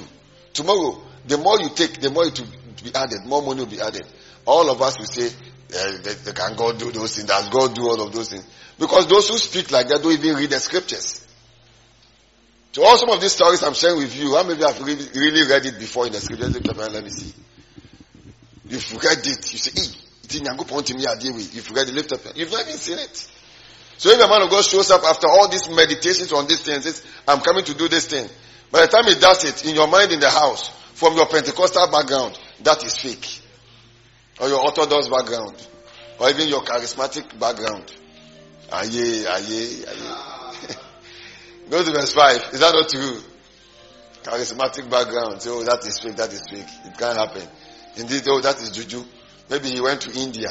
tomorrow, 0.53 1.01
the 1.25 1.37
more 1.37 1.59
you 1.59 1.69
take, 1.69 1.99
the 1.99 2.09
more 2.09 2.25
it 2.25 2.39
will 2.39 2.47
be 2.83 2.95
added, 2.95 3.25
more 3.25 3.41
money 3.41 3.59
will 3.59 3.69
be 3.69 3.81
added. 3.81 4.05
All 4.45 4.69
of 4.69 4.81
us 4.81 4.97
will 4.97 5.05
say, 5.05 5.35
they, 5.69 6.13
they 6.13 6.31
can 6.33 6.55
God 6.55 6.79
do 6.79 6.91
those 6.91 7.15
things? 7.15 7.27
Does 7.27 7.49
God 7.49 7.75
do 7.75 7.87
all 7.89 8.01
of 8.01 8.13
those 8.13 8.29
things? 8.29 8.45
Because 8.79 9.07
those 9.07 9.27
who 9.29 9.37
speak 9.37 9.71
like 9.71 9.87
that 9.89 10.01
don't 10.01 10.13
even 10.13 10.35
read 10.35 10.49
the 10.49 10.59
scriptures. 10.59 11.25
So 12.71 12.85
all 12.85 12.97
some 12.97 13.09
of 13.09 13.19
these 13.19 13.31
stories 13.31 13.63
I'm 13.63 13.73
sharing 13.73 13.97
with 13.97 14.15
you, 14.15 14.35
how 14.35 14.43
maybe 14.43 14.63
I've 14.63 14.79
really, 14.79 15.05
really 15.15 15.49
read 15.49 15.65
it 15.65 15.79
before 15.79 16.05
in 16.05 16.13
the 16.13 16.19
scriptures? 16.19 16.53
Let 16.53 17.03
me 17.03 17.09
see. 17.09 17.33
You've 18.69 19.03
read 19.03 19.17
it, 19.17 19.51
you 19.51 19.57
say, 19.57 19.71
hey, 19.73 19.97
it's 20.23 20.35
in 20.35 20.43
Yango 20.43 20.85
to 20.85 20.93
me, 20.93 21.43
You've 21.53 21.71
read 21.71 21.87
it, 21.87 21.95
lift 21.95 22.11
up 22.11 22.19
You've 22.35 22.51
not 22.51 22.61
even 22.61 22.77
seen 22.77 22.99
it. 22.99 23.27
So 23.97 24.09
if 24.11 24.23
a 24.23 24.27
man 24.27 24.43
of 24.43 24.51
God 24.51 24.63
shows 24.63 24.91
up 24.91 25.03
after 25.03 25.27
all 25.27 25.49
these 25.49 25.67
meditations 25.69 26.31
on 26.31 26.47
these 26.47 26.61
things, 26.61 26.83
says, 26.83 27.03
I'm 27.27 27.39
coming 27.39 27.63
to 27.65 27.73
do 27.73 27.87
this 27.87 28.05
thing. 28.05 28.29
By 28.71 28.81
the 28.81 28.87
time 28.87 29.05
he 29.05 29.15
does 29.15 29.43
it, 29.43 29.65
in 29.65 29.73
your 29.73 29.87
mind 29.87 30.11
in 30.11 30.19
the 30.19 30.29
house, 30.29 30.69
from 30.93 31.15
your 31.15 31.25
Pentecostal 31.25 31.87
background, 31.89 32.37
that 32.61 32.83
is 32.83 32.95
fake. 32.95 33.41
Or 34.39 34.47
your 34.47 34.59
Orthodox 34.59 35.07
background. 35.07 35.55
Or 36.19 36.29
even 36.29 36.47
your 36.47 36.61
charismatic 36.61 37.39
background. 37.39 37.91
Aye, 38.71 39.25
aye, 39.27 39.85
aye. 39.87 40.75
Go 41.69 41.83
to 41.83 41.91
verse 41.91 42.13
5. 42.13 42.53
Is 42.53 42.59
that 42.59 42.73
not 42.73 42.89
true? 42.89 43.19
Charismatic 44.23 44.89
background. 44.89 45.41
So, 45.41 45.59
oh, 45.59 45.63
that 45.63 45.85
is 45.85 45.99
fake, 45.99 46.15
that 46.17 46.33
is 46.33 46.41
fake. 46.49 46.65
It 46.85 46.97
can't 46.97 47.17
happen. 47.17 47.47
Indeed, 47.95 48.23
oh, 48.27 48.41
that 48.41 48.57
is 48.61 48.71
juju. 48.71 49.03
Maybe 49.49 49.69
he 49.69 49.81
went 49.81 50.01
to 50.01 50.19
India. 50.19 50.49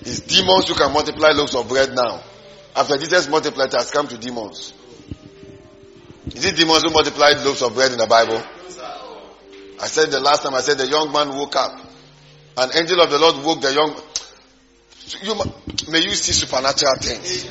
It's 0.00 0.20
demons 0.20 0.68
who 0.68 0.74
can 0.74 0.92
multiply 0.92 1.30
loaves 1.30 1.54
of 1.54 1.68
bread 1.68 1.92
now. 1.94 2.22
After 2.74 2.96
Jesus 2.98 3.28
multiplied, 3.28 3.72
has 3.72 3.90
come 3.90 4.06
to 4.08 4.18
demons. 4.18 4.72
Is 6.26 6.44
it 6.44 6.56
demons 6.56 6.82
who 6.82 6.90
multiplied 6.90 7.38
loaves 7.44 7.62
of 7.62 7.74
bread 7.74 7.92
in 7.92 7.98
the 7.98 8.06
Bible? 8.06 8.42
I 9.80 9.86
said 9.86 10.10
the 10.10 10.20
last 10.20 10.42
time, 10.42 10.54
I 10.54 10.60
said 10.60 10.78
the 10.78 10.86
young 10.86 11.12
man 11.12 11.30
woke 11.30 11.56
up. 11.56 11.72
An 12.56 12.70
angel 12.74 13.00
of 13.00 13.10
the 13.10 13.18
Lord 13.18 13.44
woke 13.44 13.60
the 13.60 13.72
young. 13.74 13.94
You, 15.22 15.34
may 15.90 16.02
you 16.02 16.14
see 16.14 16.32
supernatural 16.32 16.96
things. 17.00 17.44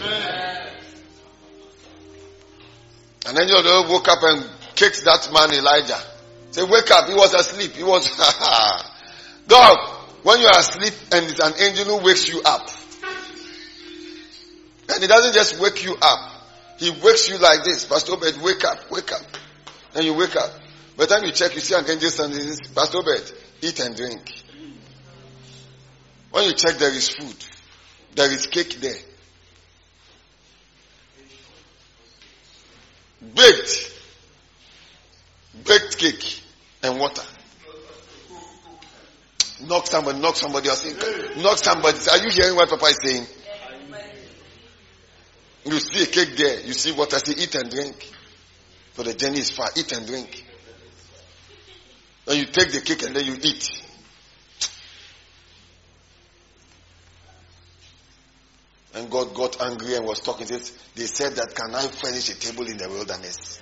An 3.28 3.38
angel 3.39 3.58
of 3.58 3.64
the 3.64 3.70
Lord 3.70 3.89
woke 3.89 4.08
up 4.08 4.20
and 4.24 4.49
kicked 4.76 5.06
that 5.06 5.32
man 5.32 5.53
Elijah. 5.53 5.99
Say, 6.51 6.64
wake 6.64 6.89
up. 6.89 7.08
He 7.08 7.14
was 7.14 7.34
asleep. 7.34 7.74
He 7.74 7.84
was, 7.84 8.10
God, 9.47 9.78
when 10.24 10.39
you 10.39 10.47
are 10.47 10.60
asleep 10.60 10.93
and 11.12 11.26
it's 11.26 11.39
an 11.39 11.53
angel 11.60 11.99
who 11.99 12.06
wakes 12.06 12.28
you 12.28 12.41
up. 12.43 12.68
And 14.89 15.01
he 15.01 15.08
doesn't 15.08 15.34
just 15.34 15.60
wake 15.60 15.84
you 15.84 15.95
up. 16.01 16.32
He 16.78 16.89
wakes 16.89 17.30
you 17.30 17.38
like 17.38 17.64
this. 17.64 17.86
Pastor 17.86 18.14
Obed, 18.14 18.41
wake 18.41 18.64
up, 18.64 18.89
wake 18.91 19.12
up. 19.12 19.22
And 19.93 20.03
you 20.03 20.14
wake 20.14 20.36
up. 20.36 20.51
By 20.97 21.06
the 21.06 21.16
time 21.16 21.24
you 21.26 21.32
check, 21.32 21.53
you 21.56 21.62
see 21.62 21.76
an 21.76 21.89
angel 21.89 22.10
standing. 22.10 22.56
Pastor 22.74 22.99
Obed, 22.99 23.34
eat 23.62 23.80
and 23.80 23.95
drink. 23.95 24.45
When 26.36 26.43
you 26.43 26.53
check, 26.53 26.77
there 26.79 26.93
is 26.93 27.07
food. 27.07 27.33
There 28.13 28.29
is 28.29 28.47
cake 28.47 28.81
there. 28.81 28.99
Baked. 33.33 33.93
Baked 35.65 35.97
cake 35.97 36.43
and 36.83 36.99
water. 36.99 37.21
Knock 39.65 39.88
somebody, 39.88 40.19
knock 40.19 40.36
somebody 40.36 40.67
else. 40.67 40.86
Knock 41.38 41.57
somebody. 41.57 41.99
Are 42.11 42.17
you 42.17 42.29
hearing 42.31 42.57
what 42.57 42.67
Papa 42.67 42.86
is 42.88 42.99
saying? 43.01 43.27
You 45.63 45.79
see 45.79 46.03
a 46.03 46.07
cake 46.07 46.36
there. 46.36 46.59
You 46.59 46.73
see 46.73 46.91
water. 46.91 47.17
Say 47.17 47.41
eat 47.41 47.55
and 47.55 47.71
drink. 47.71 48.11
For 48.91 49.03
the 49.03 49.13
journey 49.13 49.39
is 49.39 49.51
far. 49.51 49.69
Eat 49.77 49.89
and 49.93 50.05
drink. 50.05 50.45
Then 52.25 52.39
you 52.39 52.45
take 52.47 52.73
the 52.73 52.81
cake 52.81 53.03
and 53.03 53.15
then 53.15 53.23
you 53.25 53.38
eat. 53.41 53.84
And 58.96 59.12
God 59.12 59.34
got 59.34 59.62
angry 59.62 59.96
and 59.96 60.06
was 60.06 60.22
talking. 60.22 60.48
They 60.48 61.06
said 61.06 61.34
that, 61.34 61.54
can 61.54 61.76
I 61.76 61.82
furnish 61.82 62.30
a 62.30 62.39
table 62.39 62.66
in 62.66 62.78
the 62.78 62.88
wilderness? 62.88 63.60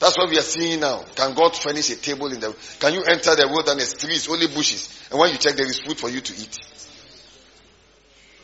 That's 0.00 0.18
what 0.18 0.28
we 0.28 0.38
are 0.38 0.42
seeing 0.42 0.80
now. 0.80 1.02
Can 1.14 1.34
God 1.34 1.56
furnish 1.56 1.88
a 1.90 1.96
table 1.96 2.30
in 2.30 2.40
the, 2.40 2.54
can 2.78 2.92
you 2.92 3.02
enter 3.04 3.34
the 3.36 3.48
wilderness, 3.50 3.94
trees, 3.94 4.28
only 4.28 4.48
bushes, 4.48 5.08
and 5.10 5.18
when 5.18 5.30
you 5.30 5.38
check 5.38 5.56
there 5.56 5.66
is 5.66 5.78
food 5.78 5.96
for 5.96 6.10
you 6.10 6.20
to 6.20 6.32
eat? 6.34 6.58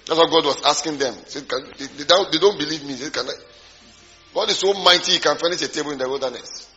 That's 0.07 0.19
what 0.19 0.31
God 0.31 0.47
was 0.47 0.63
asking 0.65 0.97
them. 0.97 1.15
Said, 1.27 1.47
can, 1.47 1.65
they, 1.77 1.87
they, 1.87 2.05
don't, 2.05 2.33
they, 2.33 2.39
don't, 2.39 2.59
believe 2.59 2.85
me. 2.85 2.95
Said, 2.95 3.13
can 3.13 3.29
I? 3.29 3.35
God 4.33 4.49
is 4.49 4.59
so 4.59 4.73
mighty, 4.73 5.13
he 5.13 5.19
can 5.19 5.37
furnish 5.37 5.61
a 5.63 5.69
table 5.69 5.91
in 5.91 5.99
the 5.99 6.09
wilderness. 6.09 6.71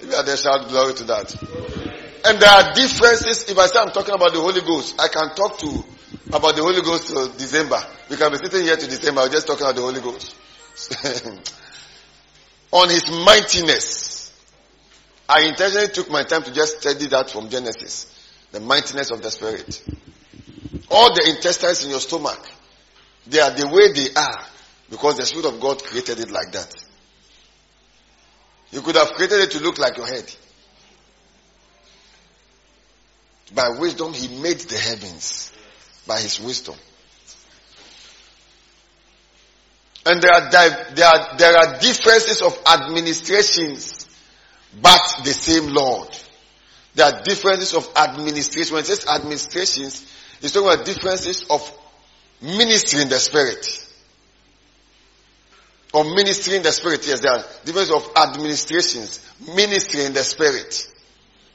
Maybe 0.00 0.14
I 0.14 0.24
dare 0.24 0.36
shout 0.36 0.68
glory 0.68 0.94
to 0.94 1.04
that. 1.04 1.77
And 2.24 2.40
there 2.40 2.50
are 2.50 2.74
differences. 2.74 3.48
If 3.48 3.58
I 3.58 3.66
say 3.66 3.78
I'm 3.78 3.90
talking 3.90 4.14
about 4.14 4.32
the 4.32 4.40
Holy 4.40 4.60
Ghost, 4.60 5.00
I 5.00 5.08
can 5.08 5.34
talk 5.34 5.58
to 5.58 5.84
about 6.32 6.56
the 6.56 6.62
Holy 6.62 6.82
Ghost 6.82 7.08
till 7.08 7.28
December. 7.28 7.80
We 8.10 8.16
can 8.16 8.32
be 8.32 8.38
sitting 8.38 8.62
here 8.62 8.76
to 8.76 8.86
December, 8.86 9.22
I'm 9.22 9.30
just 9.30 9.46
talking 9.46 9.62
about 9.62 9.76
the 9.76 9.82
Holy 9.82 10.00
Ghost. 10.00 10.34
On 12.72 12.88
his 12.88 13.08
mightiness. 13.10 14.32
I 15.28 15.42
intentionally 15.46 15.88
took 15.88 16.10
my 16.10 16.22
time 16.24 16.42
to 16.44 16.52
just 16.52 16.80
study 16.80 17.06
that 17.08 17.30
from 17.30 17.50
Genesis. 17.50 18.14
The 18.52 18.60
mightiness 18.60 19.10
of 19.10 19.22
the 19.22 19.30
Spirit. 19.30 19.84
All 20.90 21.14
the 21.14 21.28
intestines 21.28 21.84
in 21.84 21.90
your 21.90 22.00
stomach, 22.00 22.40
they 23.26 23.40
are 23.40 23.50
the 23.50 23.68
way 23.68 23.92
they 23.92 24.14
are 24.14 24.44
because 24.90 25.18
the 25.18 25.26
Spirit 25.26 25.46
of 25.46 25.60
God 25.60 25.82
created 25.82 26.18
it 26.18 26.30
like 26.30 26.52
that. 26.52 26.74
You 28.70 28.80
could 28.82 28.96
have 28.96 29.12
created 29.12 29.40
it 29.40 29.50
to 29.52 29.60
look 29.60 29.78
like 29.78 29.96
your 29.96 30.06
head. 30.06 30.34
By 33.54 33.68
wisdom, 33.78 34.12
He 34.12 34.40
made 34.40 34.60
the 34.60 34.78
heavens 34.78 35.52
by 36.08 36.18
his 36.18 36.40
wisdom. 36.40 36.74
And 40.06 40.22
there 40.22 40.32
are, 40.32 40.50
there 40.50 41.06
are, 41.06 41.36
there 41.36 41.56
are 41.56 41.78
differences 41.78 42.40
of 42.40 42.58
administrations, 42.66 44.08
but 44.80 45.00
the 45.22 45.32
same 45.32 45.68
Lord. 45.68 46.08
There 46.94 47.06
are 47.06 47.22
differences 47.22 47.74
of 47.74 47.88
administration. 47.94 48.74
When 48.74 48.82
it 48.82 48.86
says 48.86 49.06
administrations, 49.06 50.10
it's 50.40 50.52
talking 50.52 50.72
about 50.72 50.86
differences 50.86 51.44
of 51.50 51.70
ministry 52.40 53.02
in 53.02 53.10
the 53.10 53.18
spirit. 53.18 53.84
Or 55.92 56.04
ministry 56.04 56.56
in 56.56 56.62
the 56.62 56.72
spirit. 56.72 57.06
Yes, 57.06 57.20
there 57.20 57.32
are 57.32 57.44
differences 57.64 57.94
of 57.94 58.10
administrations, 58.16 59.20
ministry 59.54 60.04
in 60.04 60.14
the 60.14 60.22
spirit. 60.22 60.90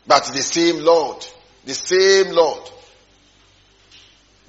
But 0.05 0.25
the 0.25 0.41
same 0.41 0.83
Lord. 0.83 1.25
The 1.65 1.73
same 1.73 2.33
Lord. 2.33 2.69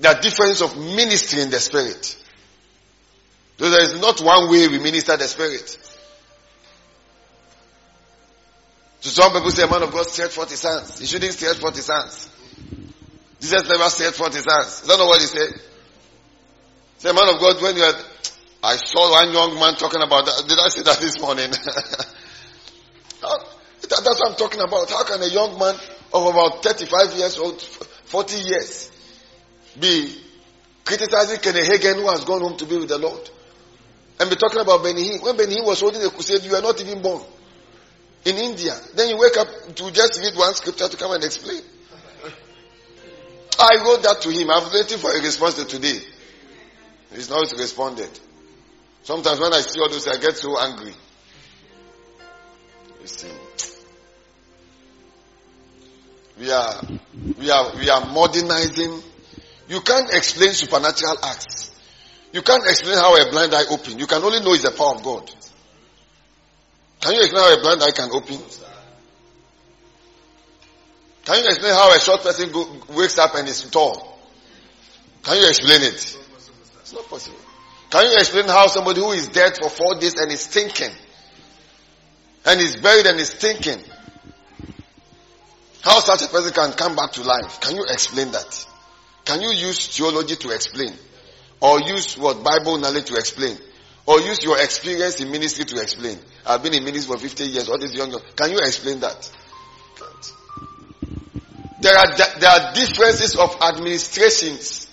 There 0.00 0.12
are 0.12 0.20
differences 0.20 0.62
of 0.62 0.76
ministry 0.76 1.42
in 1.42 1.50
the 1.50 1.60
spirit. 1.60 2.16
So 3.58 3.70
there 3.70 3.82
is 3.82 4.00
not 4.00 4.20
one 4.20 4.50
way 4.50 4.66
we 4.68 4.78
minister 4.78 5.16
the 5.16 5.24
spirit. 5.24 5.78
So 9.00 9.10
some 9.10 9.32
people 9.32 9.50
say, 9.50 9.62
a 9.64 9.70
man 9.70 9.82
of 9.82 9.92
God 9.92 10.06
stretch 10.06 10.32
forth 10.32 10.50
his 10.50 10.62
hands. 10.62 10.98
He 10.98 11.06
shouldn't 11.06 11.34
stretch 11.34 11.58
forth 11.58 11.76
his 11.76 11.88
hands. 11.88 12.28
Jesus 13.40 13.68
never 13.68 13.88
stretched 13.90 14.16
forth 14.16 14.34
his 14.34 14.46
hands. 14.46 14.82
I 14.84 14.88
don't 14.88 14.98
know 14.98 15.06
what 15.06 15.20
he 15.20 15.26
said. 15.26 15.52
Say, 16.98 17.12
man 17.12 17.28
of 17.28 17.38
God, 17.38 17.62
when 17.62 17.76
you 17.76 17.82
had, 17.82 17.96
I 18.62 18.76
saw 18.76 19.12
one 19.12 19.32
young 19.32 19.54
man 19.60 19.74
talking 19.74 20.00
about 20.00 20.24
that. 20.24 20.44
Did 20.48 20.58
I 20.58 20.68
say 20.68 20.82
that 20.82 20.98
this 20.98 21.20
morning? 21.20 21.50
That's 23.82 24.02
what 24.02 24.30
I'm 24.30 24.36
talking 24.36 24.60
about. 24.60 24.90
How 24.90 25.04
can 25.04 25.22
a 25.22 25.26
young 25.28 25.58
man 25.58 25.76
of 26.14 26.26
about 26.26 26.62
35 26.62 27.14
years 27.18 27.38
old, 27.38 27.60
40 27.60 28.36
years, 28.36 28.90
be 29.78 30.16
criticizing 30.84 31.40
Kenneth 31.40 31.68
Hagin 31.68 31.96
who 31.96 32.08
has 32.08 32.24
gone 32.24 32.40
home 32.40 32.56
to 32.56 32.66
be 32.66 32.76
with 32.76 32.88
the 32.88 32.98
Lord. 32.98 33.28
And 34.20 34.30
be 34.30 34.36
talking 34.36 34.60
about 34.60 34.84
Benny 34.84 35.10
Hinn. 35.10 35.22
When 35.24 35.36
Benny 35.36 35.56
Hinn 35.56 35.66
was 35.66 35.80
holding 35.80 36.02
a 36.02 36.10
crusade, 36.10 36.42
you 36.44 36.54
are 36.54 36.62
not 36.62 36.80
even 36.80 37.02
born. 37.02 37.20
In 38.24 38.36
India. 38.36 38.72
Then 38.94 39.08
you 39.08 39.18
wake 39.18 39.36
up 39.36 39.48
to 39.74 39.90
just 39.90 40.20
read 40.20 40.36
one 40.36 40.54
scripture 40.54 40.88
to 40.88 40.96
come 40.96 41.12
and 41.12 41.24
explain. 41.24 41.60
I 43.58 43.76
wrote 43.84 44.02
that 44.04 44.20
to 44.22 44.30
him. 44.30 44.50
I'm 44.50 44.72
waiting 44.72 44.98
for 44.98 45.10
a 45.10 45.20
response 45.20 45.54
to 45.54 45.64
today. 45.64 45.98
He's 47.12 47.28
not 47.28 47.50
responded. 47.58 48.10
Sometimes 49.02 49.40
when 49.40 49.52
I 49.52 49.60
see 49.60 49.80
all 49.80 49.88
this, 49.88 50.06
I 50.06 50.16
get 50.18 50.36
so 50.36 50.58
angry. 50.58 50.94
You 53.00 53.06
see. 53.06 53.28
We 56.38 56.50
are, 56.50 56.82
we 57.38 57.50
are, 57.50 57.76
we 57.76 57.88
are 57.88 58.06
modernizing 58.06 59.02
you 59.68 59.80
can't 59.80 60.12
explain 60.12 60.52
supernatural 60.52 61.16
acts. 61.22 61.70
You 62.32 62.42
can't 62.42 62.64
explain 62.64 62.96
how 62.96 63.16
a 63.16 63.30
blind 63.30 63.54
eye 63.54 63.64
opened. 63.70 64.00
You 64.00 64.06
can 64.06 64.22
only 64.22 64.40
know 64.40 64.52
it's 64.52 64.62
the 64.62 64.72
power 64.72 64.94
of 64.96 65.02
God. 65.02 65.30
Can 67.00 67.14
you 67.14 67.20
explain 67.20 67.42
how 67.42 67.58
a 67.58 67.60
blind 67.62 67.82
eye 67.82 67.92
can 67.92 68.10
open? 68.12 68.38
Can 71.24 71.42
you 71.42 71.48
explain 71.48 71.72
how 71.72 71.94
a 71.94 72.00
short 72.00 72.22
person 72.22 72.52
go, 72.52 72.66
wakes 72.90 73.18
up 73.18 73.34
and 73.34 73.48
is 73.48 73.62
tall? 73.70 74.18
Can 75.22 75.38
you 75.38 75.48
explain 75.48 75.82
it? 75.82 75.94
It's 75.94 76.92
not 76.92 77.08
possible. 77.08 77.38
Can 77.88 78.04
you 78.10 78.18
explain 78.18 78.46
how 78.46 78.66
somebody 78.66 79.00
who 79.00 79.12
is 79.12 79.28
dead 79.28 79.56
for 79.56 79.70
four 79.70 79.94
days 79.98 80.14
and 80.18 80.30
is 80.30 80.46
thinking, 80.46 80.90
and 82.44 82.60
is 82.60 82.76
buried 82.76 83.06
and 83.06 83.18
is 83.18 83.32
thinking, 83.32 83.78
how 85.84 86.00
such 86.00 86.22
a 86.22 86.28
person 86.28 86.50
can 86.54 86.72
come 86.72 86.96
back 86.96 87.12
to 87.12 87.22
life? 87.22 87.60
Can 87.60 87.76
you 87.76 87.84
explain 87.84 88.32
that? 88.32 88.66
Can 89.26 89.42
you 89.42 89.50
use 89.50 89.94
theology 89.94 90.34
to 90.36 90.48
explain? 90.50 90.94
Or 91.60 91.78
use 91.78 92.16
what 92.16 92.42
Bible 92.42 92.78
knowledge 92.78 93.04
to 93.06 93.16
explain? 93.16 93.54
Or 94.06 94.18
use 94.18 94.42
your 94.42 94.58
experience 94.58 95.20
in 95.20 95.30
ministry 95.30 95.66
to 95.66 95.82
explain? 95.82 96.18
I've 96.46 96.62
been 96.62 96.72
in 96.72 96.84
ministry 96.84 97.14
for 97.14 97.20
50 97.20 97.44
years. 97.44 97.68
What 97.68 97.82
is 97.82 97.94
younger? 97.94 98.16
Can 98.34 98.52
you 98.52 98.58
explain 98.60 99.00
that? 99.00 99.30
There 101.82 101.94
are, 101.94 102.16
there 102.40 102.50
are 102.50 102.72
differences 102.72 103.36
of 103.36 103.54
administrations, 103.60 104.86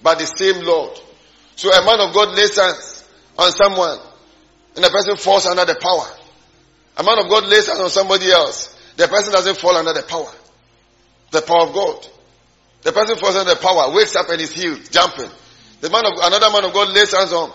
but 0.00 0.20
the 0.20 0.26
same 0.26 0.64
Lord. 0.64 0.96
So 1.56 1.72
a 1.72 1.84
man 1.84 1.98
of 2.06 2.14
God 2.14 2.36
lays 2.36 2.56
hands 2.56 3.04
on 3.36 3.50
someone, 3.50 3.98
and 4.76 4.84
the 4.84 4.90
person 4.90 5.16
falls 5.16 5.46
under 5.46 5.64
the 5.64 5.74
power. 5.74 6.06
A 6.98 7.02
man 7.02 7.18
of 7.18 7.28
God 7.28 7.48
lays 7.48 7.66
hands 7.66 7.80
on 7.80 7.90
somebody 7.90 8.30
else, 8.30 8.78
the 8.96 9.08
person 9.08 9.32
doesn't 9.32 9.56
fall 9.56 9.76
under 9.76 9.92
the 9.92 10.02
power. 10.02 10.32
The 11.30 11.42
power 11.42 11.66
of 11.66 11.74
God. 11.74 12.06
The 12.82 12.92
person 12.92 13.16
falls 13.16 13.36
under 13.36 13.54
the 13.54 13.60
power, 13.60 13.94
wakes 13.94 14.14
up 14.16 14.28
and 14.28 14.40
is 14.40 14.52
healed, 14.52 14.80
jumping. 14.90 15.30
The 15.80 15.90
man 15.90 16.06
of 16.06 16.12
another 16.22 16.50
man 16.50 16.64
of 16.64 16.72
God 16.72 16.94
lays 16.94 17.12
hands 17.12 17.32
on 17.32 17.52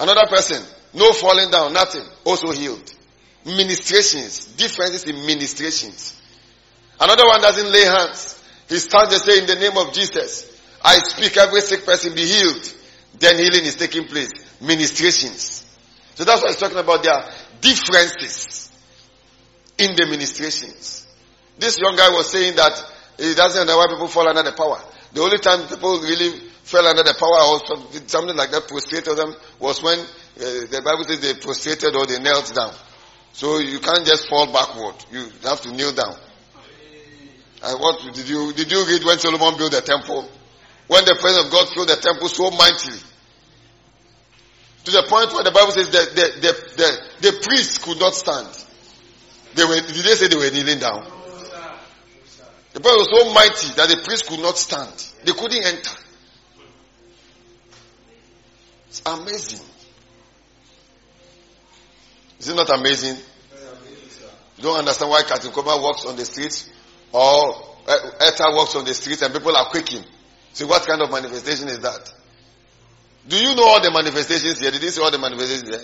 another 0.00 0.26
person, 0.28 0.62
no 0.94 1.12
falling 1.12 1.50
down, 1.50 1.72
nothing, 1.72 2.02
also 2.24 2.50
healed. 2.50 2.92
Ministrations, 3.44 4.46
differences 4.56 5.04
in 5.04 5.26
ministrations. 5.26 6.20
Another 7.00 7.26
one 7.26 7.40
doesn't 7.40 7.72
lay 7.72 7.84
hands. 7.84 8.42
He 8.68 8.78
stands 8.78 9.12
and 9.12 9.22
say, 9.22 9.38
in 9.38 9.46
the 9.46 9.56
name 9.56 9.76
of 9.76 9.92
Jesus, 9.92 10.48
I 10.84 10.98
speak 10.98 11.36
every 11.36 11.60
sick 11.60 11.84
person 11.84 12.14
be 12.14 12.24
healed. 12.24 12.74
Then 13.18 13.38
healing 13.38 13.64
is 13.64 13.76
taking 13.76 14.06
place. 14.06 14.30
Ministrations. 14.60 15.66
So 16.14 16.24
that's 16.24 16.42
why 16.42 16.48
he's 16.48 16.56
talking 16.56 16.78
about 16.78 17.02
their 17.02 17.30
differences 17.60 18.70
in 19.78 19.94
the 19.96 20.06
ministrations. 20.06 21.01
This 21.58 21.78
young 21.78 21.96
guy 21.96 22.10
was 22.10 22.30
saying 22.30 22.56
that 22.56 22.72
he 23.18 23.34
doesn't 23.34 23.66
know 23.66 23.76
why 23.76 23.86
people 23.88 24.08
fall 24.08 24.28
under 24.28 24.42
the 24.42 24.52
power. 24.52 24.80
The 25.12 25.20
only 25.20 25.38
time 25.38 25.66
people 25.68 26.00
really 26.00 26.40
fell 26.64 26.86
under 26.86 27.02
the 27.02 27.14
power 27.14 27.40
or 27.52 28.08
something 28.08 28.36
like 28.36 28.50
that 28.50 28.68
prostrated 28.68 29.16
them 29.16 29.34
was 29.58 29.82
when 29.82 29.98
uh, 29.98 30.04
the 30.36 30.80
Bible 30.84 31.04
says 31.04 31.20
they 31.20 31.34
prostrated 31.34 31.94
or 31.94 32.06
they 32.06 32.18
knelt 32.18 32.52
down. 32.54 32.72
So 33.32 33.58
you 33.58 33.78
can't 33.80 34.06
just 34.06 34.28
fall 34.28 34.46
backward. 34.46 34.94
You 35.10 35.28
have 35.44 35.60
to 35.62 35.72
kneel 35.72 35.92
down. 35.92 36.16
And 37.62 37.80
what 37.80 38.02
did 38.14 38.28
you 38.28 38.52
did 38.52 38.72
you 38.72 38.86
read 38.86 39.04
when 39.04 39.18
Solomon 39.18 39.56
built 39.56 39.72
the 39.72 39.80
temple? 39.80 40.28
When 40.88 41.04
the 41.04 41.14
presence 41.14 41.46
of 41.46 41.52
God 41.52 41.68
filled 41.68 41.88
the 41.88 41.96
temple 41.96 42.28
so 42.28 42.50
mightily. 42.50 42.98
To 44.84 44.90
the 44.90 45.04
point 45.08 45.32
where 45.32 45.44
the 45.44 45.52
Bible 45.52 45.70
says 45.70 45.90
that 45.90 46.10
the, 46.10 46.40
the, 46.40 46.52
the, 46.76 47.30
the 47.30 47.38
priests 47.40 47.78
could 47.78 48.00
not 48.00 48.14
stand. 48.14 48.48
They 49.54 49.64
were, 49.64 49.76
did 49.76 50.04
they 50.04 50.14
say 50.14 50.26
they 50.26 50.36
were 50.36 50.50
kneeling 50.50 50.80
down? 50.80 51.06
The 52.72 52.80
power 52.80 52.96
was 52.96 53.08
so 53.10 53.32
mighty 53.34 53.74
that 53.76 53.88
the 53.88 54.02
priest 54.02 54.26
could 54.26 54.40
not 54.40 54.56
stand. 54.56 54.92
They 55.24 55.32
couldn't 55.32 55.62
enter. 55.64 55.96
It's 58.88 59.02
amazing. 59.06 59.60
Is 62.38 62.48
it 62.48 62.56
not 62.56 62.70
amazing? 62.70 63.16
You 64.56 64.62
don't 64.62 64.78
understand 64.78 65.10
why 65.10 65.22
Captain 65.22 65.50
Koma 65.50 65.76
walks 65.80 66.04
on 66.04 66.16
the 66.16 66.24
streets 66.24 66.70
or 67.12 67.54
eh, 67.88 67.96
Etta 68.20 68.44
walks 68.52 68.74
on 68.76 68.84
the 68.84 68.94
streets 68.94 69.22
and 69.22 69.32
people 69.32 69.56
are 69.56 69.66
quaking. 69.66 70.04
See 70.52 70.64
what 70.64 70.86
kind 70.86 71.00
of 71.02 71.10
manifestation 71.10 71.68
is 71.68 71.80
that? 71.80 72.12
Do 73.28 73.36
you 73.36 73.54
know 73.54 73.64
all 73.64 73.80
the 73.82 73.90
manifestations 73.90 74.60
here? 74.60 74.70
Did 74.70 74.82
you 74.82 74.90
see 74.90 75.00
all 75.00 75.10
the 75.10 75.18
manifestations 75.18 75.68
here? 75.68 75.82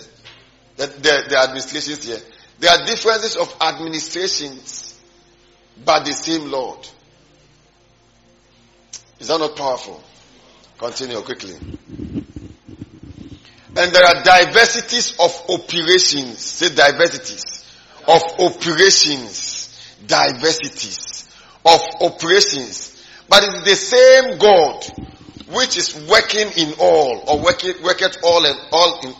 The, 0.77 0.87
the, 0.87 1.23
the 1.29 1.37
administrations 1.39 2.05
here. 2.05 2.19
There 2.59 2.71
are 2.71 2.85
differences 2.85 3.35
of 3.37 3.53
administrations, 3.61 4.88
but 5.85 6.05
the 6.05 6.13
same 6.13 6.51
Lord. 6.51 6.87
Is 9.19 9.27
that 9.27 9.39
not 9.39 9.55
powerful? 9.55 10.01
Continue 10.77 11.19
quickly. 11.21 11.55
And 13.75 13.93
there 13.93 14.03
are 14.03 14.23
diversities 14.23 15.17
of 15.19 15.31
operations. 15.49 16.39
Say 16.39 16.73
diversities 16.73 17.65
of 18.07 18.21
operations. 18.39 19.95
Diversities 20.07 21.29
of 21.65 21.81
operations. 22.01 23.05
But 23.27 23.43
it's 23.43 23.63
the 23.63 23.75
same 23.75 24.37
God 24.37 24.85
which 25.53 25.77
is 25.77 26.07
working 26.09 26.47
in 26.57 26.73
all 26.79 27.23
or 27.27 27.43
working 27.43 27.73
worketh 27.83 28.17
all 28.23 28.45
and 28.45 28.57
all 28.71 28.99
in 29.01 29.13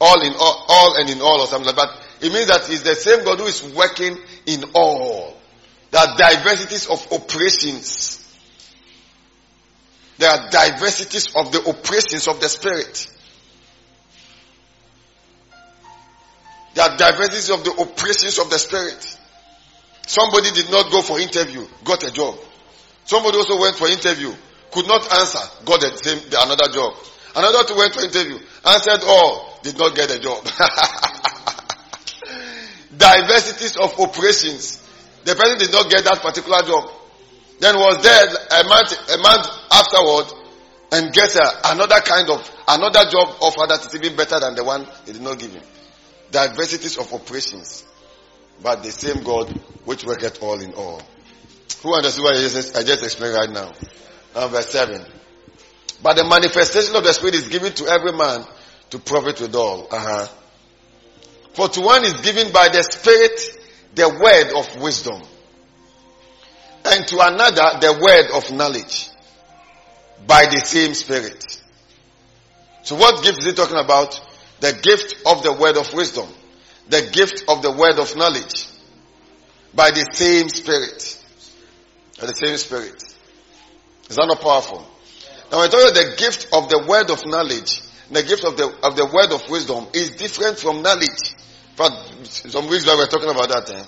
all 0.00 0.20
in 0.22 0.32
all, 0.34 0.64
all 0.68 0.96
and 1.00 1.10
in 1.10 1.20
all 1.20 1.40
or 1.40 1.46
something 1.46 1.66
like 1.66 1.76
that. 1.76 1.88
But 2.20 2.26
it 2.26 2.32
means 2.32 2.46
that 2.46 2.68
it's 2.70 2.82
the 2.82 2.94
same 2.94 3.24
God 3.24 3.38
who 3.38 3.46
is 3.46 3.62
working 3.74 4.18
in 4.46 4.64
all. 4.74 5.36
There 5.94 6.02
are 6.02 6.16
diversities 6.16 6.88
of 6.88 7.12
operations. 7.12 8.18
There 10.18 10.28
are 10.28 10.50
diversities 10.50 11.28
of 11.36 11.52
the 11.52 11.68
operations 11.68 12.26
of 12.26 12.40
the 12.40 12.48
spirit. 12.48 13.06
There 16.74 16.84
are 16.84 16.96
diversities 16.96 17.50
of 17.50 17.62
the 17.62 17.70
operations 17.78 18.40
of 18.40 18.50
the 18.50 18.58
spirit. 18.58 19.18
Somebody 20.04 20.50
did 20.50 20.68
not 20.72 20.90
go 20.90 21.00
for 21.00 21.20
interview, 21.20 21.64
got 21.84 22.02
a 22.02 22.10
job. 22.10 22.40
Somebody 23.04 23.38
also 23.38 23.60
went 23.60 23.76
for 23.76 23.86
interview, 23.86 24.34
could 24.72 24.88
not 24.88 25.12
answer, 25.12 25.38
got 25.64 25.80
the 25.80 25.96
same, 25.96 26.18
another 26.26 26.72
job. 26.72 26.92
Another 27.36 27.62
two 27.68 27.76
went 27.76 27.94
for 27.94 28.02
interview, 28.02 28.40
answered 28.66 29.04
all, 29.06 29.60
did 29.62 29.78
not 29.78 29.94
get 29.94 30.10
a 30.10 30.18
job. 30.18 30.44
Diversities 32.98 33.76
of 33.76 34.00
operations. 34.00 34.80
The 35.24 35.34
person 35.34 35.58
did 35.58 35.72
not 35.72 35.90
get 35.90 36.04
that 36.04 36.20
particular 36.20 36.60
job. 36.62 36.90
Then 37.60 37.76
was 37.76 38.02
there 38.02 38.26
a 38.60 38.64
month, 38.68 38.92
a 39.10 39.18
month 39.18 39.46
afterward 39.70 40.26
and 40.92 41.12
gets 41.12 41.36
a, 41.36 41.72
another 41.72 42.00
kind 42.00 42.28
of, 42.30 42.50
another 42.68 43.08
job 43.10 43.36
offer 43.40 43.66
that 43.68 43.86
is 43.86 43.94
even 43.94 44.16
better 44.16 44.38
than 44.40 44.54
the 44.54 44.64
one 44.64 44.86
they 45.06 45.12
did 45.12 45.22
not 45.22 45.38
give 45.38 45.52
him. 45.52 45.62
Diversities 46.30 46.98
of 46.98 47.12
operations. 47.12 47.84
But 48.62 48.82
the 48.82 48.92
same 48.92 49.22
God 49.24 49.50
which 49.84 50.04
worketh 50.04 50.42
all 50.42 50.60
in 50.60 50.74
all. 50.74 51.02
Who 51.82 51.94
understood 51.94 52.24
what 52.24 52.36
I 52.36 52.40
just, 52.40 52.76
I 52.76 52.82
just 52.82 53.02
explained 53.02 53.34
right 53.34 53.50
now? 53.50 53.72
Now 54.34 54.48
verse 54.48 54.70
7. 54.70 55.04
But 56.02 56.16
the 56.16 56.24
manifestation 56.24 56.94
of 56.96 57.04
the 57.04 57.12
Spirit 57.12 57.34
is 57.34 57.48
given 57.48 57.72
to 57.72 57.86
every 57.86 58.12
man 58.12 58.44
to 58.90 58.98
profit 58.98 59.40
withal. 59.40 59.88
Uh-huh. 59.90 60.28
For 61.54 61.68
to 61.68 61.80
one 61.80 62.04
is 62.04 62.14
given 62.20 62.52
by 62.52 62.68
the 62.68 62.82
Spirit 62.82 63.63
the 63.94 64.08
word 64.08 64.58
of 64.58 64.82
wisdom, 64.82 65.22
and 66.84 67.06
to 67.08 67.18
another 67.20 67.78
the 67.80 67.98
word 68.00 68.30
of 68.36 68.52
knowledge 68.52 69.10
by 70.26 70.46
the 70.46 70.60
same 70.60 70.94
Spirit. 70.94 71.62
So 72.82 72.96
what 72.96 73.22
gift 73.24 73.38
is 73.38 73.46
he 73.46 73.52
talking 73.52 73.78
about? 73.78 74.20
The 74.60 74.72
gift 74.72 75.16
of 75.26 75.42
the 75.42 75.52
word 75.52 75.76
of 75.76 75.92
wisdom, 75.94 76.28
the 76.88 77.08
gift 77.12 77.44
of 77.48 77.62
the 77.62 77.72
word 77.72 77.98
of 77.98 78.14
knowledge 78.16 78.66
by 79.74 79.90
the 79.90 80.06
same 80.12 80.48
Spirit. 80.48 81.22
By 82.20 82.26
the 82.26 82.34
same 82.34 82.56
Spirit. 82.56 83.02
Is 84.08 84.16
that 84.16 84.26
not 84.26 84.40
powerful? 84.40 84.86
Now 85.50 85.60
I 85.60 85.68
told 85.68 85.96
you 85.96 86.02
the 86.02 86.16
gift 86.16 86.48
of 86.52 86.68
the 86.68 86.84
word 86.86 87.10
of 87.10 87.24
knowledge, 87.26 87.80
the 88.10 88.22
gift 88.22 88.44
of 88.44 88.56
the 88.56 88.66
of 88.82 88.96
the 88.96 89.06
word 89.06 89.32
of 89.32 89.48
wisdom 89.48 89.86
is 89.92 90.10
different 90.10 90.58
from 90.58 90.82
knowledge. 90.82 91.34
But 91.76 91.92
some 92.32 92.68
weeks 92.68 92.84
ago 92.84 92.94
we 92.94 93.02
were 93.02 93.10
talking 93.10 93.30
about 93.30 93.48
that. 93.48 93.70
Eh? 93.70 93.84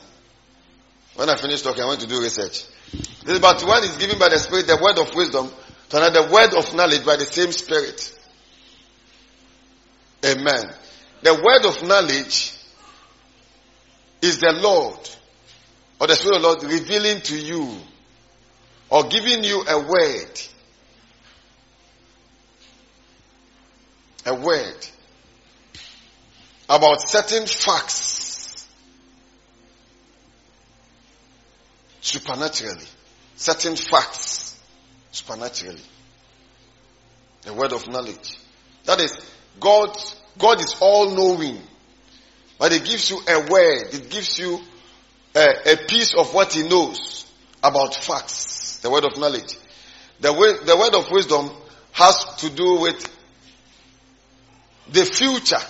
When 1.14 1.30
I 1.30 1.36
finished 1.36 1.64
talking, 1.64 1.82
I 1.82 1.86
went 1.86 2.00
to 2.00 2.06
do 2.06 2.20
research. 2.20 2.66
This 2.92 3.32
is 3.32 3.38
about 3.38 3.62
one 3.66 3.84
is 3.84 3.96
given 3.96 4.18
by 4.18 4.28
the 4.28 4.38
Spirit 4.38 4.66
the 4.66 4.76
word 4.76 4.98
of 4.98 5.14
wisdom, 5.14 5.50
to 5.90 5.96
another 5.96 6.26
the 6.26 6.32
word 6.32 6.54
of 6.54 6.74
knowledge 6.74 7.04
by 7.04 7.16
the 7.16 7.24
same 7.24 7.52
Spirit. 7.52 8.12
Amen. 10.24 10.72
The 11.22 11.34
word 11.34 11.64
of 11.66 11.86
knowledge 11.86 12.54
is 14.20 14.38
the 14.38 14.52
Lord 14.60 14.98
or 16.00 16.06
the 16.06 16.16
Spirit 16.16 16.36
of 16.36 16.42
the 16.42 16.48
Lord 16.48 16.62
revealing 16.64 17.20
to 17.22 17.38
you 17.38 17.76
or 18.90 19.04
giving 19.04 19.44
you 19.44 19.64
a 19.68 19.78
word. 19.80 20.40
A 24.26 24.34
word 24.34 24.88
about 26.68 27.08
certain 27.08 27.46
facts 27.46 28.66
supernaturally. 32.00 32.86
Certain 33.36 33.76
facts 33.76 34.58
supernaturally. 35.12 35.82
A 37.46 37.52
word 37.52 37.72
of 37.72 37.88
knowledge. 37.88 38.38
That 38.84 39.00
is, 39.00 39.18
God, 39.60 39.96
God 40.38 40.60
is 40.60 40.76
all 40.80 41.14
knowing. 41.14 41.60
But 42.58 42.72
it 42.72 42.84
gives 42.84 43.10
you 43.10 43.20
a 43.28 43.46
word. 43.50 43.94
It 43.94 44.10
gives 44.10 44.38
you 44.38 44.60
a, 45.34 45.72
a 45.72 45.76
piece 45.76 46.14
of 46.14 46.32
what 46.32 46.52
he 46.52 46.66
knows 46.66 47.26
about 47.62 47.94
facts. 47.94 48.78
The 48.78 48.90
word 48.90 49.04
of 49.04 49.18
knowledge. 49.18 49.54
The, 50.20 50.32
way, 50.32 50.52
the 50.64 50.76
word 50.76 50.94
of 50.94 51.10
wisdom 51.10 51.50
has 51.92 52.24
to 52.38 52.50
do 52.50 52.80
with 52.80 53.12
the 54.88 55.04
future. 55.04 55.60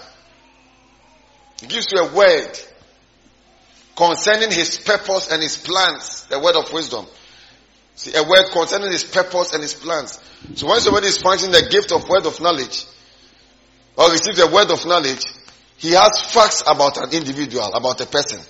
Gives 1.59 1.90
you 1.92 2.00
a 2.00 2.14
word 2.14 2.59
concerning 3.96 4.50
his 4.50 4.78
purpose 4.78 5.32
and 5.32 5.42
his 5.42 5.57
plans. 5.57 6.24
The 6.24 6.38
word 6.38 6.57
of 6.57 6.72
wisdom. 6.72 7.07
See, 7.94 8.14
a 8.14 8.22
word 8.22 8.50
concerning 8.52 8.92
his 8.92 9.04
purpose 9.04 9.54
and 9.54 9.62
his 9.62 9.72
plans. 9.72 10.20
So 10.54 10.68
when 10.68 10.80
somebody 10.80 11.07
is 11.07 11.16
finding 11.16 11.50
the 11.50 11.66
gift 11.70 11.92
of 11.92 12.07
word 12.09 12.26
of 12.26 12.40
knowledge, 12.40 12.84
or 13.96 14.11
receives 14.11 14.38
a 14.38 14.52
word 14.52 14.70
of 14.70 14.84
knowledge, 14.84 15.24
he 15.78 15.92
has 15.92 16.20
facts 16.32 16.62
about 16.66 16.98
an 16.98 17.11
individual, 17.12 17.72
about 17.72 18.00
a 18.02 18.07
person. 18.07 18.40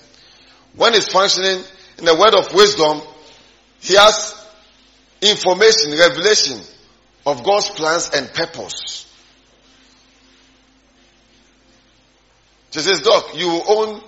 When 0.75 0.93
he's 0.93 1.07
functioning 1.07 1.63
in 1.97 2.05
the 2.05 2.15
word 2.15 2.35
of 2.35 2.53
wisdom, 2.53 3.01
he 3.79 3.95
has 3.95 4.35
information, 5.21 5.91
revelation 5.97 6.59
of 7.25 7.43
God's 7.43 7.69
plans 7.69 8.09
and 8.13 8.27
purpose. 8.33 9.06
She 12.71 12.79
says, 12.79 13.01
Doc, 13.01 13.35
you 13.35 13.61
own 13.67 14.01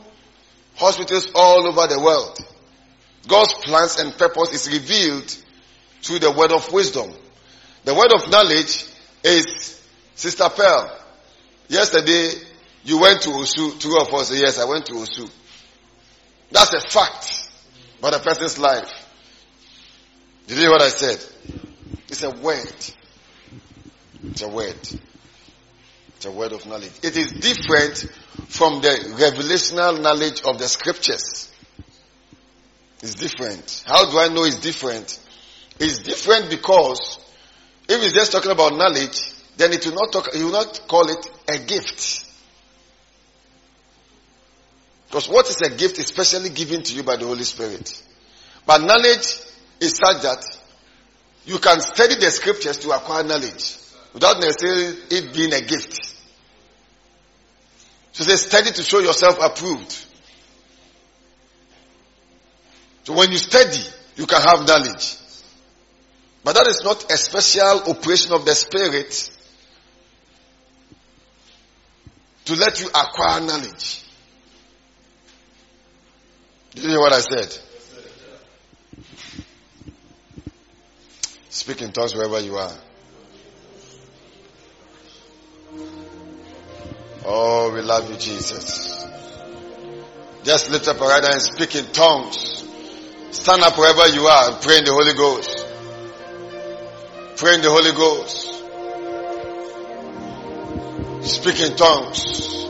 hospitals 0.75 1.31
all 1.33 1.67
over 1.67 1.87
the 1.87 1.99
world. 1.99 2.37
God's 3.27 3.53
plans 3.53 3.99
and 3.99 4.17
purpose 4.17 4.53
is 4.53 4.71
revealed 4.71 5.35
through 6.01 6.19
the 6.19 6.31
word 6.31 6.51
of 6.51 6.71
wisdom. 6.71 7.11
The 7.85 7.93
word 7.93 8.11
of 8.13 8.29
knowledge 8.29 8.85
is 9.23 9.81
Sister 10.15 10.49
Pearl. 10.49 10.97
Yesterday, 11.67 12.31
you 12.83 12.99
went 12.99 13.21
to 13.21 13.29
Osu. 13.29 13.79
Two 13.79 13.97
of 13.99 14.13
us 14.13 14.31
yes, 14.33 14.59
I 14.59 14.65
went 14.65 14.85
to 14.87 14.93
Osu. 14.93 15.29
That's 16.51 16.73
a 16.73 16.81
fact 16.81 17.49
about 17.99 18.15
a 18.15 18.19
person's 18.19 18.57
life. 18.57 18.91
Did 20.47 20.57
you 20.57 20.63
hear 20.63 20.71
what 20.71 20.81
I 20.81 20.89
said? 20.89 21.23
It's 22.07 22.23
a 22.23 22.31
word. 22.31 22.73
It's 24.23 24.41
a 24.41 24.49
word. 24.49 24.77
The 26.21 26.31
word 26.31 26.51
of 26.51 26.65
knowledge. 26.65 26.91
It 27.01 27.15
is 27.15 27.31
different 27.31 27.97
from 28.49 28.81
the 28.81 28.89
revelational 29.17 30.01
knowledge 30.01 30.41
of 30.41 30.57
the 30.57 30.67
scriptures. 30.67 31.49
It's 33.01 33.15
different. 33.15 33.83
How 33.87 34.11
do 34.11 34.19
I 34.19 34.27
know 34.27 34.43
it's 34.43 34.59
different? 34.59 35.17
It's 35.79 35.99
different 35.99 36.49
because 36.49 37.19
if 37.87 38.03
it's 38.03 38.13
just 38.13 38.33
talking 38.33 38.51
about 38.51 38.73
knowledge, 38.73 39.31
then 39.55 39.71
it 39.71 39.85
will 39.85 39.93
not 39.93 40.11
talk, 40.11 40.33
he 40.33 40.43
will 40.43 40.51
not 40.51 40.81
call 40.87 41.09
it 41.09 41.29
a 41.47 41.57
gift. 41.57 42.25
Because 45.07 45.29
what 45.29 45.49
is 45.49 45.61
a 45.61 45.69
gift 45.69 45.99
is 45.99 46.07
specially 46.07 46.49
given 46.49 46.83
to 46.83 46.93
you 46.93 47.03
by 47.03 47.15
the 47.15 47.25
Holy 47.25 47.45
Spirit. 47.45 48.03
But 48.65 48.79
knowledge 48.81 49.39
is 49.79 49.95
such 49.95 50.21
that 50.21 50.43
you 51.45 51.57
can 51.59 51.79
study 51.79 52.15
the 52.15 52.29
scriptures 52.29 52.77
to 52.79 52.91
acquire 52.91 53.23
knowledge 53.23 53.77
without 54.13 54.39
necessarily 54.39 54.97
it 55.09 55.33
being 55.33 55.53
a 55.53 55.61
gift. 55.61 56.15
So 58.11 58.23
say 58.23 58.35
study 58.35 58.71
to 58.71 58.83
show 58.83 58.99
yourself 58.99 59.37
approved. 59.41 60.05
So 63.03 63.13
when 63.13 63.31
you 63.31 63.37
study, 63.37 63.81
you 64.15 64.25
can 64.25 64.41
have 64.41 64.67
knowledge. 64.67 65.15
But 66.43 66.55
that 66.55 66.67
is 66.67 66.81
not 66.83 67.11
a 67.11 67.17
special 67.17 67.91
operation 67.91 68.33
of 68.33 68.45
the 68.45 68.53
spirit 68.53 69.31
to 72.45 72.55
let 72.55 72.79
you 72.81 72.87
acquire 72.87 73.41
knowledge. 73.41 74.03
Did 76.73 76.83
you 76.83 76.89
hear 76.89 76.99
what 76.99 77.13
I 77.13 77.19
said? 77.19 77.57
Speak 81.49 81.81
in 81.81 81.91
tongues 81.91 82.15
wherever 82.15 82.39
you 82.39 82.57
are. 82.57 82.73
Oh, 87.25 87.71
we 87.73 87.81
love 87.81 88.09
you, 88.09 88.17
Jesus. 88.17 89.05
Just 90.43 90.71
lift 90.71 90.87
up 90.87 90.97
your 90.99 91.09
right 91.09 91.23
hand 91.23 91.33
and 91.33 91.41
speak 91.41 91.75
in 91.75 91.85
tongues. 91.91 92.65
Stand 93.31 93.61
up 93.61 93.77
wherever 93.77 94.07
you 94.07 94.25
are 94.25 94.51
and 94.51 94.61
pray 94.61 94.79
in 94.79 94.85
the 94.85 94.91
Holy 94.91 95.13
Ghost. 95.13 95.65
Pray 97.37 97.55
in 97.55 97.61
the 97.61 97.69
Holy 97.69 97.91
Ghost. 97.91 98.47
Speak 101.29 101.59
in 101.59 101.75
tongues. 101.75 102.65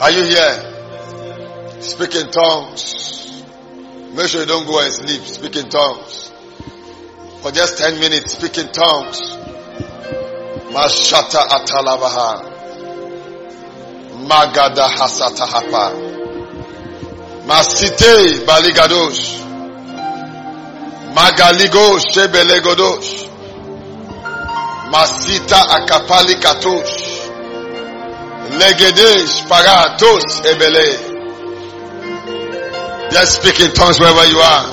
Are 0.00 0.10
you 0.10 0.24
here? 0.24 1.80
Speak 1.80 2.14
in 2.16 2.30
tongues. 2.30 3.44
Make 4.14 4.28
sure 4.28 4.40
you 4.40 4.46
don't 4.46 4.66
go 4.66 4.80
and 4.82 4.92
sleep. 4.92 5.22
Speak 5.22 5.56
in 5.56 5.68
tongues. 5.68 6.32
For 7.42 7.52
just 7.52 7.78
10 7.78 8.00
minutes, 8.00 8.32
speak 8.32 8.58
in 8.58 8.72
tongues. 8.72 9.20
Mashata 10.74 11.50
atalabaha. 11.50 12.42
Magada 14.28 14.88
hasatahapa. 14.88 15.92
Masite 17.46 18.44
baligadosh. 18.46 19.22
Magaligos 21.14 22.02
shebelegodosh. 22.12 23.10
Masita 24.90 25.60
akapali 25.76 26.34
katosh. 26.42 26.96
Legedesh 28.58 29.46
paratos 29.48 30.26
ebele. 30.50 30.88
Just 33.12 33.36
speak 33.42 33.60
in 33.60 33.72
tongues 33.74 34.00
wherever 34.00 34.26
you 34.26 34.38
are. 34.38 34.66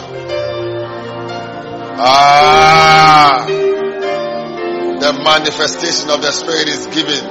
Ah. 2.04 3.71
The 5.02 5.14
manifestation 5.14 6.12
of 6.12 6.22
the 6.22 6.32
Spirit 6.32 6.70
is 6.70 6.86
given 6.94 7.26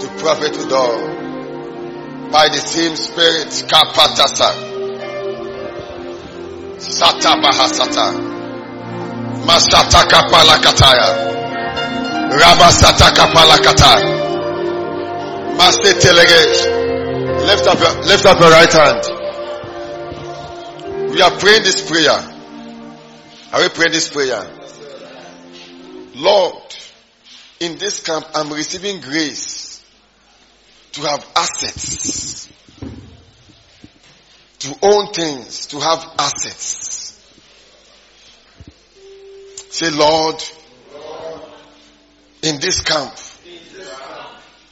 to 0.00 0.06
profit 0.18 0.56
with 0.56 0.72
all. 0.72 0.98
By 2.32 2.48
the 2.48 2.58
same 2.58 2.96
Spirit, 2.96 3.54
kapatasa. 3.70 4.50
Sata 6.82 7.38
bahasata. 7.38 8.18
Masata 9.46 10.02
kapalakataya. 10.10 11.10
Rabasata 12.34 13.14
kapalakataya. 13.14 14.10
Master 15.56 15.94
Telegesh. 16.02 16.66
Lift 17.46 17.66
up 17.68 17.78
lift 18.06 18.26
up 18.26 18.40
your 18.40 18.50
right 18.50 18.72
hand. 18.72 19.02
We 21.12 21.22
are 21.22 21.30
praying 21.30 21.62
this 21.62 21.88
prayer. 21.88 22.18
Are 23.52 23.60
we 23.62 23.68
praying 23.68 23.92
this 23.92 24.10
prayer? 24.10 24.44
Lord, 26.16 26.67
in 27.60 27.78
this 27.78 28.00
camp, 28.00 28.26
I'm 28.34 28.52
receiving 28.52 29.00
grace 29.00 29.84
to 30.92 31.02
have 31.02 31.26
assets, 31.36 32.48
to 34.60 34.76
own 34.82 35.12
things, 35.12 35.66
to 35.66 35.80
have 35.80 36.04
assets. 36.18 37.14
Say, 39.70 39.90
Lord, 39.90 40.42
in 42.42 42.60
this 42.60 42.82
camp, 42.82 43.14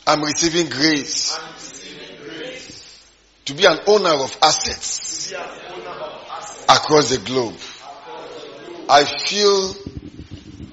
I'm 0.07 0.23
receiving 0.23 0.69
grace 0.69 1.37
to 3.47 3.55
be 3.55 3.65
an 3.65 3.79
owner 3.87 4.11
of 4.11 4.37
assets 4.43 5.33
across 6.69 7.11
the 7.11 7.19
globe. 7.25 7.57
I 8.89 9.05
feel, 9.05 9.75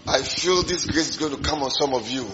I 0.05 0.21
feel 0.21 0.63
this 0.63 0.85
grace 0.85 1.09
is 1.09 1.17
going 1.17 1.35
to 1.35 1.41
come 1.41 1.63
on 1.63 1.71
some 1.71 1.93
of 1.93 2.09
you. 2.09 2.27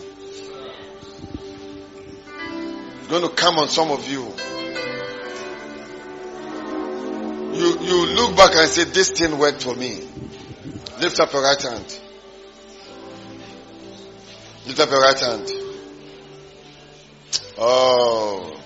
It's 3.00 3.08
going 3.08 3.22
to 3.22 3.30
come 3.30 3.60
on 3.60 3.70
some 3.70 3.92
of 3.92 4.10
you. 4.10 4.24
You, 7.60 7.80
you 7.82 8.06
look 8.16 8.36
back 8.36 8.56
and 8.56 8.70
say, 8.70 8.86
this 8.86 9.12
thing 9.12 9.38
worked 9.38 9.64
for 9.64 9.76
me. 9.76 10.08
Lift 11.00 11.20
up 11.20 11.32
your 11.32 11.44
right 11.44 11.62
hand. 11.62 12.00
Lift 14.66 14.80
up 14.80 14.90
your 14.90 15.02
right 15.02 15.20
hand. 15.20 15.52
Oh. 17.58 18.60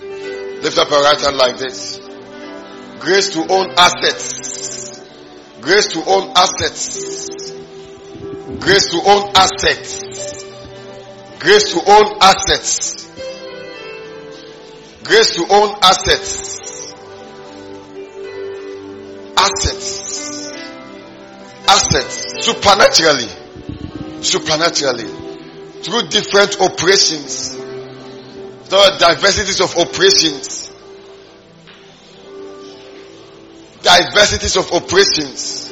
Lift 0.00 0.78
up 0.78 0.90
your 0.90 1.02
right 1.02 1.20
hand 1.20 1.36
like 1.36 1.58
this. 1.58 2.00
Grace 3.00 3.34
to 3.34 3.40
own 3.52 3.70
assets. 3.76 5.00
Grace 5.60 5.88
to 5.88 6.04
own 6.06 6.32
assets. 6.36 7.52
Grace 8.62 8.90
to 8.90 9.02
own 9.04 9.32
assets. 9.34 10.44
Grace 11.40 11.72
to 11.72 11.80
own 11.90 12.18
assets. 12.20 13.08
Grace 15.02 15.34
to 15.34 15.46
own 15.50 15.76
assets. 15.82 16.92
Assets. 19.36 20.52
Assets. 21.66 22.44
Supernaturally. 22.46 23.28
Supernaturally. 24.22 25.08
Through 25.82 26.08
different 26.08 26.60
operations. 26.60 27.58
Are 28.72 28.98
diversities 28.98 29.60
of 29.60 29.76
operations. 29.76 30.70
Diversities 33.82 34.56
of 34.56 34.72
operations. 34.72 35.71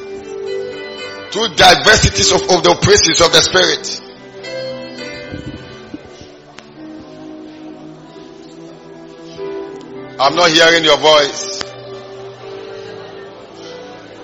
Through 1.30 1.54
diversities 1.54 2.32
of, 2.32 2.42
of 2.42 2.62
the 2.64 2.70
operations 2.70 3.20
of 3.20 3.30
the 3.32 3.40
Spirit. 3.40 4.00
I'm 10.20 10.34
not 10.34 10.50
hearing 10.50 10.84
your 10.84 10.98
voice. 10.98 11.62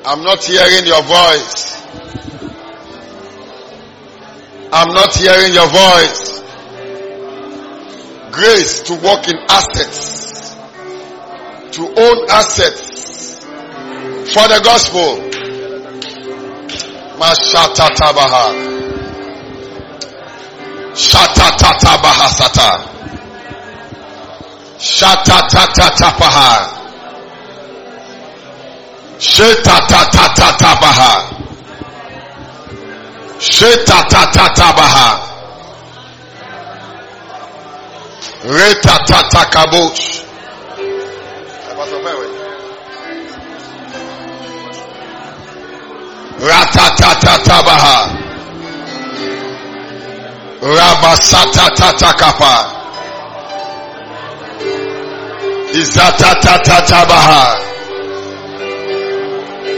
I'm 0.04 0.22
not 0.22 0.44
hearing 0.44 0.86
your 0.86 1.02
voice. 1.02 1.82
I'm 4.72 4.92
not 4.92 5.14
hearing 5.14 5.54
your 5.54 5.68
voice. 5.68 6.42
Grace 8.32 8.82
to 8.82 8.94
walk 8.96 9.28
in 9.28 9.36
assets. 9.48 10.54
To 11.76 11.82
own 11.82 12.30
assets. 12.30 13.44
For 14.34 14.48
the 14.48 14.60
gospel. 14.64 15.35
Mashata 17.18 17.88
tabaha. 17.98 18.44
Shata 20.94 21.48
tata 21.56 21.92
bahasata. 22.02 22.70
Shata 24.78 25.38
tata 25.48 25.90
tapaha. 25.96 26.76
Sheta 29.18 29.76
tata 29.88 30.06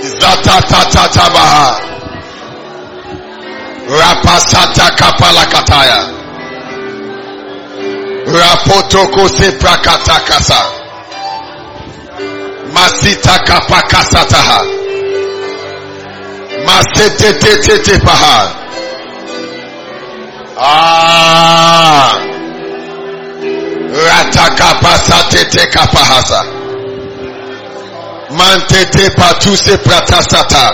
Izata 0.02 0.60
tatatabaha. 0.62 1.80
Rapasata 3.88 4.90
kapala 4.96 5.46
kataya. 5.46 6.00
Rapotoko 8.26 9.28
se 9.28 9.50
prakatakasa. 9.52 10.60
Masita 12.72 13.38
kapakasataha. 13.46 14.87
Masete 16.66 17.32
te 17.40 17.78
te 17.78 17.98
paha. 18.00 18.54
Ah. 20.56 22.18
Ratakapasate 24.06 25.44
te 25.44 25.58
te 25.58 25.66
kapahasa. 25.66 26.42
Mantete 28.30 29.10
patuse 29.16 29.78
pratasata. 29.78 30.70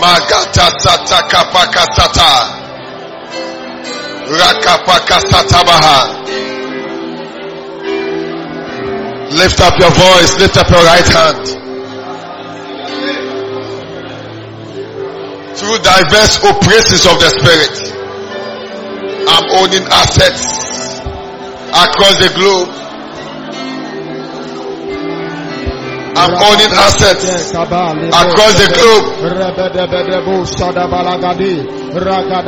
Magata 0.00 0.70
sata 0.80 1.22
kapakasata. 1.28 2.30
Rakapakasata 4.28 5.64
baha. 5.64 5.98
Lift 9.30 9.60
up 9.60 9.78
your 9.78 9.90
voice, 9.90 10.38
lift 10.40 10.56
up 10.56 10.68
your 10.70 10.84
right 10.84 11.06
hand. 11.06 11.59
Through 15.70 15.86
diverse 15.86 16.42
operations 16.42 17.06
of 17.06 17.14
the 17.22 17.30
spirit, 17.30 17.94
I'm 19.30 19.46
owning 19.62 19.86
assets 19.86 20.98
across 21.70 22.18
the 22.18 22.34
globe. 22.34 22.79
I'm 26.16 26.32
owning 26.34 26.72
assets 26.74 27.24
across 28.12 28.54
the 28.58 28.68
globe. 28.76 29.04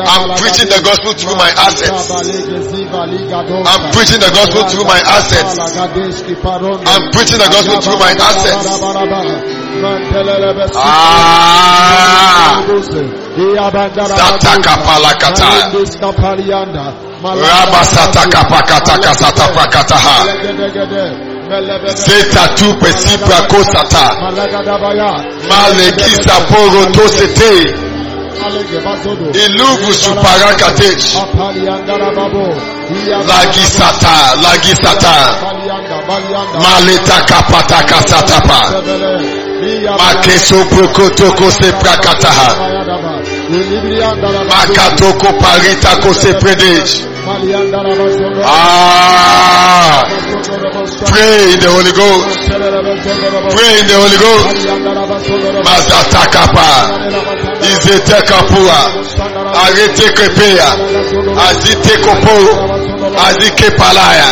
I'm 0.07 0.29
preaching 0.41 0.69
the 0.69 0.81
gospel 0.85 1.13
through 1.15 1.37
my 1.37 1.51
assets. 1.57 2.11
I'm 3.67 3.83
preaching 3.93 4.21
the 4.21 4.31
gospel 4.35 4.63
through 4.69 4.85
my 4.85 5.01
assets. 5.01 5.59
I'm 6.87 7.05
preaching 7.13 7.39
the 7.39 7.49
gospel 7.51 7.81
through 7.81 7.99
my 7.99 8.13
assets. 8.13 8.67
Ah. 10.77 12.63
Zeta 21.95 22.49
tu 22.57 22.75
pesipra 22.75 23.43
kosata. 23.49 24.17
Malekisa 25.49 26.41
poro 26.49 26.87
tosete. 26.93 27.75
Ilugu 29.47 29.93
suparakatesh. 29.93 31.15
Lagisata, 33.29 34.35
lagisata. 34.43 35.15
Maleta 36.63 37.21
kapataka 37.21 38.03
satapa. 38.09 38.61
Makeso 39.63 40.65
prokotoko 40.65 41.51
se 41.51 41.73
prakataha. 41.81 42.57
Makatoko 44.49 45.33
parita 45.39 45.97
ko 46.03 46.15
se 46.15 46.35
predej. 46.35 47.07
Ah. 48.45 50.03
Pray 51.07 51.53
in 51.55 51.61
the 51.61 51.71
Holy 51.71 51.93
Ghost. 51.93 52.39
Pray 53.55 53.73
in 53.79 53.87
the 53.87 53.97
Holy 54.03 54.19
Ghost. 54.19 54.67
Mazata 55.63 56.27
kapa. 56.35 56.69
Izete 57.63 58.19
kapua. 58.27 58.81
Arete 59.55 60.13
kepea. 60.13 60.71
Azite 61.49 61.97
kopo. 62.03 62.37
Azike 63.29 63.71
palaya. 63.79 64.31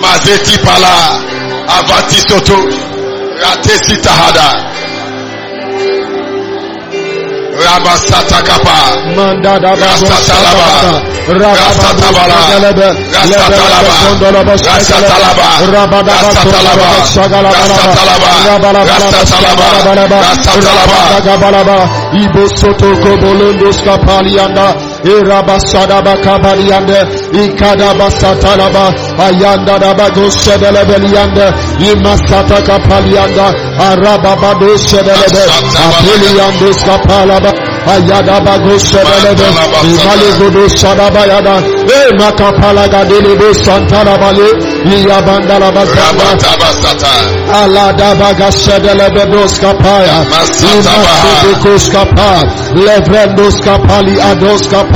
Mazeti 0.00 0.58
pala. 0.64 1.20
Avati 1.68 2.20
soto. 2.28 2.95
Ratesi 3.42 3.96
tahada. 4.02 4.48
Rabasata 7.56 8.40
kapa. 8.42 8.78
Rastatalaba. 9.82 10.68
Rastatabala. 11.26 12.38
Rastatalaba. 13.10 13.96
Rastatalaba. 14.66 15.46
Rastatalaba. 16.22 16.86
Rastatalaba. 16.96 17.58
Rastatalaba. 20.06 20.98
Rastatalaba. 21.16 21.78
Ibo 22.12 22.42
soto 22.56 22.90
kobolondo 23.02 23.72
skapalianda 23.72 24.66
Irabasada 25.06 26.02
bakabaliande 26.02 26.98
Ikada 27.44 27.94
basatalaba 27.94 28.94
Ayanda 29.18 29.78
dabago 29.78 30.30
shedelebeliande 30.30 31.46
Imasata 31.92 32.62
kapalianda 32.62 33.46
Arababado 33.90 34.76
shedelebe 34.78 35.42
Apeliando 35.86 36.72
skapalaba 36.74 37.52
Ayada 37.86 38.40
bago 38.40 38.78
shedelebe 38.78 39.46
Imaligodo 39.84 40.68
shadabayada 40.68 41.56
E 41.86 42.12
makapalaga 42.18 43.04
delebe 43.04 43.54
santalabale 43.54 44.48
Iyabandala 44.84 45.72
bazaba 45.72 46.24
Rabatabasata. 46.24 47.14
Aladabaga 47.62 48.52
shedelebe 48.52 49.26
kapaya 49.60 50.16
Imasibikuskapa 50.74 52.30
Levrendoskapali 52.74 54.14
adoskapaya 54.20 54.95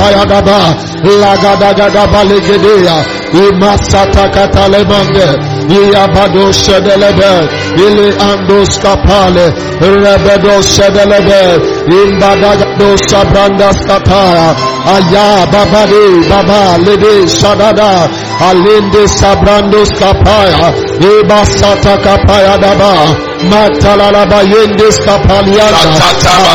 legedea 2.23 3.05
Imasata 3.33 4.29
katalemande 4.29 5.27
Iabado 5.69 6.51
shedelebe 6.51 7.49
Ili 7.77 8.13
andoskapale 8.31 9.53
Rebedo 9.81 10.61
shedelebe 10.61 11.59
Imbadagado 12.03 12.97
sabrandaskapaya 13.09 14.55
Aya 14.95 15.47
babade 15.51 16.29
baba 16.29 16.77
lede 16.77 17.27
shadada 17.29 18.09
Alinde 18.49 19.07
sabrandoskapaya 19.07 20.73
Ibasata 20.99 21.97
kapaya 21.97 22.57
daba 22.57 23.30
Matalalaba 23.49 24.41
yendes 24.43 24.97
kapalianda 25.05 26.05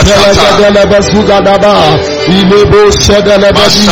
Apelegedelebe 0.01 1.03
sugadaba 1.03 1.75
Ilebo 2.29 2.91
shedelebe 2.91 3.61
di 3.73 3.87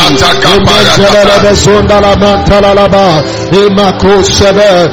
Imejelebe 0.55 1.53
zondala 1.55 2.15
mantalalaba 2.15 3.23
Imako 3.51 4.23
shebe 4.23 4.89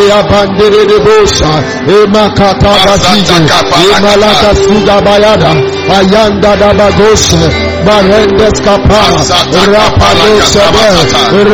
Iya 0.00 0.22
bandere 0.30 0.84
de 0.88 0.98
bosa. 1.04 1.50
Imakata 1.86 2.70
bazije 2.86 3.34
Imalaka 3.98 4.54
sugabayada 4.54 5.52
Ayanda 5.98 6.56
dabagoshe 6.56 7.42
Marendes 7.84 8.60
kapala 8.60 9.20
Rapalo 9.72 10.40
shebe 10.52 10.86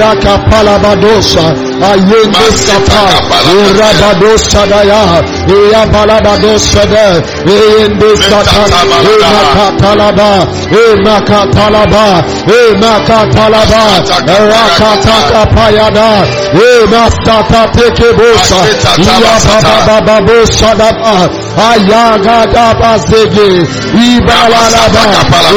Rakapala 0.01 0.79
badosha 0.79 1.66
Ayendes 1.83 2.65
kapala 2.67 3.69
Rabadosha 3.79 4.67
daya 4.67 5.23
Iya 5.47 5.87
balabadosha 5.93 6.85
de 6.91 7.07
Ayendes 7.47 8.21
kapala 8.31 8.99
Imakatalaba 9.15 10.31
Imakatalaba 10.75 12.07
Imakatalaba 12.47 13.83
Rakataka 14.27 15.43
payada 15.55 16.11
Imasata 16.51 17.63
teke 17.75 18.11
bosa 18.19 18.61
Iya 18.99 19.35
baba 19.47 19.77
baba 19.87 20.17
bosa 20.27 20.75
daba 20.75 21.31
Ayaga 21.57 22.75
bazege 22.81 23.49
Ibalalaba 23.95 25.05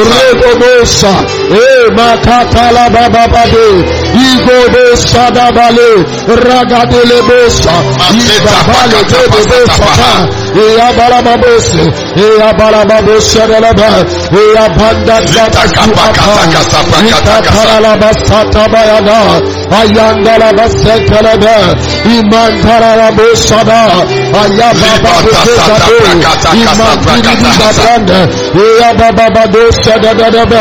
Rebo 0.06 0.50
bosa 0.60 1.12
Imakatalaba 1.50 3.04
babade 3.10 3.68
Igo 4.14 4.60
bosa 4.72 5.30
dabale 5.34 5.90
Ragadele 6.46 7.18
bosa 7.28 7.74
Ibabale 8.14 9.00
bebe 9.10 9.40
bosa 9.50 9.79
Sata, 9.80 10.12
Iya 10.54 10.88
Balababose, 10.98 11.82
Iya 12.16 12.50
Balababose, 12.58 13.40
Iya 14.32 14.64
Banda 14.78 15.16
Sata, 15.26 15.62
Ika 17.08 17.36
Paralabasata 17.54 18.64
Bayada, 18.72 19.20
Ayandala 19.70 20.48
Basetelebe, 20.58 21.56
Iman 22.16 22.52
Paralabosada, 22.64 23.82
Ayababa 24.40 25.12
Bosado, 25.24 25.96
Iman 26.54 26.96
Piribabanda, 27.04 28.18
Iya 28.54 28.90
Baba 28.98 29.44
Dosa 29.52 29.94
Dadaba, 30.02 30.60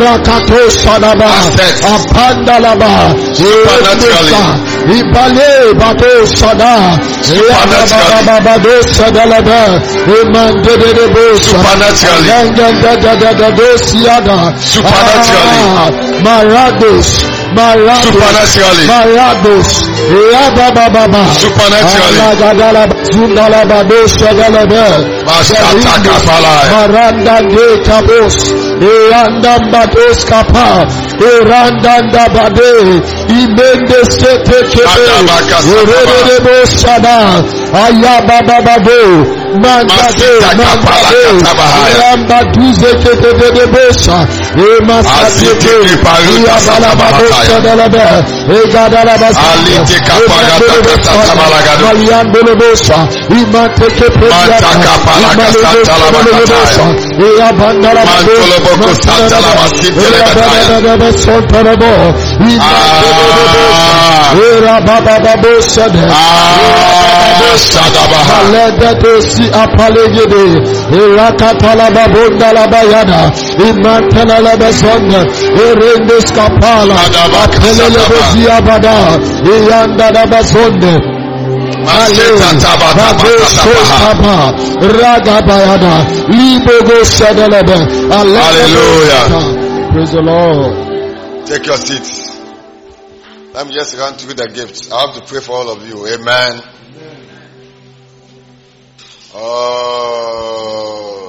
Rakato 0.00 0.60
Sadaba, 0.70 1.30
Apandalaba, 1.92 2.92
Eakataka, 3.40 4.42
Ibale 4.90 5.50
Bato 5.78 6.12
Sada, 6.36 6.74
Eakataka 7.30 8.74
Sadalaba, 8.94 9.60
Emandede 10.10 10.90
Supernaturally. 14.60 15.62
Ah, 15.76 15.90
Marados. 16.24 17.06
Marados. 17.56 18.12
Supernaturally. 18.12 18.86
Marados. 18.86 19.66
Supernaturally. 21.40 22.18
Maranda 26.70 27.36
de 27.42 27.82
Cabos. 27.82 28.34
Iranda 28.80 29.58
Bados 29.72 30.24
Kapa. 30.24 30.86
Iranda 31.20 32.00
Dabade. 32.12 33.02
Imende 33.28 34.00
Sete 34.10 34.58
Kebe. 34.70 34.84
Urede 36.24 36.66
Sada. 36.66 37.42
Ayabababo. 37.72 39.39
Mandade. 39.62 40.30
Mandade. 40.56 41.22
Iramba 41.90 42.38
Duze 42.54 42.90
Kete 43.02 43.30
de 43.54 43.66
Bosa. 43.66 44.18
Emasateke. 44.56 45.74
Iyabalababo 46.36 47.26
Sadalabe. 47.46 48.04
Egadalabasa. 48.50 49.40
Alite 49.52 49.98
kapagata 50.06 50.80
Maliandolobosa, 51.82 52.98
Imateke 53.30 54.06
Mantaka 54.20 54.94
palaka 55.04 55.46
santala 55.52 56.08
makataya. 56.12 56.84
Mantoloboko 58.06 58.90
santala 59.04 59.50
masitele 59.58 60.20
Ah. 66.12 66.70
Aledetosi 69.40 69.50
apalegede, 69.62 70.44
irakatala 70.92 71.90
babonda 71.90 72.52
la 72.52 72.66
bayada, 72.66 73.32
imantana 73.68 74.40
la 74.40 74.56
besonda, 74.56 75.20
erendes 75.56 76.32
kapala, 76.32 76.94
Adabaka 76.94 77.56
apelele 77.56 78.00
Sadaba. 78.00 78.08
bozia 78.08 78.60
bada, 78.60 79.18
iyanda 79.44 80.10
da 80.12 80.26
besonde, 80.26 80.92
Maseta 81.84 82.54
tabata 82.60 83.14
bakatabaha. 83.14 84.52
Ragabayada, 85.00 85.94
Libogo 86.28 87.04
Hallelujah. 88.10 89.24
Praise 89.92 90.12
the 90.12 90.20
Lord. 90.20 91.46
Take 91.46 91.66
your 91.66 91.76
seats. 91.78 92.28
Let 93.54 93.66
me 93.66 93.74
just 93.74 93.96
run 93.98 94.14
through 94.14 94.34
the 94.34 94.48
gifts. 94.54 94.92
I 94.92 95.00
have 95.00 95.14
to 95.14 95.22
pray 95.26 95.40
for 95.40 95.52
all 95.56 95.70
of 95.70 95.88
you. 95.88 96.06
Amen. 96.06 96.62
Oh. 99.32 101.20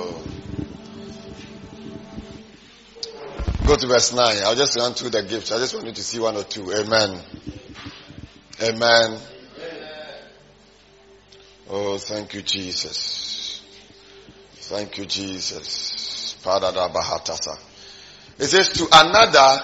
Go 3.66 3.76
to 3.76 3.88
verse 3.88 4.14
9. 4.14 4.38
I'll 4.44 4.56
just 4.56 4.76
run 4.78 4.94
through 4.94 5.12
the 5.12 5.24
gifts. 5.24 5.52
I 5.52 5.58
just 5.60 5.74
want 5.74 5.86
you 5.88 5.94
to 5.94 6.04
see 6.04 6.20
one 6.20 6.36
or 6.36 6.44
two. 6.44 6.72
Amen. 6.74 7.22
Amen. 8.62 9.20
Oh, 11.70 11.98
thank 11.98 12.34
you, 12.34 12.42
Jesus. 12.42 13.62
Thank 14.54 14.98
you, 14.98 15.06
Jesus. 15.06 16.36
It 18.38 18.48
says 18.48 18.70
to 18.74 18.88
another 18.92 19.64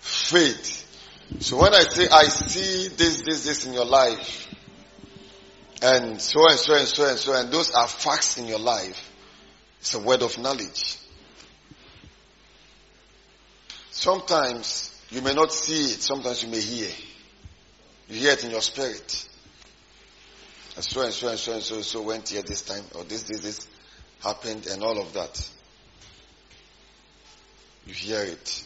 faith. 0.00 0.74
So 1.40 1.56
when 1.60 1.74
I 1.74 1.82
say 1.82 2.08
I 2.08 2.24
see 2.24 2.88
this, 2.88 3.22
this, 3.22 3.44
this 3.44 3.66
in 3.66 3.72
your 3.72 3.84
life, 3.84 4.47
and 5.82 6.20
so 6.20 6.48
and 6.48 6.58
so 6.58 6.74
and 6.74 6.86
so 6.88 7.08
and 7.08 7.18
so, 7.18 7.40
and 7.40 7.52
those 7.52 7.72
are 7.72 7.86
facts 7.86 8.38
in 8.38 8.46
your 8.46 8.58
life, 8.58 9.12
it's 9.80 9.94
a 9.94 10.00
word 10.00 10.22
of 10.22 10.36
knowledge. 10.38 10.98
Sometimes 13.90 14.94
you 15.10 15.22
may 15.22 15.34
not 15.34 15.52
see 15.52 15.92
it, 15.92 16.02
sometimes 16.02 16.42
you 16.42 16.48
may 16.48 16.60
hear. 16.60 16.90
You 18.08 18.20
hear 18.20 18.32
it 18.32 18.44
in 18.44 18.50
your 18.50 18.60
spirit. 18.60 19.28
And 20.74 20.84
so 20.84 21.02
and 21.02 21.12
so 21.12 21.28
and 21.28 21.38
so 21.38 21.52
and 21.54 21.62
so 21.62 21.74
and 21.76 21.84
so 21.84 22.02
went 22.02 22.28
here 22.28 22.42
this 22.42 22.62
time, 22.62 22.84
or 22.94 23.04
this, 23.04 23.24
this, 23.24 23.40
this 23.40 23.68
happened, 24.22 24.66
and 24.66 24.82
all 24.82 25.00
of 25.00 25.12
that. 25.12 25.50
You 27.86 27.94
hear 27.94 28.22
it. 28.22 28.64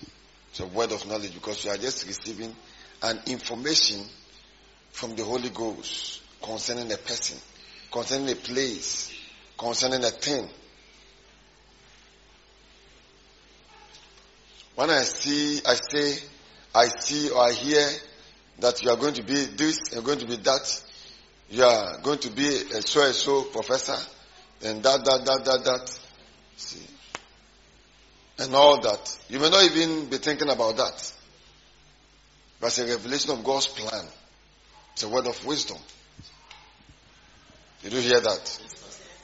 It's 0.51 0.61
a 0.61 0.67
word 0.67 0.93
of 0.93 1.07
knowledge 1.07 1.35
because 1.35 1.65
you 1.65 1.71
are 1.71 1.77
just 1.77 2.07
receiving 2.07 2.55
an 3.03 3.21
information 3.27 4.05
from 4.93 5.15
the 5.17 5.25
Holy 5.25 5.51
Ghost 5.51 6.22
concerning 6.43 6.91
a 6.93 6.97
person, 6.97 7.39
concerning 7.91 8.31
a 8.31 8.37
place, 8.37 9.13
concerning 9.57 10.05
a 10.05 10.11
thing. 10.11 10.49
When 14.75 14.91
I 14.91 15.03
see, 15.03 15.61
I 15.67 15.75
say, 15.75 16.19
I 16.75 16.87
see 16.87 17.31
or 17.31 17.43
I 17.43 17.53
hear 17.53 17.87
that 18.61 18.83
you 18.83 18.91
are 18.91 18.97
going 18.97 19.15
to 19.15 19.23
be 19.23 19.45
this, 19.45 19.79
you're 19.93 20.03
going 20.03 20.19
to 20.19 20.27
be 20.27 20.37
that, 20.37 20.83
you 21.51 21.65
are 21.65 22.01
going 22.03 22.19
to 22.21 22.31
be 22.31 22.49
a 22.49 22.83
so 22.83 23.05
and 23.05 23.15
so 23.15 23.43
professor, 23.43 23.97
and 24.65 24.83
that, 24.83 25.05
that, 25.05 25.25
that, 25.27 25.45
that, 25.45 25.65
that. 25.65 25.99
See. 26.57 26.87
And 28.39 28.55
all 28.55 28.81
that. 28.81 29.19
You 29.29 29.39
may 29.39 29.51
not 29.51 29.65
even 29.65 30.07
be 30.07 30.17
thinking 30.17 30.49
about 30.49 30.77
that. 30.77 31.13
But 32.61 32.69
it's 32.69 32.79
a 32.79 32.87
revelation 32.87 33.33
of 33.33 33.45
God's 33.45 33.67
plan. 33.67 34.05
It's 34.95 35.03
a 35.03 35.09
word 35.09 35.27
of 35.27 35.45
wisdom. 35.45 35.79
Did 37.83 37.93
you 37.95 38.01
hear 38.01 38.21
that? 38.21 38.61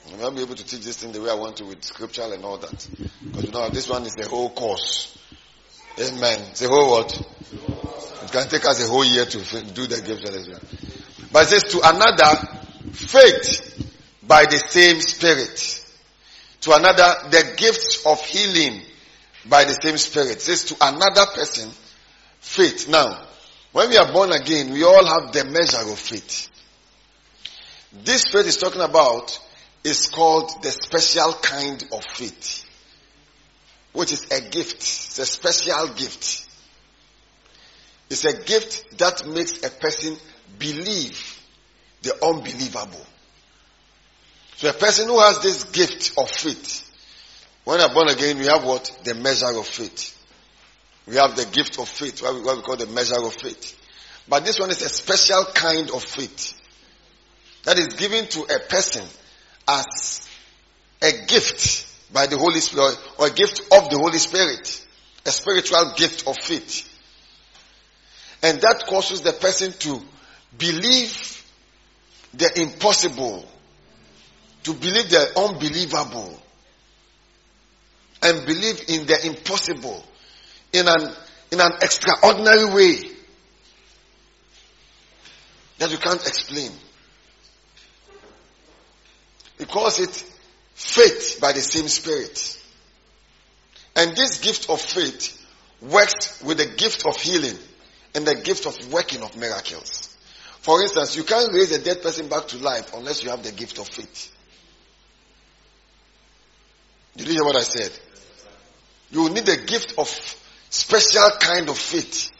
I 0.07 0.15
may 0.15 0.21
not 0.23 0.35
be 0.35 0.41
able 0.41 0.55
to 0.55 0.65
teach 0.65 0.81
this 0.81 0.97
thing 0.97 1.11
the 1.11 1.21
way 1.21 1.29
I 1.29 1.35
want 1.35 1.57
to 1.57 1.65
with 1.65 1.83
scripture 1.83 2.23
and 2.33 2.43
all 2.43 2.57
that. 2.57 2.87
Because 3.23 3.45
you 3.45 3.51
know, 3.51 3.69
this 3.69 3.87
one 3.87 4.03
is 4.03 4.15
the 4.15 4.27
whole 4.27 4.49
course. 4.49 5.17
Amen. 5.99 6.41
It's 6.51 6.59
the 6.59 6.67
whole 6.67 6.91
what? 6.91 7.21
It 8.23 8.31
can 8.31 8.47
take 8.49 8.65
us 8.65 8.85
a 8.85 8.89
whole 8.89 9.05
year 9.05 9.25
to 9.25 9.37
do 9.37 9.87
the 9.87 10.01
gifts. 10.01 10.23
and 10.25 10.35
everything. 10.35 11.29
But 11.31 11.43
it 11.43 11.47
says 11.47 11.63
to 11.71 11.79
another, 11.83 12.59
faith 12.93 13.91
by 14.23 14.43
the 14.45 14.57
same 14.57 14.99
spirit. 14.99 15.85
To 16.61 16.73
another, 16.73 17.29
the 17.29 17.53
gifts 17.57 18.05
of 18.05 18.21
healing 18.21 18.81
by 19.47 19.63
the 19.63 19.73
same 19.73 19.97
spirit. 19.97 20.31
It 20.31 20.41
says 20.41 20.65
to 20.65 20.75
another 20.81 21.25
person, 21.33 21.69
faith. 22.39 22.89
Now, 22.89 23.25
when 23.71 23.89
we 23.89 23.97
are 23.97 24.11
born 24.11 24.31
again, 24.31 24.73
we 24.73 24.83
all 24.83 25.05
have 25.05 25.31
the 25.31 25.45
measure 25.45 25.89
of 25.89 25.97
faith. 25.97 26.49
This 27.91 28.25
faith 28.27 28.45
is 28.45 28.57
talking 28.57 28.81
about 28.81 29.39
is 29.83 30.09
called 30.09 30.61
the 30.61 30.71
special 30.71 31.33
kind 31.33 31.83
of 31.91 32.03
faith, 32.05 32.65
which 33.93 34.11
is 34.11 34.25
a 34.31 34.41
gift. 34.41 34.77
It's 34.77 35.19
a 35.19 35.25
special 35.25 35.87
gift. 35.95 36.45
It's 38.09 38.25
a 38.25 38.43
gift 38.43 38.97
that 38.99 39.27
makes 39.27 39.63
a 39.63 39.69
person 39.69 40.17
believe 40.57 41.41
the 42.01 42.13
unbelievable. 42.23 43.05
So 44.57 44.69
a 44.69 44.73
person 44.73 45.07
who 45.07 45.19
has 45.19 45.39
this 45.39 45.63
gift 45.65 46.13
of 46.17 46.29
faith, 46.29 46.91
when 47.63 47.79
you're 47.79 47.93
born 47.93 48.09
again, 48.09 48.37
we 48.37 48.45
have 48.45 48.63
what? 48.63 48.99
The 49.03 49.15
measure 49.15 49.57
of 49.57 49.65
faith. 49.65 50.15
We 51.07 51.15
have 51.15 51.35
the 51.35 51.45
gift 51.45 51.79
of 51.79 51.87
faith, 51.87 52.21
what 52.21 52.35
we 52.35 52.61
call 52.61 52.75
the 52.75 52.87
measure 52.87 53.23
of 53.23 53.33
faith. 53.33 53.75
But 54.27 54.45
this 54.45 54.59
one 54.59 54.69
is 54.69 54.81
a 54.81 54.89
special 54.89 55.45
kind 55.53 55.89
of 55.89 56.03
faith 56.03 56.58
that 57.63 57.77
is 57.77 57.87
given 57.87 58.27
to 58.27 58.41
a 58.43 58.59
person 58.67 59.05
as 59.67 60.27
a 61.01 61.11
gift 61.27 61.87
by 62.11 62.27
the 62.27 62.37
Holy 62.37 62.59
Spirit 62.59 62.97
or 63.17 63.27
a 63.27 63.31
gift 63.31 63.61
of 63.71 63.89
the 63.89 63.97
Holy 63.97 64.17
Spirit. 64.17 64.85
A 65.25 65.31
spiritual 65.31 65.93
gift 65.97 66.27
of 66.27 66.37
faith. 66.37 66.87
And 68.41 68.59
that 68.61 68.85
causes 68.87 69.21
the 69.21 69.33
person 69.33 69.73
to 69.79 70.01
believe 70.57 71.43
the 72.33 72.61
impossible, 72.61 73.45
to 74.63 74.73
believe 74.73 75.09
the 75.09 75.37
unbelievable, 75.37 76.41
and 78.21 78.45
believe 78.45 78.85
in 78.87 79.05
the 79.07 79.25
impossible 79.25 80.03
in 80.73 80.87
an, 80.87 81.11
in 81.51 81.59
an 81.59 81.71
extraordinary 81.81 82.65
way 82.65 83.11
that 85.79 85.91
you 85.91 85.97
can't 85.97 86.25
explain. 86.27 86.71
He 89.59 89.65
calls 89.65 89.99
it 89.99 90.23
faith 90.73 91.37
by 91.39 91.51
the 91.51 91.61
same 91.61 91.87
spirit. 91.87 92.57
And 93.95 94.15
this 94.15 94.39
gift 94.39 94.69
of 94.69 94.81
faith 94.81 95.35
works 95.81 96.41
with 96.41 96.57
the 96.57 96.65
gift 96.65 97.05
of 97.05 97.17
healing 97.17 97.57
and 98.15 98.25
the 98.25 98.35
gift 98.35 98.65
of 98.65 98.91
working 98.91 99.21
of 99.21 99.35
miracles. 99.37 100.15
For 100.61 100.81
instance, 100.81 101.15
you 101.15 101.23
can't 101.23 101.53
raise 101.53 101.71
a 101.71 101.83
dead 101.83 102.01
person 102.01 102.27
back 102.27 102.47
to 102.47 102.57
life 102.57 102.93
unless 102.93 103.23
you 103.23 103.29
have 103.29 103.43
the 103.43 103.51
gift 103.51 103.77
of 103.77 103.87
faith. 103.87 104.33
Did 107.17 107.27
you 107.27 107.33
hear 107.33 107.43
what 107.43 107.55
I 107.57 107.61
said? 107.61 107.91
You 109.11 109.29
need 109.29 109.47
a 109.49 109.57
gift 109.57 109.95
of 109.97 110.07
special 110.69 111.29
kind 111.39 111.67
of 111.67 111.77
faith 111.77 112.31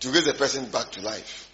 to 0.00 0.10
raise 0.10 0.26
a 0.26 0.34
person 0.34 0.66
back 0.66 0.90
to 0.92 1.00
life. 1.00 1.50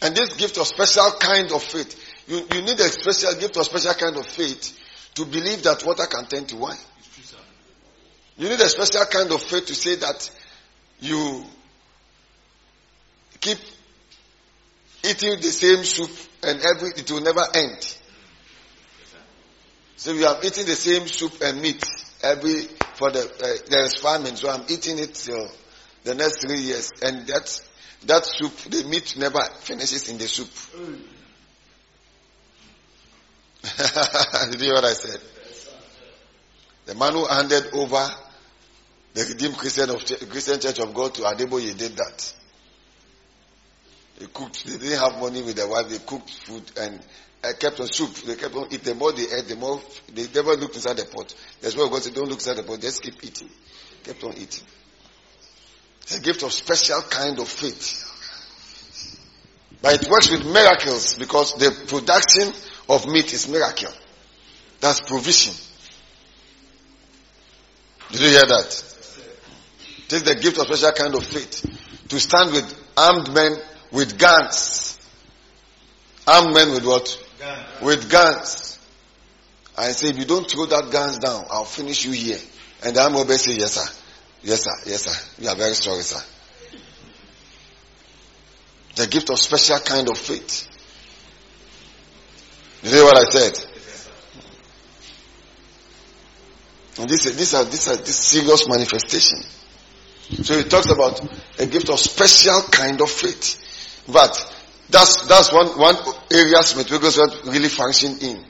And 0.00 0.14
this 0.14 0.34
gift 0.34 0.58
of 0.58 0.66
special 0.66 1.10
kind 1.18 1.50
of 1.52 1.62
faith, 1.62 2.07
you, 2.28 2.46
you 2.54 2.62
need 2.62 2.78
a 2.78 2.88
special 2.88 3.34
gift 3.40 3.56
of 3.56 3.64
special 3.64 3.94
kind 3.94 4.16
of 4.16 4.26
faith 4.26 4.78
to 5.14 5.24
believe 5.24 5.62
that 5.64 5.84
water 5.84 6.06
can 6.06 6.26
turn 6.26 6.44
to 6.46 6.56
wine. 6.56 6.76
You 8.36 8.48
need 8.48 8.60
a 8.60 8.68
special 8.68 9.04
kind 9.06 9.32
of 9.32 9.42
faith 9.42 9.66
to 9.66 9.74
say 9.74 9.96
that 9.96 10.30
you 11.00 11.44
keep 13.40 13.58
eating 15.04 15.30
the 15.36 15.50
same 15.50 15.84
soup 15.84 16.10
and 16.42 16.60
every 16.60 16.90
it 16.90 17.10
will 17.10 17.20
never 17.20 17.44
end. 17.54 17.96
So 19.96 20.12
you 20.12 20.26
are 20.26 20.38
eating 20.44 20.66
the 20.66 20.76
same 20.76 21.08
soup 21.08 21.32
and 21.42 21.60
meat 21.60 21.82
every 22.22 22.62
for 22.94 23.10
the 23.10 23.20
uh, 23.20 23.68
there 23.70 23.84
is 23.84 23.96
famine, 23.96 24.36
so 24.36 24.50
I'm 24.50 24.64
eating 24.68 24.98
it 24.98 25.14
till 25.14 25.48
the 26.04 26.14
next 26.14 26.40
three 26.40 26.60
years, 26.60 26.90
and 27.02 27.26
that 27.28 27.60
that 28.06 28.24
soup, 28.24 28.56
the 28.70 28.84
meat 28.84 29.16
never 29.18 29.40
finishes 29.60 30.08
in 30.08 30.18
the 30.18 30.28
soup. 30.28 30.48
Did 33.76 34.54
you 34.60 34.66
hear 34.66 34.74
what 34.74 34.84
I 34.84 34.92
said? 34.92 35.20
The 36.86 36.94
man 36.94 37.12
who 37.12 37.26
handed 37.26 37.74
over 37.74 38.08
the 39.14 39.24
Redeemed 39.24 39.56
Christian 39.56 39.90
of 39.90 40.04
Christian 40.30 40.60
Church 40.60 40.78
of 40.78 40.94
God 40.94 41.14
to 41.14 41.22
Adeboye 41.22 41.76
did 41.76 41.96
that. 41.96 42.34
They 44.18 44.26
cooked. 44.26 44.64
They 44.64 44.78
didn't 44.78 44.98
have 44.98 45.20
money 45.20 45.42
with 45.42 45.56
their 45.56 45.68
wife. 45.68 45.88
They 45.88 45.98
cooked 45.98 46.30
food 46.30 46.62
and 46.78 47.00
uh, 47.44 47.52
kept 47.58 47.80
on 47.80 47.88
soup. 47.88 48.14
They 48.14 48.36
kept 48.36 48.54
on 48.54 48.66
eating. 48.66 48.80
The 48.80 48.94
more 48.94 49.12
they 49.12 49.22
ate, 49.24 49.48
the 49.48 49.56
more 49.56 49.80
they 50.12 50.26
never 50.34 50.56
looked 50.56 50.74
inside 50.74 50.96
the 50.96 51.04
pot. 51.04 51.34
That's 51.60 51.76
why 51.76 51.88
God 51.88 52.02
said, 52.02 52.14
"Don't 52.14 52.28
look 52.28 52.38
inside 52.38 52.56
the 52.56 52.62
pot. 52.64 52.80
Just 52.80 53.02
keep 53.02 53.22
eating." 53.22 53.50
Kept 54.02 54.24
on 54.24 54.32
eating. 54.32 54.64
It's 56.02 56.16
a 56.16 56.20
gift 56.20 56.42
of 56.42 56.52
special 56.52 57.02
kind 57.02 57.38
of 57.38 57.48
faith. 57.48 58.04
But 59.80 60.02
it 60.02 60.10
works 60.10 60.30
with 60.30 60.44
miracles 60.46 61.18
because 61.18 61.54
the 61.54 61.70
production 61.86 62.52
of 62.88 63.06
meat 63.06 63.32
is 63.32 63.48
miracle. 63.48 63.92
That's 64.80 65.00
provision. 65.00 65.54
Did 68.10 68.20
you 68.20 68.28
hear 68.28 68.46
that? 68.46 68.84
Take 70.08 70.24
the 70.24 70.34
gift 70.36 70.58
of 70.58 70.66
special 70.66 70.92
kind 70.92 71.14
of 71.14 71.24
faith 71.24 72.08
to 72.08 72.18
stand 72.18 72.52
with 72.52 72.92
armed 72.96 73.32
men 73.34 73.56
with 73.92 74.18
guns. 74.18 74.98
Armed 76.26 76.54
men 76.54 76.70
with 76.72 76.86
what? 76.86 77.26
Gun. 77.38 77.64
With 77.82 78.10
guns. 78.10 78.78
I 79.76 79.90
say, 79.90 80.08
if 80.08 80.18
you 80.18 80.24
don't 80.24 80.50
throw 80.50 80.66
that 80.66 80.90
guns 80.90 81.18
down, 81.18 81.44
I'll 81.50 81.64
finish 81.64 82.04
you 82.04 82.12
here. 82.12 82.38
And 82.84 82.96
the 82.96 83.02
armed 83.02 83.16
robber 83.16 83.36
say, 83.36 83.52
yes 83.52 83.72
sir. 83.72 83.94
Yes 84.42 84.64
sir. 84.64 84.90
Yes 84.90 85.02
sir. 85.02 85.42
You 85.42 85.48
are 85.50 85.56
very 85.56 85.74
sorry 85.74 86.02
sir. 86.02 86.20
The 88.96 89.06
gift 89.06 89.30
of 89.30 89.38
special 89.38 89.78
kind 89.78 90.08
of 90.08 90.18
faith. 90.18 90.67
You 92.82 92.90
hear 92.90 93.04
what 93.04 93.16
I 93.16 93.30
said? 93.30 93.52
And 96.98 97.08
this, 97.08 97.24
these 97.24 97.54
are, 97.54 97.64
these 97.64 97.88
are, 97.88 97.96
this 97.96 98.16
serious 98.16 98.68
manifestation. 98.68 99.38
So 100.42 100.56
he 100.56 100.64
talks 100.64 100.90
about 100.90 101.20
a 101.58 101.66
gift 101.66 101.88
of 101.90 101.98
special 101.98 102.60
kind 102.70 103.00
of 103.00 103.10
faith. 103.10 104.04
But 104.08 104.54
that's, 104.90 105.26
that's 105.26 105.52
one, 105.52 105.78
one 105.78 105.96
area 106.32 106.62
Smith 106.62 106.90
Wigglesworth 106.90 107.46
really 107.46 107.68
functioned 107.68 108.22
in. 108.22 108.44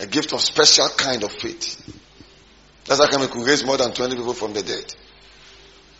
A 0.00 0.06
gift 0.06 0.32
of 0.32 0.40
special 0.40 0.88
kind 0.96 1.22
of 1.24 1.32
faith. 1.32 1.76
That's 2.86 3.00
how 3.00 3.10
come 3.10 3.22
he 3.22 3.28
could 3.28 3.46
raise 3.46 3.64
more 3.64 3.76
than 3.76 3.92
20 3.92 4.16
people 4.16 4.34
from 4.34 4.54
the 4.54 4.62
dead. 4.62 4.94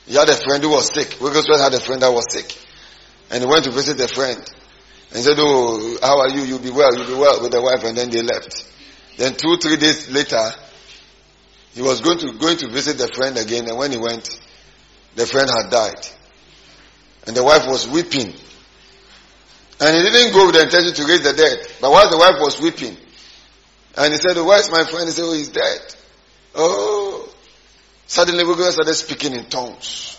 He 0.07 0.15
had 0.15 0.29
a 0.29 0.37
friend 0.37 0.63
who 0.63 0.71
was 0.71 0.93
sick. 0.95 1.21
Wigglesworth 1.21 1.61
had 1.61 1.75
a 1.75 1.81
friend 1.81 2.01
that 2.03 2.11
was 2.13 2.33
sick. 2.33 2.57
And 3.31 3.43
he 3.43 3.49
went 3.49 3.65
to 3.65 3.71
visit 3.71 3.99
the 3.99 4.09
friend. 4.09 4.43
And 5.13 5.25
said, 5.25 5.37
oh, 5.39 5.99
how 6.03 6.21
are 6.21 6.29
you? 6.29 6.43
You'll 6.43 6.59
be 6.59 6.71
well. 6.71 6.95
You'll 6.95 7.07
be 7.07 7.15
well 7.15 7.41
with 7.43 7.53
the 7.53 7.63
wife. 7.63 7.83
And 7.85 7.97
then 7.97 8.11
they 8.11 8.23
left. 8.23 8.67
Then 9.17 9.35
two, 9.35 9.57
three 9.57 9.77
days 9.77 10.11
later, 10.11 10.51
he 11.73 11.83
was 11.83 12.01
going 12.01 12.19
to, 12.19 12.33
going 12.33 12.59
to 12.59 12.69
visit 12.69 12.99
the 12.99 13.09
friend 13.09 13.37
again. 13.39 13.69
And 13.69 13.79
when 13.79 13.91
he 13.91 13.99
went, 13.99 14.39
the 15.15 15.27
friend 15.27 15.49
had 15.49 15.71
died. 15.71 16.07
And 17.27 17.37
the 17.37 17.43
wife 17.43 17.67
was 17.67 17.89
weeping. 17.89 18.35
And 19.81 19.97
he 19.97 20.03
didn't 20.03 20.33
go 20.33 20.47
with 20.47 20.57
the 20.57 20.63
intention 20.63 20.93
to 20.95 21.07
raise 21.07 21.23
the 21.23 21.33
dead. 21.33 21.59
But 21.81 21.91
while 21.91 22.11
the 22.11 22.19
wife 22.19 22.37
was 22.41 22.61
weeping, 22.61 22.97
and 23.97 24.13
he 24.13 24.19
said, 24.19 24.37
oh, 24.37 24.45
where's 24.45 24.71
my 24.71 24.85
friend? 24.85 25.07
He 25.07 25.13
said, 25.13 25.25
oh, 25.25 25.33
he's 25.33 25.49
dead. 25.49 25.81
Oh. 26.55 27.29
Suddenly 28.07 28.45
we 28.45 28.55
started 28.55 28.95
speaking 28.95 29.35
in 29.35 29.47
tongues. 29.47 30.19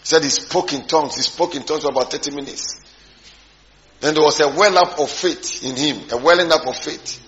He 0.00 0.06
said 0.06 0.22
he 0.22 0.28
spoke 0.28 0.72
in 0.72 0.86
tongues. 0.86 1.16
He 1.16 1.22
spoke 1.22 1.54
in 1.56 1.62
tongues 1.62 1.82
for 1.82 1.90
about 1.90 2.10
30 2.10 2.32
minutes. 2.32 2.87
Then 4.00 4.14
there 4.14 4.22
was 4.22 4.38
a 4.40 4.48
well 4.48 4.78
up 4.78 4.98
of 4.98 5.10
faith 5.10 5.64
in 5.64 5.76
him, 5.76 6.08
a 6.10 6.16
welling 6.16 6.52
up 6.52 6.66
of 6.66 6.76
faith. 6.76 7.24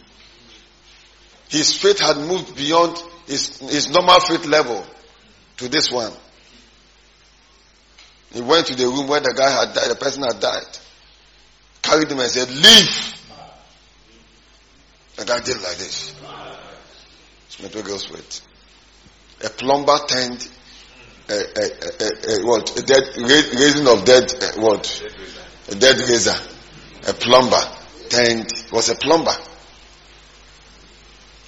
His 1.48 1.76
faith 1.76 1.98
had 1.98 2.16
moved 2.18 2.56
beyond 2.56 2.97
his, 3.26 3.59
his 3.59 3.90
normal 3.90 4.20
faith 4.20 4.47
level 4.47 4.86
to 5.56 5.68
this 5.68 5.90
one. 5.90 6.12
He 8.32 8.40
went 8.40 8.66
to 8.68 8.76
the 8.76 8.86
room 8.86 9.09
where 9.09 9.20
the 9.20 9.34
guy 9.36 9.51
had 9.51 9.74
died, 9.74 9.90
the 9.90 9.97
person 9.97 10.22
had 10.22 10.38
died. 10.38 10.78
Carried 11.82 12.10
him 12.10 12.20
and 12.20 12.30
said, 12.30 12.48
leave. 12.48 13.14
The 15.16 15.24
guy 15.24 15.40
did 15.40 15.56
like 15.60 15.76
this. 15.76 16.14
Smith 17.48 17.74
Wigglesworth. 17.74 18.42
A 19.44 19.51
plumber 19.51 19.98
turned 20.06 20.48
a, 21.28 21.32
a, 21.32 21.64
a, 21.66 22.42
a, 22.42 22.47
what? 22.47 22.78
A 22.78 22.82
dead, 22.82 23.02
raising 23.16 23.88
of 23.88 24.05
dead, 24.05 24.32
uh, 24.40 24.60
what? 24.60 25.02
A 25.68 25.74
dead 25.74 25.97
raiser. 25.98 26.36
A 27.06 27.12
plumber 27.12 27.62
turned, 28.09 28.52
was 28.72 28.89
a 28.90 28.94
plumber. 28.94 29.35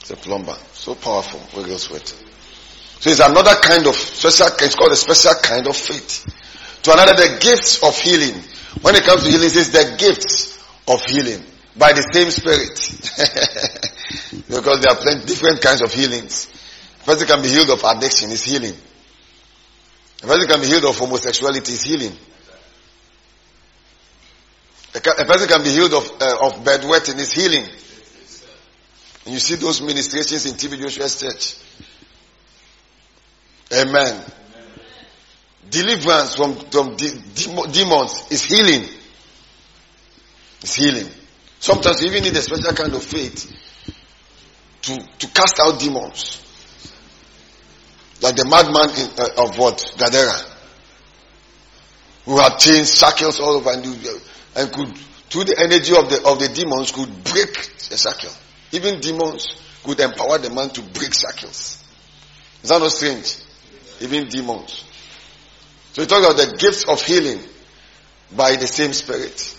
It's 0.00 0.10
a 0.10 0.16
plumber. 0.16 0.56
So 0.72 0.94
powerful, 0.94 1.40
Wigglesworth. 1.56 2.08
So 3.00 3.10
it's 3.10 3.20
another 3.20 3.54
kind 3.60 3.86
of 3.86 3.94
special, 3.94 4.46
it's 4.60 4.74
called 4.74 4.92
a 4.92 4.96
special 4.96 5.34
kind 5.42 5.66
of 5.66 5.76
faith. 5.76 6.24
To 6.84 6.92
another, 6.92 7.14
the 7.14 7.38
gifts 7.40 7.82
of 7.82 7.98
healing. 7.98 8.42
When 8.80 8.96
it 8.96 9.04
comes 9.04 9.24
to 9.24 9.30
healing, 9.30 9.46
it 9.46 9.50
says 9.50 9.70
the 9.70 9.96
gifts 9.98 10.58
of 10.88 11.04
healing 11.04 11.44
by 11.76 11.92
the 11.92 12.02
same 12.12 12.30
spirit. 12.30 12.78
because 14.48 14.80
there 14.80 14.92
are 14.92 15.00
plenty, 15.00 15.26
different 15.26 15.60
kinds 15.60 15.82
of 15.82 15.92
healings. 15.92 16.48
A 17.02 17.04
person 17.04 17.26
can 17.26 17.42
be 17.42 17.48
healed 17.48 17.70
of 17.70 17.82
addiction, 17.84 18.30
is 18.30 18.44
healing. 18.44 18.74
A 20.22 20.26
person 20.26 20.48
can 20.48 20.60
be 20.60 20.66
healed 20.66 20.84
of 20.84 20.96
homosexuality, 20.96 21.72
is 21.72 21.82
healing. 21.82 22.16
A, 24.94 25.00
person 25.00 25.48
can 25.48 25.62
be 25.62 25.70
healed 25.70 25.94
of, 25.94 26.10
uh, 26.20 26.46
of 26.46 26.64
bedwetting, 26.64 27.18
is 27.18 27.32
healing. 27.32 27.66
And 29.24 29.34
you 29.34 29.40
see 29.40 29.54
those 29.54 29.80
ministrations 29.80 30.44
in 30.46 30.54
TB 30.54 30.82
Joshua's 30.82 31.20
church. 31.20 31.56
Amen. 33.72 34.22
Deliverance 35.70 36.34
from, 36.34 36.54
from 36.56 36.96
de- 36.96 37.14
de- 37.14 37.72
demons 37.72 38.30
is 38.30 38.44
healing. 38.44 38.86
It's 40.60 40.74
healing. 40.74 41.08
Sometimes 41.58 42.02
you 42.02 42.08
even 42.08 42.24
need 42.24 42.36
a 42.36 42.42
special 42.42 42.72
kind 42.74 42.92
of 42.92 43.02
faith 43.02 43.50
to, 44.82 44.98
to 45.18 45.26
cast 45.28 45.58
out 45.60 45.80
demons. 45.80 46.42
Like 48.20 48.36
the 48.36 48.44
madman 48.44 48.90
in, 48.90 49.10
uh, 49.18 49.44
of 49.48 49.58
what? 49.58 49.94
Gadara. 49.96 50.50
Who 52.26 52.38
had 52.38 52.58
chains, 52.58 52.96
shackles 52.96 53.40
all 53.40 53.56
over 53.56 53.70
and, 53.70 53.84
and 54.56 54.72
could, 54.72 54.96
through 55.30 55.44
the 55.44 55.58
energy 55.58 55.96
of 55.96 56.08
the, 56.10 56.22
of 56.28 56.38
the 56.38 56.48
demons, 56.48 56.92
could 56.92 57.08
break 57.24 57.54
the 57.88 57.96
circle. 57.96 58.30
Even 58.72 59.00
demons 59.00 59.54
could 59.84 60.00
empower 60.00 60.38
the 60.38 60.50
man 60.50 60.70
to 60.70 60.82
break 60.82 61.14
circles. 61.14 61.82
Is 62.62 62.68
that 62.70 62.78
not 62.78 62.90
strange? 62.90 63.36
Even 64.00 64.28
demons. 64.28 64.84
So 65.92 66.02
we 66.02 66.06
talk 66.06 66.24
about 66.24 66.36
the 66.36 66.56
gifts 66.56 66.84
of 66.88 67.02
healing 67.02 67.40
by 68.34 68.56
the 68.56 68.66
same 68.66 68.92
spirit. 68.92 69.58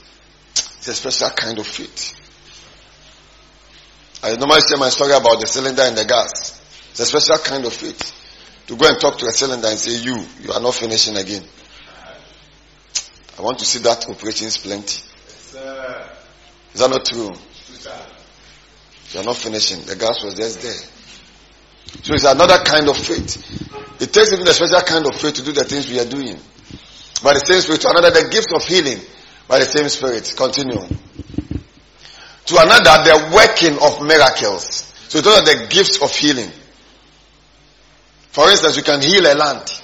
It's 0.55 0.87
a 0.87 0.93
special 0.93 1.29
kind 1.29 1.59
of 1.59 1.67
faith. 1.67 2.19
I 4.23 4.35
normally 4.35 4.61
say 4.61 4.77
my 4.77 4.89
story 4.89 5.13
about 5.13 5.39
the 5.39 5.47
cylinder 5.47 5.81
and 5.83 5.97
the 5.97 6.05
gas. 6.05 6.61
It's 6.91 6.99
a 7.01 7.05
special 7.05 7.37
kind 7.37 7.65
of 7.65 7.73
faith. 7.73 8.19
To 8.67 8.77
go 8.77 8.87
and 8.87 8.99
talk 8.99 9.17
to 9.17 9.25
a 9.25 9.31
cylinder 9.31 9.67
and 9.67 9.77
say, 9.77 9.97
you, 9.97 10.17
you 10.41 10.53
are 10.53 10.61
not 10.61 10.73
finishing 10.73 11.17
again. 11.17 11.43
I 13.37 13.41
want 13.41 13.59
to 13.59 13.65
see 13.65 13.79
that 13.79 14.07
operations 14.09 14.57
plenty. 14.57 15.03
Is 16.73 16.79
that 16.79 16.89
not 16.89 17.05
true? 17.05 17.31
You 19.11 19.19
are 19.19 19.23
not 19.23 19.35
finishing. 19.35 19.81
The 19.85 19.95
gas 19.95 20.23
was 20.23 20.35
just 20.35 20.61
there. 20.61 20.73
So 22.01 22.13
it's 22.13 22.25
another 22.25 22.63
kind 22.63 22.89
of 22.89 22.97
faith. 22.97 23.37
It 24.01 24.11
takes 24.11 24.33
even 24.33 24.47
a 24.47 24.53
special 24.53 24.81
kind 24.81 25.05
of 25.05 25.15
faith 25.19 25.35
to 25.35 25.43
do 25.43 25.51
the 25.51 25.63
things 25.63 25.89
we 25.89 25.99
are 25.99 26.05
doing. 26.05 26.39
By 27.23 27.33
the 27.33 27.39
same 27.39 27.61
spirit, 27.61 27.81
to 27.81 27.89
another, 27.89 28.11
the 28.11 28.29
gift 28.29 28.51
of 28.53 28.63
healing. 28.65 28.99
By 29.47 29.59
the 29.59 29.65
same 29.65 29.87
spirit. 29.89 30.33
Continue. 30.35 30.81
To 32.45 32.57
another, 32.57 33.03
the 33.05 33.31
working 33.35 33.77
of 33.81 34.01
miracles. 34.05 34.91
So 35.07 35.21
those 35.21 35.37
are 35.37 35.45
the 35.45 35.67
gifts 35.69 36.01
of 36.01 36.11
healing. 36.13 36.49
For 38.31 38.49
instance, 38.49 38.75
you 38.75 38.83
can 38.83 38.99
heal 39.01 39.25
a 39.25 39.35
land. 39.35 39.81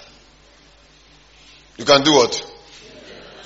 You 1.77 1.85
can 1.85 2.03
do 2.03 2.13
what? 2.13 2.45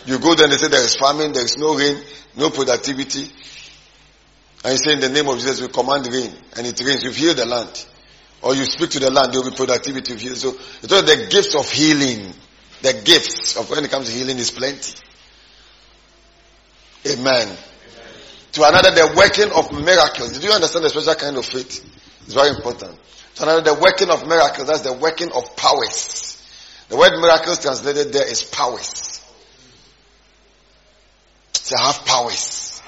You 0.06 0.20
go 0.20 0.36
there 0.36 0.46
and 0.46 0.54
they 0.54 0.58
say 0.58 0.68
there 0.68 0.84
is 0.84 0.96
famine, 0.96 1.32
there 1.34 1.46
is 1.46 1.58
no 1.58 1.76
rain, 1.76 1.96
no 2.36 2.50
productivity. 2.50 3.32
And 4.64 4.74
you 4.74 4.78
say 4.78 4.94
in 4.94 5.00
the 5.00 5.10
name 5.10 5.28
of 5.28 5.36
Jesus, 5.36 5.62
we 5.62 5.68
command 5.68 6.08
rain, 6.08 6.32
and 6.58 6.68
it 6.68 6.80
rains. 6.82 7.04
You've 7.04 7.16
healed 7.16 7.38
the 7.38 7.46
land. 7.46 7.86
Or 8.42 8.54
you 8.54 8.66
speak 8.66 8.90
to 8.92 9.00
the 9.00 9.10
land, 9.10 9.34
there 9.34 9.42
will 9.42 9.52
be 9.52 9.56
productivity. 9.56 10.18
So 10.36 10.50
it's 10.82 10.92
all 10.92 11.02
the 11.02 11.28
gifts 11.30 11.56
of 11.56 11.70
healing. 11.70 12.34
The 12.82 13.02
gifts 13.06 13.56
of 13.56 13.70
when 13.70 13.86
it 13.86 13.92
comes 13.92 14.10
to 14.10 14.14
healing 14.14 14.38
is 14.38 14.52
plenty. 14.52 15.00
Amen. 17.08 17.48
Amen. 17.48 17.58
To 18.54 18.68
another, 18.68 18.92
the 18.92 19.14
working 19.16 19.52
of 19.52 19.72
miracles. 19.72 20.34
Did 20.34 20.44
you 20.44 20.52
understand 20.52 20.86
the 20.86 20.90
special 20.90 21.16
kind 21.16 21.38
of 21.38 21.46
faith? 21.46 21.90
It's 22.26 22.34
very 22.34 22.50
important. 22.50 23.00
To 23.36 23.44
another, 23.44 23.62
the 23.62 23.82
working 23.82 24.10
of 24.10 24.28
miracles. 24.28 24.68
That's 24.68 24.82
the 24.82 24.94
working 24.94 25.32
of 25.32 25.56
powers. 25.56 26.46
The 26.90 26.98
word 26.98 27.20
miracles 27.20 27.60
translated 27.62 28.14
there 28.14 28.30
is 28.30 28.44
powers. 28.44 29.23
To 31.66 31.78
have 31.78 32.06
powers. 32.06 32.82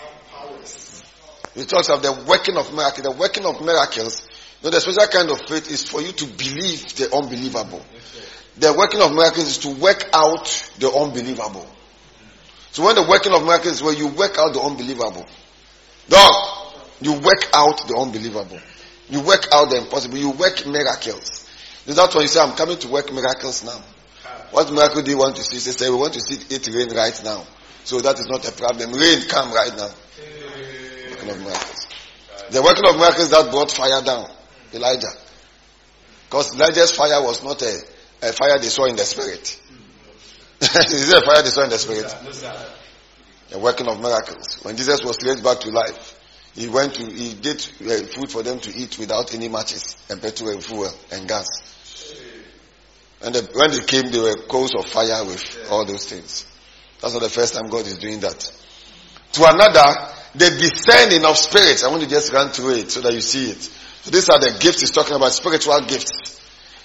It 1.55 1.69
talks 1.69 1.89
of 1.89 2.01
the 2.01 2.11
working 2.27 2.57
of 2.57 2.73
miracles. 2.73 3.03
The 3.03 3.11
working 3.11 3.45
of 3.45 3.61
miracles, 3.63 4.27
you 4.61 4.65
know, 4.65 4.71
the 4.71 4.81
special 4.81 5.07
kind 5.07 5.31
of 5.31 5.39
faith 5.47 5.71
is 5.71 5.85
for 5.85 6.01
you 6.01 6.11
to 6.11 6.25
believe 6.25 6.95
the 6.95 7.15
unbelievable. 7.15 7.81
The 8.57 8.73
working 8.73 9.01
of 9.01 9.13
miracles 9.13 9.47
is 9.47 9.57
to 9.59 9.69
work 9.69 10.09
out 10.13 10.45
the 10.79 10.91
unbelievable. 10.91 11.65
So 12.71 12.83
when 12.83 12.95
the 12.95 13.03
working 13.03 13.33
of 13.33 13.45
miracles 13.45 13.75
is 13.75 13.83
where 13.83 13.93
you 13.93 14.07
work 14.07 14.37
out 14.37 14.53
the 14.53 14.59
unbelievable. 14.59 15.25
Dog, 16.09 16.75
you 16.99 17.13
work 17.13 17.47
out 17.53 17.87
the 17.87 17.95
unbelievable. 17.97 18.59
You 19.09 19.21
work 19.21 19.47
out 19.53 19.69
the 19.69 19.77
impossible. 19.77 20.17
You 20.17 20.31
work 20.31 20.67
miracles. 20.67 21.47
That's 21.85 22.13
why 22.15 22.21
you 22.21 22.27
say, 22.27 22.41
I'm 22.41 22.55
coming 22.55 22.77
to 22.79 22.87
work 22.89 23.13
miracles 23.13 23.63
now. 23.63 23.81
What 24.51 24.71
miracle 24.73 25.01
do 25.01 25.11
you 25.11 25.17
want 25.17 25.37
to 25.37 25.43
see? 25.43 25.55
They 25.55 25.71
say, 25.71 25.89
we 25.89 25.95
want 25.95 26.13
to 26.13 26.19
see 26.19 26.35
it 26.53 26.67
rain 26.67 26.93
right 26.95 27.21
now. 27.23 27.45
So 27.85 28.01
that 28.01 28.19
is 28.19 28.27
not 28.27 28.47
a 28.47 28.51
problem. 28.51 28.93
Rain 28.93 29.21
come 29.27 29.53
right 29.53 29.71
now. 29.77 29.89
Working 31.11 31.29
of 31.29 31.39
miracles. 31.39 31.87
The 32.49 32.61
working 32.61 32.87
of 32.89 32.97
miracles 32.97 33.29
that 33.29 33.51
brought 33.51 33.71
fire 33.71 34.01
down. 34.01 34.27
Elijah. 34.73 35.13
Because 36.27 36.55
Elijah's 36.55 36.91
fire 36.91 37.21
was 37.21 37.43
not 37.43 37.61
a, 37.61 37.77
a 38.23 38.33
fire 38.33 38.57
they 38.57 38.69
saw 38.69 38.85
in 38.85 38.95
the 38.95 39.03
spirit. 39.03 39.61
is 40.61 41.09
it 41.09 41.15
a 41.15 41.25
fire 41.25 41.43
they 41.43 41.49
saw 41.49 41.63
in 41.63 41.69
the 41.69 41.77
spirit? 41.77 42.09
The 43.49 43.59
working 43.59 43.87
of 43.87 44.01
miracles. 44.01 44.63
When 44.63 44.75
Jesus 44.75 45.01
was 45.03 45.17
raised 45.23 45.43
back 45.43 45.59
to 45.59 45.69
life, 45.69 46.19
he 46.55 46.67
went 46.67 46.95
to, 46.95 47.05
he 47.05 47.35
did 47.35 47.57
uh, 47.81 48.07
food 48.07 48.31
for 48.31 48.41
them 48.41 48.59
to 48.61 48.75
eat 48.75 48.97
without 48.97 49.31
any 49.35 49.47
matches 49.47 49.95
and 50.09 50.19
petrol 50.19 50.49
and 50.49 50.63
fuel 50.63 50.89
and 51.11 51.27
gas. 51.27 51.45
And 53.21 53.35
the, 53.35 53.47
when 53.53 53.69
they 53.69 53.81
came, 53.81 54.11
they 54.11 54.19
were 54.19 54.37
coals 54.47 54.73
of 54.73 54.87
fire 54.87 55.23
with 55.23 55.67
all 55.69 55.85
those 55.85 56.09
things. 56.09 56.47
That's 57.01 57.13
not 57.13 57.21
the 57.21 57.29
first 57.29 57.53
time 57.53 57.69
God 57.69 57.85
is 57.85 57.97
doing 57.97 58.19
that. 58.21 58.39
To 59.33 59.43
another, 59.45 60.11
the 60.33 60.49
discerning 60.49 61.25
of 61.25 61.37
spirits. 61.37 61.83
I 61.83 61.89
want 61.89 62.03
to 62.03 62.09
just 62.09 62.31
run 62.31 62.49
through 62.49 62.75
it 62.75 62.91
so 62.91 63.01
that 63.01 63.13
you 63.13 63.21
see 63.21 63.51
it. 63.51 63.61
So 63.61 64.11
these 64.11 64.29
are 64.29 64.39
the 64.39 64.57
gifts 64.59 64.81
he's 64.81 64.91
talking 64.91 65.15
about, 65.15 65.31
spiritual 65.31 65.81
gifts. 65.81 66.39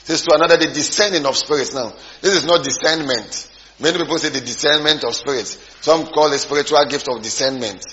This 0.07 0.23
to 0.23 0.35
another, 0.35 0.57
the 0.57 0.73
discerning 0.73 1.27
of 1.27 1.37
spirits. 1.37 1.75
Now, 1.75 1.93
this 2.21 2.35
is 2.35 2.45
not 2.45 2.65
discernment. 2.65 3.49
Many 3.79 3.99
people 3.99 4.19
say 4.19 4.29
the 4.29 4.41
discernment 4.41 5.05
of 5.05 5.15
spirits. 5.15 5.59
Some 5.81 6.07
call 6.07 6.33
it 6.33 6.39
spiritual 6.39 6.85
gift 6.87 7.09
of 7.09 7.23
discernment. 7.23 7.85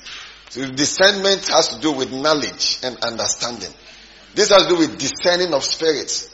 So 0.49 0.65
discernment 0.71 1.47
has 1.47 1.69
to 1.69 1.79
do 1.79 1.91
with 1.91 2.11
knowledge 2.11 2.79
and 2.83 2.97
understanding. 3.03 3.71
This 4.33 4.49
has 4.49 4.63
to 4.63 4.69
do 4.69 4.77
with 4.77 4.97
discerning 4.97 5.53
of 5.53 5.63
spirits. 5.63 6.33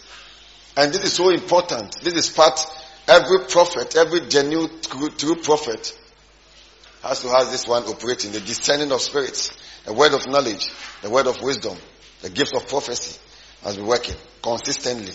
And 0.75 0.93
this 0.93 1.03
is 1.03 1.13
so 1.13 1.29
important. 1.29 2.01
This 2.01 2.13
is 2.13 2.29
part, 2.29 2.59
every 3.07 3.39
prophet, 3.49 3.95
every 3.95 4.21
genuine 4.27 4.69
true, 4.81 5.09
true 5.09 5.35
prophet 5.35 5.97
has 7.01 7.21
to 7.21 7.29
have 7.29 7.51
this 7.51 7.67
one 7.67 7.83
operating, 7.83 8.31
the 8.31 8.39
discerning 8.39 8.91
of 8.91 9.01
spirits, 9.01 9.55
the 9.85 9.93
word 9.93 10.13
of 10.13 10.27
knowledge, 10.27 10.71
the 11.01 11.09
word 11.09 11.27
of 11.27 11.41
wisdom, 11.41 11.77
the 12.21 12.29
gift 12.29 12.55
of 12.55 12.67
prophecy 12.67 13.19
has 13.63 13.75
been 13.77 13.85
working 13.85 14.15
consistently. 14.41 15.13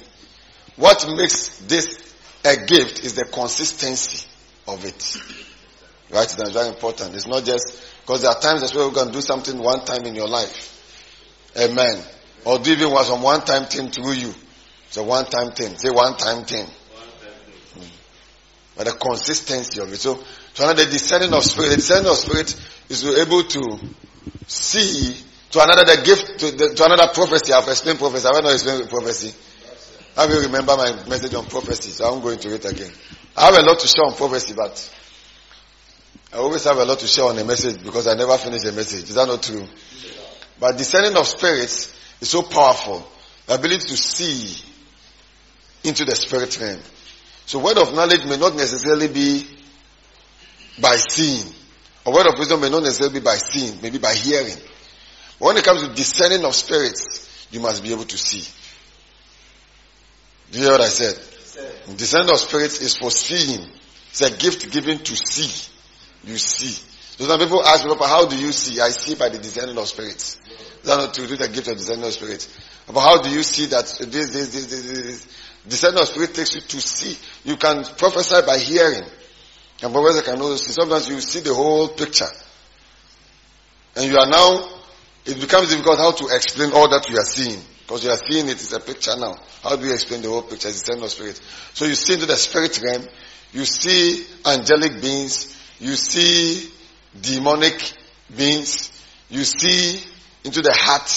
What 0.77 1.07
makes 1.17 1.59
this 1.61 2.15
a 2.45 2.57
gift 2.57 3.05
is 3.05 3.15
the 3.15 3.25
consistency 3.25 4.27
of 4.67 4.85
it. 4.85 5.17
Right? 6.11 6.29
That's 6.39 6.53
very 6.53 6.69
important. 6.69 7.15
It's 7.15 7.27
not 7.27 7.45
just, 7.45 7.83
because 8.03 8.23
there 8.23 8.31
are 8.31 8.41
times 8.41 8.63
as 8.63 8.73
you 8.75 8.91
can 8.93 9.11
do 9.11 9.21
something 9.21 9.59
one 9.59 9.85
time 9.85 10.05
in 10.07 10.15
your 10.15 10.29
life. 10.29 10.75
Amen. 11.59 12.03
Or 12.45 12.61
even 12.61 12.91
was 12.91 13.11
on 13.11 13.23
one 13.23 13.41
time 13.41 13.65
thing 13.65 13.91
through 13.91 14.13
you. 14.13 14.35
It's 14.87 14.97
a 14.97 15.03
one 15.03 15.25
time 15.27 15.51
thing. 15.53 15.77
Say 15.77 15.91
one 15.91 16.17
time 16.17 16.45
thing. 16.45 16.67
But 18.79 18.87
the 18.87 18.93
consistency 18.93 19.81
of 19.81 19.93
it. 19.93 19.97
So, 19.97 20.15
to 20.55 20.63
another 20.63 20.85
discerning 20.85 21.35
of 21.35 21.43
spirit, 21.43 21.71
the 21.71 21.77
discerning 21.77 22.09
of 22.09 22.17
spirit 22.17 22.55
is 22.89 23.05
able 23.05 23.43
to 23.43 23.79
see 24.47 25.17
to 25.51 25.63
another 25.63 25.85
the 25.85 26.03
gift 26.05 26.39
to, 26.39 26.51
the, 26.53 26.75
to 26.75 26.85
another 26.85 27.13
prophecy. 27.13 27.53
I've 27.53 27.67
explained 27.67 27.99
prophecy. 27.99 28.29
I 28.29 28.37
have 28.37 28.45
not 28.45 28.53
explained 28.53 28.89
prophecy. 28.89 29.35
Will 30.17 30.31
you 30.31 30.47
remember 30.47 30.77
my 30.77 30.93
message 31.09 31.35
on 31.35 31.47
prophecy? 31.47 31.91
So 31.91 32.07
I'm 32.07 32.23
going 32.23 32.39
to 32.39 32.55
it 32.55 32.65
again. 32.65 32.93
I 33.37 33.47
have 33.47 33.57
a 33.57 33.63
lot 33.63 33.81
to 33.81 33.89
share 33.89 34.05
on 34.05 34.15
prophecy, 34.15 34.55
but 34.55 34.95
I 36.33 36.37
always 36.37 36.63
have 36.65 36.77
a 36.77 36.85
lot 36.85 37.01
to 37.01 37.07
share 37.09 37.25
on 37.25 37.39
a 37.39 37.45
message 37.45 37.83
because 37.83 38.07
I 38.07 38.15
never 38.15 38.37
finish 38.39 38.65
a 38.65 38.73
message. 38.73 39.09
Is 39.09 39.15
that 39.15 39.27
not 39.27 39.43
true? 39.43 39.67
But 40.61 40.77
discerning 40.77 41.17
of 41.17 41.27
spirits 41.27 41.95
is 42.21 42.31
so 42.31 42.43
powerful. 42.43 43.09
The 43.47 43.55
ability 43.55 43.89
to 43.89 43.97
see 43.97 44.63
into 45.85 46.05
the 46.05 46.15
spirit 46.15 46.61
realm. 46.61 46.81
So 47.49 47.61
word 47.61 47.79
of 47.79 47.95
knowledge 47.95 48.27
may 48.27 48.37
not 48.37 48.57
necessarily 48.57 49.09
be 49.09 49.43
by 50.83 50.97
seeing. 50.97 51.51
A 52.05 52.11
word 52.11 52.27
of 52.27 52.39
wisdom 52.39 52.61
may 52.61 52.69
not 52.69 52.83
necessarily 52.83 53.21
be 53.21 53.25
by 53.25 53.37
seeing, 53.37 53.81
maybe 53.81 53.97
by 53.97 54.13
hearing. 54.13 54.55
But 55.39 55.47
when 55.47 55.57
it 55.57 55.65
comes 55.65 55.81
to 55.81 55.95
discerning 55.95 56.45
of 56.45 56.55
spirits, 56.55 57.49
you 57.51 57.61
must 57.61 57.83
be 57.83 57.91
able 57.91 58.05
to 58.05 58.19
see. 58.19 58.45
Do 60.51 60.59
you 60.59 60.65
hear 60.65 60.73
what 60.73 60.83
I 60.83 60.89
said? 60.89 61.15
Discerning 61.97 62.31
of 62.31 62.39
spirits 62.39 62.83
is 62.83 62.99
for 62.99 63.11
seeing. 63.11 63.67
It's 64.11 64.21
a 64.21 64.31
gift 64.31 64.71
given 64.71 64.99
to 64.99 65.17
see. 65.17 65.71
You 66.25 66.37
see. 66.37 66.85
So 67.17 67.25
some 67.25 67.41
people 67.41 67.65
ask 67.65 67.83
me, 67.87 67.95
how 67.99 68.27
do 68.27 68.37
you 68.37 68.53
see? 68.53 68.79
I 68.79 68.91
see 68.91 69.15
by 69.15 69.31
the 69.31 69.39
discerning 69.39 69.79
of 69.79 69.89
spirits. 69.89 70.39
Is 70.83 70.83
that 70.83 70.99
not 70.99 71.15
to 71.15 71.27
do 71.27 71.35
the 71.35 71.49
gift 71.49 71.69
of 71.69 71.79
discerning 71.79 72.05
of 72.05 72.13
spirits? 72.13 72.55
But 72.87 73.01
how 73.01 73.23
do 73.23 73.31
you 73.31 73.43
see 73.43 73.65
that 73.67 73.87
this, 73.87 74.07
this, 74.07 74.31
this, 74.33 74.67
this, 74.67 74.83
this? 74.83 75.27
Discerning 75.67 76.01
of 76.01 76.09
spirit 76.09 76.35
takes 76.35 76.55
you 76.55 76.61
to 76.61 76.81
see. 76.81 77.17
You 77.45 77.57
can 77.57 77.85
prophesy 77.85 78.47
by 78.47 78.59
hearing. 78.59 79.05
And 79.83 79.93
prophesy 79.93 80.23
can 80.25 80.41
also 80.41 80.57
see. 80.57 80.73
Sometimes 80.73 81.09
you 81.09 81.21
see 81.21 81.41
the 81.41 81.55
whole 81.55 81.89
picture. 81.89 82.29
And 83.97 84.11
you 84.11 84.19
are 84.19 84.29
now, 84.29 84.69
it 85.25 85.41
becomes 85.41 85.71
difficult 85.71 85.99
how 85.99 86.13
to 86.13 86.35
explain 86.35 86.73
all 86.73 86.89
that 86.89 87.09
you 87.09 87.17
are 87.17 87.25
seeing. 87.25 87.61
Because 87.81 88.05
you 88.05 88.11
are 88.11 88.17
seeing 88.17 88.49
it 88.49 88.61
is 88.61 88.73
a 88.73 88.81
picture 88.81 89.17
now. 89.17 89.39
How 89.63 89.77
do 89.77 89.87
you 89.87 89.95
explain 89.95 90.23
the 90.23 90.29
whole 90.29 90.43
picture? 90.43 90.69
It's 90.69 90.83
the 90.83 91.03
of 91.03 91.11
spirit. 91.11 91.41
So 91.75 91.87
you 91.87 91.95
see 91.95 92.15
into 92.15 92.27
the 92.27 92.37
spirit 92.37 92.81
realm, 92.83 93.07
you 93.53 93.65
see 93.65 94.27
angelic 94.45 95.01
beings, 95.01 95.57
you 95.81 95.95
see 95.95 96.71
demonic 97.19 97.93
beings, 98.37 98.93
you 99.31 99.43
see 99.45 100.03
into 100.45 100.61
the 100.61 100.73
heart 100.73 101.11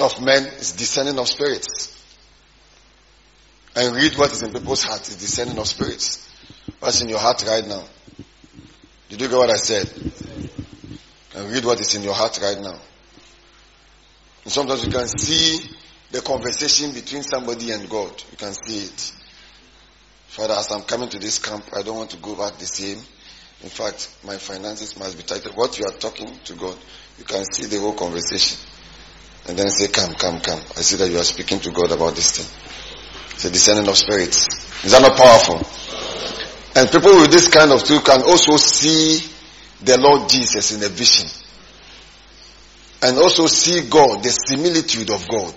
of 0.00 0.22
men, 0.22 0.44
it's 0.44 0.72
discerning 0.72 1.18
of 1.18 1.26
spirits. 1.26 1.97
And 3.78 3.94
read 3.94 4.18
what 4.18 4.32
is 4.32 4.42
in 4.42 4.52
people's 4.52 4.82
heart, 4.82 5.02
it's 5.02 5.14
discerning 5.14 5.56
of 5.56 5.68
spirits. 5.68 6.28
What's 6.80 7.00
in 7.00 7.08
your 7.08 7.20
heart 7.20 7.44
right 7.46 7.64
now? 7.64 7.84
Did 9.08 9.20
you 9.20 9.28
get 9.28 9.36
what 9.36 9.50
I 9.50 9.56
said? 9.56 9.88
And 11.36 11.48
read 11.48 11.64
what 11.64 11.78
is 11.78 11.94
in 11.94 12.02
your 12.02 12.14
heart 12.14 12.40
right 12.42 12.58
now. 12.60 12.76
And 14.42 14.52
sometimes 14.52 14.84
you 14.84 14.90
can 14.90 15.06
see 15.06 15.60
the 16.10 16.20
conversation 16.22 16.92
between 16.92 17.22
somebody 17.22 17.70
and 17.70 17.88
God. 17.88 18.20
You 18.32 18.36
can 18.36 18.52
see 18.52 18.80
it. 18.80 19.14
Father, 20.26 20.54
as 20.54 20.72
I'm 20.72 20.82
coming 20.82 21.08
to 21.10 21.20
this 21.20 21.38
camp, 21.38 21.64
I 21.72 21.82
don't 21.82 21.98
want 21.98 22.10
to 22.10 22.16
go 22.16 22.34
back 22.34 22.58
the 22.58 22.66
same. 22.66 22.98
In 23.62 23.68
fact, 23.68 24.12
my 24.24 24.38
finances 24.38 24.98
must 24.98 25.16
be 25.16 25.22
tighter. 25.22 25.50
What 25.54 25.78
you 25.78 25.84
are 25.84 25.96
talking 25.96 26.36
to 26.46 26.54
God, 26.54 26.76
you 27.16 27.24
can 27.24 27.44
see 27.44 27.66
the 27.66 27.78
whole 27.78 27.94
conversation. 27.94 28.58
And 29.46 29.56
then 29.56 29.70
say, 29.70 29.86
come, 29.86 30.14
come, 30.14 30.40
come. 30.40 30.58
I 30.76 30.80
see 30.80 30.96
that 30.96 31.08
you 31.10 31.18
are 31.18 31.24
speaking 31.24 31.60
to 31.60 31.70
God 31.70 31.92
about 31.92 32.16
this 32.16 32.38
thing. 32.38 32.67
It's 33.38 33.44
a 33.44 33.50
discerning 33.50 33.86
of 33.86 33.96
spirits. 33.96 34.48
Is 34.82 34.90
that 34.90 35.00
not 35.00 35.16
powerful? 35.16 35.62
And 36.74 36.90
people 36.90 37.20
with 37.22 37.30
this 37.30 37.46
kind 37.46 37.70
of 37.70 37.84
tool 37.84 38.00
can 38.00 38.22
also 38.22 38.56
see 38.56 39.22
the 39.80 39.96
Lord 39.96 40.28
Jesus 40.28 40.72
in 40.72 40.82
a 40.82 40.88
vision. 40.88 41.30
And 43.00 43.16
also 43.16 43.46
see 43.46 43.88
God, 43.88 44.24
the 44.24 44.30
similitude 44.30 45.10
of 45.10 45.28
God. 45.28 45.54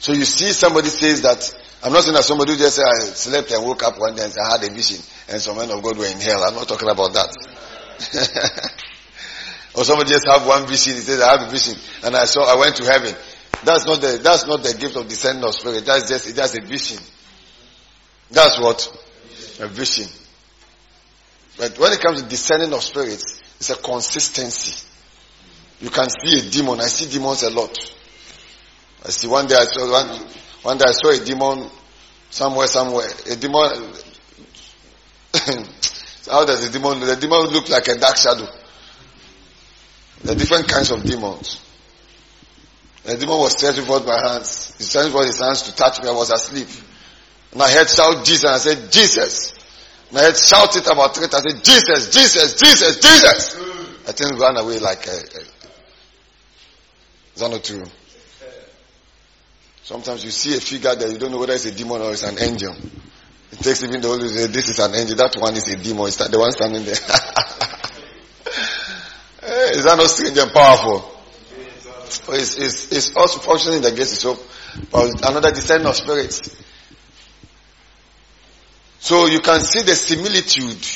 So 0.00 0.10
you 0.10 0.24
see 0.24 0.50
somebody 0.50 0.88
says 0.88 1.22
that, 1.22 1.62
I'm 1.84 1.92
not 1.92 2.02
saying 2.02 2.16
that 2.16 2.24
somebody 2.24 2.56
just 2.56 2.74
said 2.74 2.84
I 2.84 2.98
slept 3.06 3.52
and 3.52 3.64
woke 3.64 3.84
up 3.84 4.00
one 4.00 4.16
day 4.16 4.24
and 4.24 4.34
I 4.34 4.58
had 4.58 4.64
a 4.68 4.74
vision 4.74 4.98
and 5.28 5.40
some 5.40 5.56
men 5.56 5.70
of 5.70 5.80
God 5.80 5.96
were 5.96 6.06
in 6.06 6.18
hell. 6.18 6.42
I'm 6.42 6.56
not 6.56 6.66
talking 6.66 6.90
about 6.90 7.12
that. 7.14 7.30
or 9.76 9.84
somebody 9.84 10.10
just 10.10 10.26
have 10.26 10.44
one 10.44 10.66
vision, 10.66 10.94
he 10.94 11.02
says 11.02 11.22
I 11.22 11.38
have 11.38 11.46
a 11.46 11.50
vision 11.52 11.78
and 12.02 12.16
I 12.16 12.24
saw, 12.24 12.52
I 12.52 12.58
went 12.58 12.74
to 12.82 12.84
heaven. 12.84 13.14
That's 13.62 13.86
not 13.86 14.00
the, 14.00 14.20
that's 14.22 14.46
not 14.46 14.62
the 14.62 14.74
gift 14.74 14.96
of 14.96 15.08
discerning 15.08 15.44
of 15.44 15.54
spirit. 15.54 15.84
That's 15.86 16.08
just, 16.08 16.34
that's 16.34 16.56
a 16.56 16.60
vision. 16.62 16.98
That's 18.30 18.58
what? 18.58 18.88
A 19.60 19.68
vision. 19.68 20.08
But 21.56 21.78
when 21.78 21.92
it 21.92 22.00
comes 22.00 22.22
to 22.22 22.28
discerning 22.28 22.72
of 22.72 22.82
spirits, 22.82 23.40
it's 23.58 23.70
a 23.70 23.76
consistency. 23.76 24.86
You 25.80 25.90
can 25.90 26.08
see 26.08 26.38
a 26.38 26.50
demon. 26.50 26.80
I 26.80 26.86
see 26.86 27.10
demons 27.10 27.42
a 27.42 27.50
lot. 27.50 27.76
I 29.04 29.10
see 29.10 29.28
one 29.28 29.46
day 29.46 29.54
I 29.54 29.64
saw 29.64 29.90
one, 29.90 30.08
one 30.62 30.78
day 30.78 30.84
I 30.88 30.92
saw 30.92 31.10
a 31.10 31.24
demon 31.24 31.70
somewhere, 32.30 32.66
somewhere. 32.66 33.08
A 33.30 33.36
demon. 33.36 33.70
how 36.30 36.44
does 36.44 36.66
the 36.66 36.70
demon? 36.72 37.00
The 37.00 37.16
demon 37.16 37.46
look 37.48 37.68
like 37.68 37.86
a 37.88 37.96
dark 37.96 38.16
shadow. 38.16 38.48
There 40.22 40.34
are 40.34 40.38
different 40.38 40.68
kinds 40.68 40.90
of 40.90 41.04
demons. 41.04 41.60
The 43.04 43.16
demon 43.16 43.38
was 43.38 43.52
stretching 43.52 43.84
forth 43.84 44.06
my 44.06 44.18
hands. 44.18 44.74
He 44.78 44.84
stretched 44.84 45.12
forth 45.12 45.26
his 45.26 45.38
hands 45.38 45.62
to 45.62 45.76
touch 45.76 46.02
me. 46.02 46.08
I 46.08 46.12
was 46.12 46.30
asleep. 46.30 46.68
And 47.52 47.62
I 47.62 47.70
heard 47.70 47.88
shout 47.88 48.24
Jesus. 48.24 48.44
I 48.44 48.58
said, 48.58 48.90
Jesus. 48.90 49.52
And 50.08 50.18
I 50.18 50.22
heard 50.22 50.36
shout 50.36 50.74
it 50.76 50.86
about 50.86 51.14
times. 51.14 51.34
I 51.34 51.40
said, 51.40 51.64
Jesus, 51.64 52.10
Jesus, 52.10 52.54
Jesus, 52.54 53.00
Jesus. 53.00 53.56
I 54.08 54.12
think 54.12 54.40
ran 54.40 54.56
away 54.56 54.78
like 54.78 55.06
a, 55.06 55.10
a 55.10 55.44
is 57.34 57.40
that 57.40 57.50
not 57.50 57.64
true? 57.64 57.84
Sometimes 59.82 60.24
you 60.24 60.30
see 60.30 60.56
a 60.56 60.60
figure 60.60 60.94
that 60.94 61.10
you 61.10 61.18
don't 61.18 61.32
know 61.32 61.38
whether 61.38 61.52
it's 61.52 61.64
a 61.64 61.72
demon 61.72 62.00
or 62.00 62.12
it's 62.12 62.22
an 62.22 62.38
angel. 62.38 62.74
It 63.50 63.58
takes 63.58 63.82
even 63.82 64.00
the 64.00 64.08
Holy 64.08 64.28
Spirit, 64.28 64.52
this 64.52 64.68
is 64.68 64.78
an 64.78 64.94
angel, 64.94 65.16
that 65.16 65.34
one 65.36 65.54
is 65.54 65.68
a 65.68 65.76
demon, 65.76 66.06
it's 66.06 66.16
the 66.16 66.38
one 66.38 66.52
standing 66.52 66.84
there. 66.84 66.94
is 69.74 69.84
that 69.84 69.96
not 69.96 70.08
strange 70.08 70.38
and 70.38 70.52
powerful? 70.52 71.13
It's, 72.06 72.56
it's, 72.56 72.92
it's 72.92 73.16
also 73.16 73.40
functioning 73.40 73.78
in 73.78 73.82
the 73.82 74.30
of 74.30 74.90
but 74.90 75.24
um, 75.24 75.36
another 75.36 75.50
descent 75.50 75.86
of 75.86 75.94
spirits. 75.94 76.56
So 78.98 79.26
you 79.26 79.40
can 79.40 79.60
see 79.60 79.82
the 79.82 79.94
similitude 79.94 80.86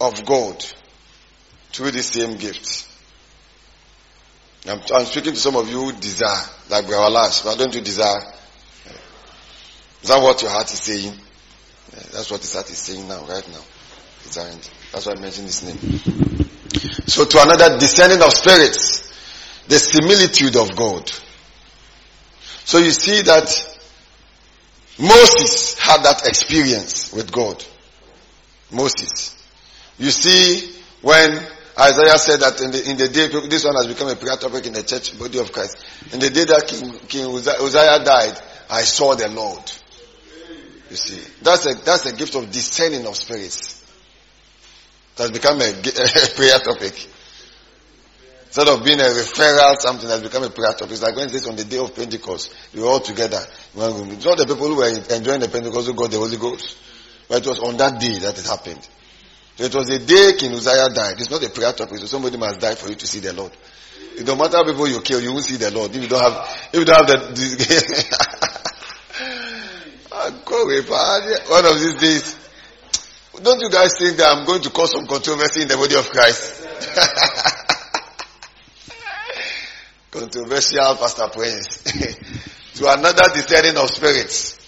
of 0.00 0.24
God 0.24 0.64
through 1.72 1.92
the 1.92 2.02
same 2.02 2.36
gift. 2.36 2.88
I'm, 4.68 4.80
I'm, 4.92 5.06
speaking 5.06 5.34
to 5.34 5.38
some 5.38 5.56
of 5.56 5.68
you 5.68 5.84
who 5.84 5.92
desire, 5.92 6.44
like 6.68 6.86
Brother 6.86 7.10
Lash, 7.10 7.42
but 7.42 7.58
don't 7.58 7.74
you 7.74 7.80
desire? 7.80 8.20
Is 10.02 10.08
that 10.08 10.20
what 10.22 10.42
your 10.42 10.50
heart 10.50 10.72
is 10.72 10.80
saying? 10.80 11.14
Yeah, 11.14 12.02
that's 12.12 12.30
what 12.30 12.40
his 12.40 12.52
heart 12.52 12.68
is 12.68 12.78
saying 12.78 13.06
now, 13.08 13.24
right 13.26 13.48
now. 13.52 13.60
Desiring. 14.24 14.58
That's 14.92 15.06
why 15.06 15.12
I 15.12 15.20
mentioned 15.20 15.46
his 15.46 15.62
name. 15.62 16.46
So 17.06 17.24
to 17.24 17.42
another 17.42 17.78
discerning 17.78 18.20
of 18.22 18.32
spirits, 18.32 19.05
the 19.68 19.78
similitude 19.78 20.56
of 20.56 20.76
God. 20.76 21.10
So 22.64 22.78
you 22.78 22.90
see 22.90 23.22
that 23.22 23.48
Moses 24.98 25.78
had 25.78 26.02
that 26.02 26.26
experience 26.26 27.12
with 27.12 27.30
God. 27.30 27.64
Moses. 28.72 29.36
You 29.98 30.10
see 30.10 30.74
when 31.02 31.38
Isaiah 31.78 32.18
said 32.18 32.40
that 32.40 32.60
in 32.60 32.70
the, 32.70 32.90
in 32.90 32.96
the 32.96 33.08
day, 33.08 33.28
this 33.48 33.64
one 33.64 33.76
has 33.76 33.86
become 33.86 34.08
a 34.08 34.16
prayer 34.16 34.36
topic 34.36 34.66
in 34.66 34.72
the 34.72 34.82
church 34.82 35.18
body 35.18 35.38
of 35.38 35.52
Christ. 35.52 35.76
In 36.12 36.20
the 36.20 36.30
day 36.30 36.44
that 36.44 36.66
King, 36.66 36.92
King 37.06 37.34
Uzziah 37.34 38.02
died, 38.04 38.40
I 38.70 38.82
saw 38.82 39.14
the 39.14 39.28
Lord. 39.28 39.62
You 40.90 40.96
see, 40.96 41.20
that's 41.42 41.66
a, 41.66 41.74
that's 41.74 42.06
a 42.06 42.14
gift 42.14 42.34
of 42.36 42.50
discerning 42.50 43.06
of 43.06 43.16
spirits. 43.16 43.84
It 45.16 45.22
has 45.22 45.30
become 45.30 45.60
a, 45.60 45.68
a 45.70 46.34
prayer 46.34 46.58
topic. 46.60 47.08
Instead 48.56 48.74
of 48.74 48.82
being 48.86 49.00
a 49.00 49.02
referral, 49.02 49.76
something 49.76 50.08
has 50.08 50.22
become 50.22 50.42
a 50.42 50.48
prayer 50.48 50.72
topic. 50.72 50.92
It's 50.92 51.02
like 51.02 51.14
when 51.14 51.26
it 51.26 51.30
says 51.30 51.46
on 51.46 51.56
the 51.56 51.64
day 51.64 51.76
of 51.76 51.94
Pentecost, 51.94 52.54
we 52.72 52.80
were 52.80 52.88
all 52.88 53.00
together. 53.00 53.36
It's 53.36 54.24
not 54.24 54.38
the 54.38 54.46
people 54.48 54.68
who 54.68 54.76
were 54.76 54.88
enjoying 54.88 55.40
the 55.40 55.48
Pentecost 55.52 55.88
who 55.88 55.92
got 55.92 56.10
the 56.10 56.16
Holy 56.16 56.38
Ghost. 56.38 56.78
But 57.28 57.44
it 57.44 57.48
was 57.50 57.60
on 57.60 57.76
that 57.76 58.00
day 58.00 58.18
that 58.20 58.38
it 58.38 58.46
happened. 58.46 58.80
So 59.56 59.64
it 59.64 59.74
was 59.74 59.88
the 59.88 59.98
day 59.98 60.38
King 60.38 60.54
Uzziah 60.54 60.88
died. 60.88 61.20
It's 61.20 61.28
not 61.30 61.44
a 61.44 61.50
prayer 61.50 61.74
topic, 61.74 61.98
so 61.98 62.06
somebody 62.06 62.38
must 62.38 62.58
die 62.58 62.76
for 62.76 62.88
you 62.88 62.94
to 62.94 63.06
see 63.06 63.20
the 63.20 63.34
Lord. 63.34 63.52
It 64.16 64.24
don't 64.24 64.38
matter 64.38 64.56
how 64.56 64.64
people 64.64 64.88
you 64.88 65.02
kill, 65.02 65.20
you 65.20 65.32
won't 65.32 65.44
see 65.44 65.56
the 65.56 65.70
Lord. 65.70 65.94
If 65.94 66.00
you 66.00 66.08
don't 66.08 66.24
have, 66.24 66.48
if 66.72 66.78
you 66.80 66.86
don't 66.86 66.96
have 66.96 67.08
the, 67.12 67.20
ah, 70.12 70.32
one 71.52 71.66
of 71.66 71.76
these 71.76 72.00
days, 72.00 72.48
don't 73.36 73.60
you 73.60 73.68
guys 73.68 73.98
think 73.98 74.16
that 74.16 74.32
I'm 74.32 74.46
going 74.46 74.62
to 74.62 74.70
cause 74.70 74.92
some 74.92 75.06
controversy 75.06 75.60
in 75.60 75.68
the 75.68 75.76
body 75.76 75.94
of 75.96 76.08
Christ? 76.08 76.64
Controversial 80.20 80.96
Pastor 80.96 81.28
Prince. 81.32 81.82
to 82.76 82.92
another 82.92 83.22
discerning 83.34 83.76
of 83.76 83.90
spirits. 83.90 84.58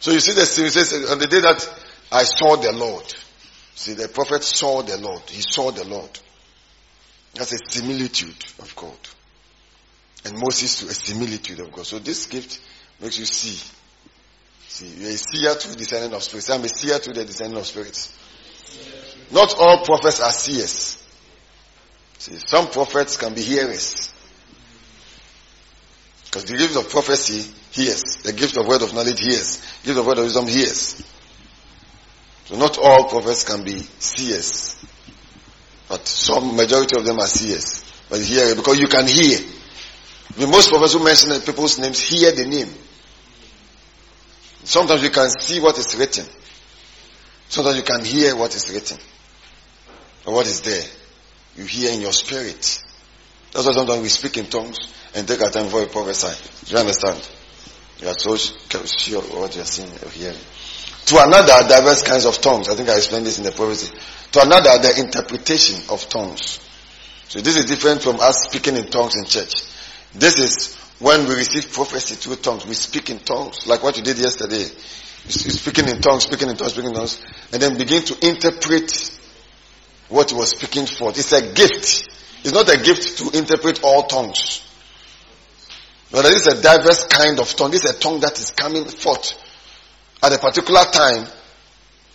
So 0.00 0.10
you 0.12 0.20
see 0.20 0.32
the 0.32 0.46
says 0.46 1.10
on 1.10 1.18
the 1.18 1.26
day 1.26 1.40
that 1.40 1.68
I 2.12 2.24
saw 2.24 2.56
the 2.56 2.72
Lord. 2.72 3.04
See, 3.74 3.94
the 3.94 4.08
prophet 4.08 4.42
saw 4.42 4.82
the 4.82 4.96
Lord. 4.96 5.22
He 5.28 5.42
saw 5.42 5.70
the 5.70 5.84
Lord. 5.84 6.10
That's 7.34 7.52
a 7.52 7.58
similitude 7.58 8.44
of 8.60 8.74
God. 8.76 8.96
And 10.24 10.38
Moses 10.38 10.80
to 10.80 10.86
a 10.86 10.94
similitude 10.94 11.60
of 11.60 11.72
God. 11.72 11.86
So 11.86 11.98
this 11.98 12.26
gift 12.26 12.60
makes 13.00 13.18
you 13.18 13.26
see. 13.26 13.72
See, 14.68 15.02
you're 15.02 15.10
a 15.10 15.16
seer 15.16 15.54
through 15.54 15.72
the 15.72 15.78
discerning 15.78 16.14
of 16.14 16.22
spirits. 16.22 16.50
I'm 16.50 16.64
a 16.64 16.68
seer 16.68 16.98
through 16.98 17.14
the 17.14 17.24
discerning 17.24 17.56
of 17.56 17.66
spirits. 17.66 18.14
Not 19.30 19.54
all 19.58 19.84
prophets 19.84 20.20
are 20.20 20.32
seers. 20.32 21.02
See, 22.18 22.36
some 22.36 22.68
prophets 22.68 23.16
can 23.16 23.34
be 23.34 23.42
hearers. 23.42 24.12
Because 26.26 26.44
the 26.44 26.56
gift 26.56 26.76
of 26.76 26.90
prophecy 26.90 27.50
hears. 27.70 28.02
The 28.22 28.32
gift 28.32 28.56
of 28.56 28.66
word 28.66 28.82
of 28.82 28.92
knowledge 28.94 29.20
hears. 29.20 29.58
The 29.82 29.88
gift 29.88 29.98
of 29.98 30.06
word 30.06 30.18
of 30.18 30.24
wisdom 30.24 30.46
hears. 30.46 31.02
So 32.46 32.56
not 32.56 32.78
all 32.78 33.08
prophets 33.08 33.44
can 33.44 33.64
be 33.64 33.78
seers. 33.98 34.76
But 35.88 36.06
some 36.06 36.56
majority 36.56 36.96
of 36.96 37.04
them 37.04 37.18
are 37.18 37.26
seers. 37.26 37.84
But 38.08 38.20
hear 38.20 38.54
because 38.54 38.78
you 38.78 38.88
can 38.88 39.06
hear. 39.06 39.38
The 40.36 40.46
most 40.46 40.68
prophets 40.68 40.92
who 40.92 41.04
mention 41.04 41.40
people's 41.40 41.78
names 41.78 42.00
hear 42.00 42.32
the 42.32 42.44
name. 42.46 42.68
Sometimes 44.64 45.02
you 45.02 45.10
can 45.10 45.30
see 45.30 45.60
what 45.60 45.78
is 45.78 45.96
written. 45.96 46.26
Sometimes 47.48 47.76
you 47.76 47.82
can 47.82 48.04
hear 48.04 48.36
what 48.36 48.54
is 48.54 48.72
written. 48.72 48.98
Or 50.26 50.34
what 50.34 50.46
is 50.46 50.60
there. 50.62 50.82
You 51.56 51.64
hear 51.64 51.92
in 51.92 52.00
your 52.00 52.12
spirit. 52.12 52.82
That's 53.52 53.66
why 53.66 53.72
sometimes 53.72 54.02
we 54.02 54.08
speak 54.08 54.36
in 54.38 54.46
tongues 54.46 54.78
and 55.14 55.26
take 55.26 55.40
our 55.40 55.50
time 55.50 55.64
before 55.64 55.80
we 55.80 55.86
prophesy. 55.86 56.66
Do 56.66 56.72
you 56.72 56.78
understand? 56.78 57.28
You 58.00 58.08
are 58.08 58.14
so 58.14 58.36
sure 58.36 59.18
of 59.20 59.30
what 59.34 59.54
you 59.54 59.62
are 59.62 59.64
seeing 59.64 59.90
or 60.04 60.10
hearing. 60.10 60.36
To 61.06 61.22
another, 61.22 61.68
diverse 61.68 62.02
kinds 62.02 62.26
of 62.26 62.40
tongues. 62.40 62.68
I 62.68 62.74
think 62.74 62.88
I 62.88 62.96
explained 62.96 63.26
this 63.26 63.38
in 63.38 63.44
the 63.44 63.52
prophecy. 63.52 63.96
To 64.32 64.42
another, 64.42 64.76
the 64.82 65.00
interpretation 65.00 65.80
of 65.90 66.08
tongues. 66.08 66.60
So 67.28 67.40
this 67.40 67.56
is 67.56 67.66
different 67.66 68.02
from 68.02 68.20
us 68.20 68.42
speaking 68.48 68.76
in 68.76 68.86
tongues 68.86 69.16
in 69.16 69.24
church. 69.24 69.54
This 70.14 70.38
is 70.38 70.76
when 70.98 71.26
we 71.28 71.34
receive 71.34 71.72
prophecy 71.72 72.16
through 72.16 72.36
tongues. 72.36 72.66
We 72.66 72.74
speak 72.74 73.10
in 73.10 73.20
tongues, 73.20 73.66
like 73.66 73.82
what 73.82 73.96
you 73.96 74.02
did 74.02 74.18
yesterday. 74.18 74.64
You 75.24 75.30
speaking 75.30 75.88
in 75.88 76.00
tongues, 76.00 76.24
speaking 76.24 76.50
in 76.50 76.56
tongues, 76.56 76.72
speaking 76.72 76.90
in 76.90 76.96
tongues, 76.96 77.20
and 77.52 77.62
then 77.62 77.78
begin 77.78 78.02
to 78.02 78.28
interpret 78.28 79.18
what 80.08 80.32
were 80.32 80.46
speaking 80.46 80.86
for. 80.86 81.10
It's 81.10 81.32
a 81.32 81.52
gift. 81.52 82.08
It's 82.44 82.52
not 82.52 82.72
a 82.72 82.82
gift 82.82 83.18
to 83.18 83.38
interpret 83.38 83.82
all 83.82 84.04
tongues. 84.04 84.62
But 86.10 86.22
this 86.22 86.46
is 86.46 86.58
a 86.58 86.62
diverse 86.62 87.06
kind 87.06 87.40
of 87.40 87.54
tongue. 87.56 87.72
This 87.72 87.84
is 87.84 87.90
a 87.90 87.98
tongue 87.98 88.20
that 88.20 88.38
is 88.38 88.50
coming 88.52 88.84
forth 88.84 89.34
at 90.22 90.32
a 90.32 90.38
particular 90.38 90.84
time 90.84 91.26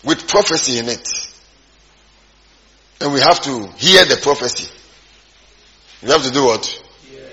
with 0.03 0.27
prophecy 0.27 0.77
in 0.79 0.89
it. 0.89 1.07
And 3.01 3.13
we 3.13 3.19
have 3.19 3.41
to 3.41 3.67
hear 3.77 4.05
the 4.05 4.17
prophecy. 4.21 4.71
We 6.01 6.09
have 6.09 6.23
to 6.23 6.31
do 6.31 6.45
what? 6.45 6.83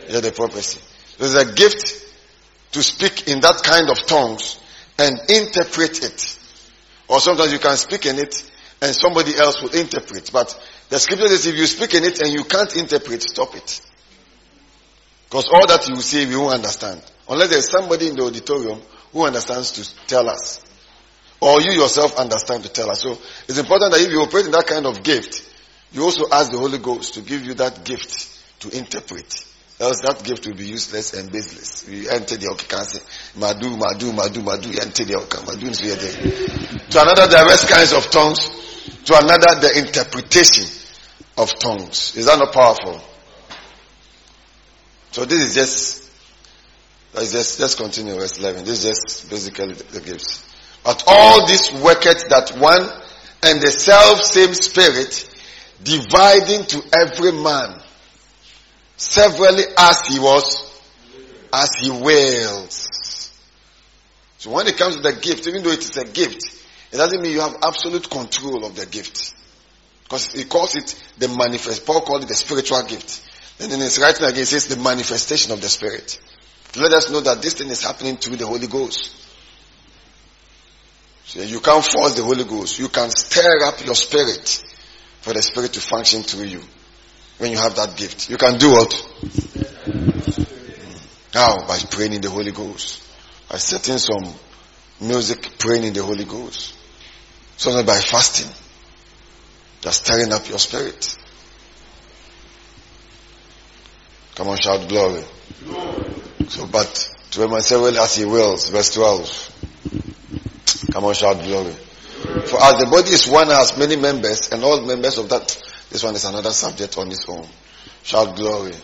Yeah, 0.08 0.20
the 0.20 0.32
prophecy. 0.32 0.80
There's 1.18 1.34
a 1.34 1.52
gift 1.52 2.04
to 2.72 2.82
speak 2.82 3.28
in 3.28 3.40
that 3.40 3.62
kind 3.62 3.90
of 3.90 4.04
tongues 4.06 4.58
and 4.98 5.18
interpret 5.28 6.02
it. 6.04 6.38
Or 7.08 7.20
sometimes 7.20 7.52
you 7.52 7.58
can 7.58 7.76
speak 7.76 8.06
in 8.06 8.18
it 8.18 8.50
and 8.80 8.94
somebody 8.94 9.36
else 9.36 9.62
will 9.62 9.70
interpret. 9.70 10.30
But 10.32 10.58
the 10.88 10.98
scripture 10.98 11.28
says 11.28 11.46
if 11.46 11.56
you 11.56 11.66
speak 11.66 11.94
in 11.94 12.04
it 12.04 12.20
and 12.20 12.32
you 12.32 12.44
can't 12.44 12.74
interpret, 12.76 13.22
stop 13.22 13.54
it. 13.54 13.80
Because 15.28 15.46
all 15.52 15.66
that 15.66 15.86
you 15.88 15.96
say, 15.96 16.24
we 16.26 16.36
won't 16.36 16.54
understand. 16.54 17.02
Unless 17.28 17.50
there's 17.50 17.70
somebody 17.70 18.08
in 18.08 18.16
the 18.16 18.24
auditorium 18.24 18.80
who 19.12 19.24
understands 19.24 19.72
to 19.72 20.06
tell 20.06 20.28
us. 20.28 20.64
Or 21.40 21.60
you 21.60 21.72
yourself 21.72 22.16
understand 22.16 22.62
to 22.64 22.70
tell 22.70 22.90
us. 22.90 23.02
So 23.02 23.18
it's 23.46 23.58
important 23.58 23.92
that 23.92 24.00
if 24.00 24.10
you 24.10 24.22
operate 24.22 24.46
in 24.46 24.52
that 24.52 24.66
kind 24.66 24.86
of 24.86 25.02
gift, 25.02 25.44
you 25.92 26.02
also 26.02 26.24
ask 26.32 26.50
the 26.50 26.58
Holy 26.58 26.78
Ghost 26.78 27.14
to 27.14 27.20
give 27.20 27.44
you 27.44 27.54
that 27.54 27.84
gift 27.84 28.60
to 28.60 28.76
interpret. 28.76 29.44
Else 29.78 30.00
that 30.02 30.24
gift 30.24 30.46
will 30.46 30.56
be 30.56 30.66
useless 30.66 31.14
and 31.14 31.30
baseless. 31.30 31.86
You 31.88 32.08
enter 32.08 32.36
the 32.36 32.50
say, 32.82 32.98
Madu, 33.38 33.76
Madu, 33.76 34.12
Madu, 34.12 34.42
Madu, 34.42 34.70
enter 34.70 35.04
the 35.04 35.14
okay, 35.22 35.38
Madu 35.46 35.70
To 36.90 37.00
another, 37.00 37.30
diverse 37.30 37.70
kinds 37.70 37.92
of 37.92 38.10
tongues. 38.10 38.48
To 39.04 39.14
another, 39.16 39.60
the 39.60 39.78
interpretation 39.78 40.77
of 41.38 41.58
tongues. 41.58 42.16
Is 42.16 42.26
that 42.26 42.38
not 42.38 42.52
powerful? 42.52 43.00
So 45.12 45.24
this 45.24 45.40
is 45.42 45.54
just, 45.54 46.10
let's 47.14 47.32
just, 47.32 47.58
just 47.58 47.78
continue 47.78 48.14
verse 48.14 48.38
11. 48.38 48.64
This 48.64 48.84
is 48.84 48.98
just 49.00 49.30
basically 49.30 49.74
the, 49.74 49.84
the 49.84 50.00
gifts. 50.00 50.44
But 50.84 51.04
all 51.06 51.46
this 51.46 51.72
worketh 51.72 52.28
that 52.28 52.50
one 52.58 52.88
and 53.42 53.60
the 53.60 53.70
self 53.70 54.22
same 54.22 54.54
spirit 54.54 55.28
dividing 55.82 56.64
to 56.66 56.82
every 56.92 57.32
man 57.32 57.80
severally 58.96 59.64
as 59.78 60.06
he 60.08 60.18
was, 60.18 60.80
as 61.52 61.70
he 61.80 61.90
wills. 61.90 63.32
So 64.38 64.50
when 64.50 64.66
it 64.66 64.76
comes 64.76 64.96
to 64.96 65.02
the 65.02 65.12
gift, 65.12 65.46
even 65.46 65.62
though 65.62 65.70
it 65.70 65.80
is 65.80 65.96
a 65.96 66.04
gift, 66.04 66.42
it 66.92 66.96
doesn't 66.96 67.20
mean 67.20 67.32
you 67.32 67.40
have 67.40 67.56
absolute 67.62 68.08
control 68.08 68.64
of 68.64 68.76
the 68.76 68.86
gift. 68.86 69.34
Because 70.08 70.32
he 70.32 70.44
calls 70.44 70.74
it 70.74 70.94
the 71.18 71.28
manifest, 71.28 71.84
Paul 71.84 72.00
called 72.00 72.22
it 72.22 72.28
the 72.28 72.34
spiritual 72.34 72.82
gift. 72.84 73.20
And 73.60 73.70
in 73.70 73.78
his 73.78 73.98
writing 73.98 74.24
again, 74.24 74.38
he 74.38 74.44
says 74.44 74.66
the 74.68 74.82
manifestation 74.82 75.52
of 75.52 75.60
the 75.60 75.68
Spirit. 75.68 76.18
To 76.72 76.80
let 76.80 76.92
us 76.94 77.10
know 77.10 77.20
that 77.20 77.42
this 77.42 77.54
thing 77.54 77.68
is 77.68 77.82
happening 77.82 78.16
through 78.16 78.36
the 78.36 78.46
Holy 78.46 78.68
Ghost. 78.68 79.14
So 81.26 81.42
you 81.42 81.60
can't 81.60 81.84
force 81.84 82.14
the 82.14 82.22
Holy 82.22 82.44
Ghost. 82.44 82.78
You 82.78 82.88
can 82.88 83.10
stir 83.10 83.64
up 83.64 83.84
your 83.84 83.94
spirit 83.94 84.64
for 85.20 85.34
the 85.34 85.42
Spirit 85.42 85.74
to 85.74 85.80
function 85.80 86.22
through 86.22 86.46
you 86.46 86.62
when 87.36 87.50
you 87.50 87.58
have 87.58 87.76
that 87.76 87.94
gift. 87.94 88.30
You 88.30 88.38
can 88.38 88.56
do 88.58 88.70
what? 88.70 88.94
How? 91.34 91.66
By 91.66 91.78
praying 91.90 92.14
in 92.14 92.22
the 92.22 92.30
Holy 92.30 92.52
Ghost. 92.52 93.02
By 93.50 93.58
setting 93.58 93.98
some 93.98 94.32
music, 95.02 95.58
praying 95.58 95.84
in 95.84 95.92
the 95.92 96.02
Holy 96.02 96.24
Ghost. 96.24 96.74
Sometimes 97.58 97.86
by 97.86 97.98
fasting. 97.98 98.50
Just 99.80 100.04
stirring 100.04 100.32
up 100.32 100.48
your 100.48 100.58
spirit. 100.58 101.16
Come 104.34 104.48
on, 104.48 104.56
shout 104.58 104.88
glory. 104.88 105.24
glory. 105.64 106.04
So, 106.48 106.66
but 106.66 107.08
to 107.32 107.44
him 107.44 107.54
I 107.54 107.60
say, 107.60 107.76
well, 107.76 107.96
as 107.98 108.16
he 108.16 108.24
wills, 108.24 108.68
verse 108.70 108.94
12. 108.94 110.90
Come 110.92 111.04
on, 111.04 111.14
shout 111.14 111.42
glory. 111.42 111.72
For 111.72 112.62
as 112.62 112.78
the 112.78 112.88
body 112.90 113.10
is 113.10 113.28
one 113.28 113.48
has 113.48 113.76
many 113.76 113.96
members, 113.96 114.50
and 114.50 114.64
all 114.64 114.80
members 114.82 115.18
of 115.18 115.28
that, 115.28 115.46
this 115.90 116.02
one 116.02 116.14
is 116.14 116.24
another 116.24 116.50
subject 116.50 116.98
on 116.98 117.08
its 117.08 117.28
own. 117.28 117.46
Shout 118.02 118.36
glory. 118.36 118.72
glory. 118.72 118.74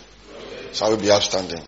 Shall 0.73 0.97
we 0.97 1.03
be 1.03 1.11
upstanding? 1.11 1.63